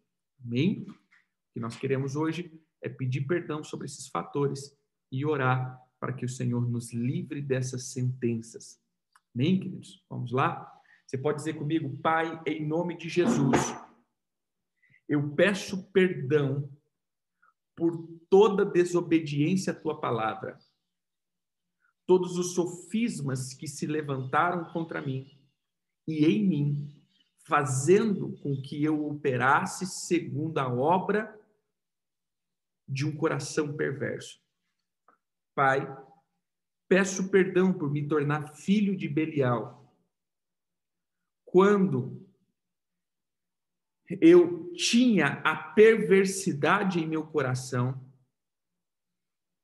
Amém? 0.45 0.87
O 0.89 0.95
que 1.55 1.61
nós 1.61 1.77
queremos 1.77 2.17
hoje 2.17 2.53
é 2.83 2.89
pedir 2.89 3.27
perdão 3.27 3.63
sobre 3.63 3.87
esses 3.87 4.09
fatores 4.09 4.77
e 5.13 5.25
orar 5.25 5.81
para 5.99 6.13
que 6.13 6.25
o 6.25 6.29
Senhor 6.29 6.69
nos 6.69 6.93
livre 6.93 7.41
dessas 7.41 7.93
sentenças. 7.93 8.81
Amém, 9.35 9.61
queridos? 9.61 10.05
Vamos 10.09 10.33
lá? 10.33 10.73
Você 11.07 11.17
pode 11.17 11.39
dizer 11.39 11.55
comigo, 11.55 11.97
Pai, 11.99 12.43
em 12.47 12.67
nome 12.67 12.97
de 12.97 13.09
Jesus, 13.09 13.57
eu 15.09 15.35
peço 15.35 15.91
perdão 15.93 16.69
por 17.77 18.09
toda 18.29 18.65
desobediência 18.65 19.73
à 19.73 19.77
tua 19.77 20.01
palavra, 20.01 20.59
todos 22.07 22.37
os 22.39 22.55
sofismas 22.55 23.53
que 23.53 23.69
se 23.69 23.87
levantaram 23.87 24.65
contra 24.73 25.03
mim 25.03 25.39
e 26.09 26.25
em 26.25 26.47
mim, 26.47 27.03
fazendo 27.47 28.37
com 28.39 28.61
que 28.61 28.83
eu 28.83 29.07
operasse 29.07 29.87
segundo 29.87 30.59
a 30.59 30.69
obra 30.69 31.39
de 32.89 33.05
um 33.05 33.15
coração 33.15 33.77
perverso. 33.77 34.41
Pai, 35.57 35.81
peço 36.87 37.31
perdão 37.31 37.73
por 37.73 37.91
me 37.91 38.07
tornar 38.07 38.55
filho 38.55 38.95
de 38.95 39.09
Belial. 39.09 39.91
Quando 41.47 42.29
eu 44.21 44.71
tinha 44.75 45.41
a 45.43 45.57
perversidade 45.57 47.01
em 47.01 47.09
meu 47.09 47.27
coração 47.27 48.07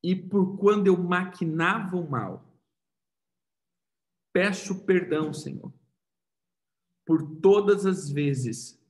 e 0.03 0.17
por 0.17 0.59
quando 0.59 0.87
eu 0.87 0.97
maquinava 0.97 1.95
o 1.97 2.11
mal. 2.11 2.51
Peço 4.33 4.87
perdão, 4.87 5.31
Senhor, 5.33 5.73
por 7.05 7.39
todas 7.41 7.85
as 7.85 8.09
vezes 8.09 8.83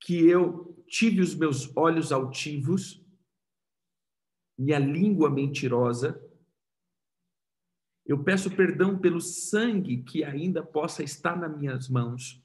que 0.00 0.26
eu 0.26 0.84
tive 0.88 1.20
os 1.20 1.32
meus 1.32 1.74
olhos 1.76 2.10
altivos 2.10 3.01
e 4.64 4.72
a 4.72 4.78
língua 4.78 5.28
mentirosa. 5.28 6.22
Eu 8.06 8.22
peço 8.22 8.50
perdão 8.50 8.96
pelo 8.98 9.20
sangue 9.20 10.02
que 10.04 10.22
ainda 10.22 10.62
possa 10.62 11.02
estar 11.02 11.36
nas 11.36 11.56
minhas 11.56 11.88
mãos, 11.88 12.40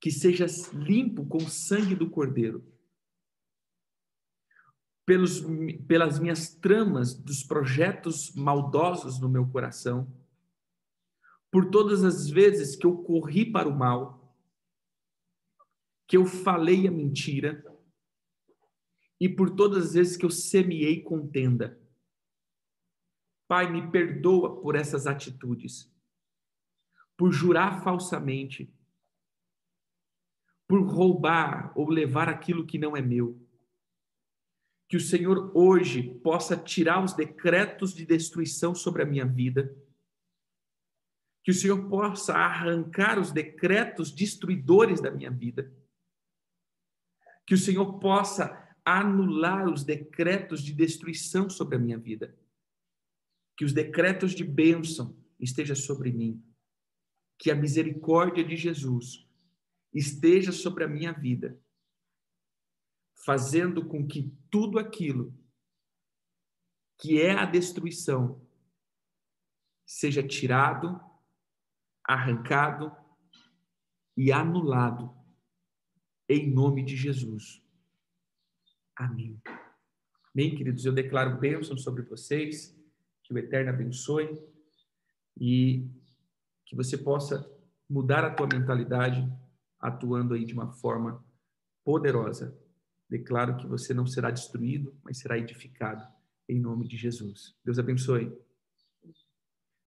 que 0.00 0.10
seja 0.10 0.46
limpo 0.72 1.26
com 1.26 1.38
o 1.38 1.48
sangue 1.48 1.96
do 1.96 2.08
Cordeiro. 2.08 2.64
Pelos, 5.04 5.42
pelas 5.88 6.18
minhas 6.18 6.54
tramas 6.54 7.14
dos 7.14 7.42
projetos 7.42 8.32
maldosos 8.34 9.18
no 9.18 9.28
meu 9.28 9.48
coração, 9.48 10.12
por 11.50 11.70
todas 11.70 12.04
as 12.04 12.28
vezes 12.28 12.76
que 12.76 12.86
eu 12.86 12.98
corri 12.98 13.50
para 13.50 13.68
o 13.68 13.76
mal, 13.76 14.36
que 16.06 16.16
eu 16.16 16.26
falei 16.26 16.86
a 16.86 16.90
mentira, 16.90 17.64
e 19.20 19.28
por 19.28 19.50
todas 19.50 19.86
as 19.86 19.94
vezes 19.94 20.16
que 20.16 20.24
eu 20.24 20.30
semeei 20.30 21.02
contenda. 21.02 21.80
Pai, 23.48 23.70
me 23.70 23.90
perdoa 23.90 24.60
por 24.60 24.76
essas 24.76 25.06
atitudes, 25.06 25.90
por 27.16 27.32
jurar 27.32 27.82
falsamente, 27.82 28.72
por 30.68 30.82
roubar 30.82 31.72
ou 31.74 31.88
levar 31.88 32.28
aquilo 32.28 32.66
que 32.66 32.78
não 32.78 32.96
é 32.96 33.00
meu. 33.00 33.40
Que 34.86 34.96
o 34.96 35.00
Senhor 35.00 35.50
hoje 35.56 36.02
possa 36.20 36.56
tirar 36.56 37.02
os 37.02 37.14
decretos 37.14 37.94
de 37.94 38.04
destruição 38.04 38.74
sobre 38.74 39.02
a 39.02 39.06
minha 39.06 39.24
vida. 39.24 39.74
Que 41.42 41.50
o 41.50 41.54
Senhor 41.54 41.88
possa 41.88 42.34
arrancar 42.34 43.18
os 43.18 43.32
decretos 43.32 44.10
destruidores 44.10 45.00
da 45.00 45.10
minha 45.10 45.30
vida. 45.30 45.74
Que 47.46 47.54
o 47.54 47.58
Senhor 47.58 47.98
possa 47.98 48.67
anular 48.96 49.68
os 49.68 49.84
decretos 49.84 50.62
de 50.62 50.72
destruição 50.72 51.50
sobre 51.50 51.76
a 51.76 51.78
minha 51.78 51.98
vida. 51.98 52.38
Que 53.56 53.64
os 53.64 53.72
decretos 53.72 54.32
de 54.32 54.44
bênção 54.44 55.16
estejam 55.38 55.76
sobre 55.76 56.10
mim. 56.10 56.42
Que 57.38 57.50
a 57.50 57.54
misericórdia 57.54 58.42
de 58.42 58.56
Jesus 58.56 59.28
esteja 59.92 60.52
sobre 60.52 60.84
a 60.84 60.88
minha 60.88 61.12
vida, 61.12 61.60
fazendo 63.24 63.86
com 63.86 64.06
que 64.06 64.32
tudo 64.50 64.78
aquilo 64.78 65.34
que 66.98 67.20
é 67.20 67.32
a 67.32 67.44
destruição 67.44 68.44
seja 69.86 70.22
tirado, 70.22 71.00
arrancado 72.04 72.94
e 74.16 74.32
anulado 74.32 75.14
em 76.28 76.50
nome 76.50 76.84
de 76.84 76.96
Jesus. 76.96 77.62
Amém. 78.98 79.40
Bem, 80.34 80.56
queridos, 80.56 80.84
eu 80.84 80.92
declaro 80.92 81.38
bênção 81.38 81.78
sobre 81.78 82.02
vocês, 82.02 82.76
que 83.22 83.32
o 83.32 83.38
Eterno 83.38 83.70
abençoe 83.70 84.42
e 85.40 85.86
que 86.66 86.74
você 86.74 86.98
possa 86.98 87.48
mudar 87.88 88.24
a 88.24 88.34
tua 88.34 88.48
mentalidade 88.52 89.24
atuando 89.78 90.34
aí 90.34 90.44
de 90.44 90.52
uma 90.52 90.72
forma 90.72 91.24
poderosa. 91.84 92.58
Declaro 93.08 93.56
que 93.56 93.68
você 93.68 93.94
não 93.94 94.04
será 94.04 94.32
destruído, 94.32 94.92
mas 95.04 95.18
será 95.18 95.38
edificado 95.38 96.04
em 96.48 96.58
nome 96.58 96.88
de 96.88 96.96
Jesus. 96.96 97.54
Deus 97.64 97.78
abençoe. 97.78 98.36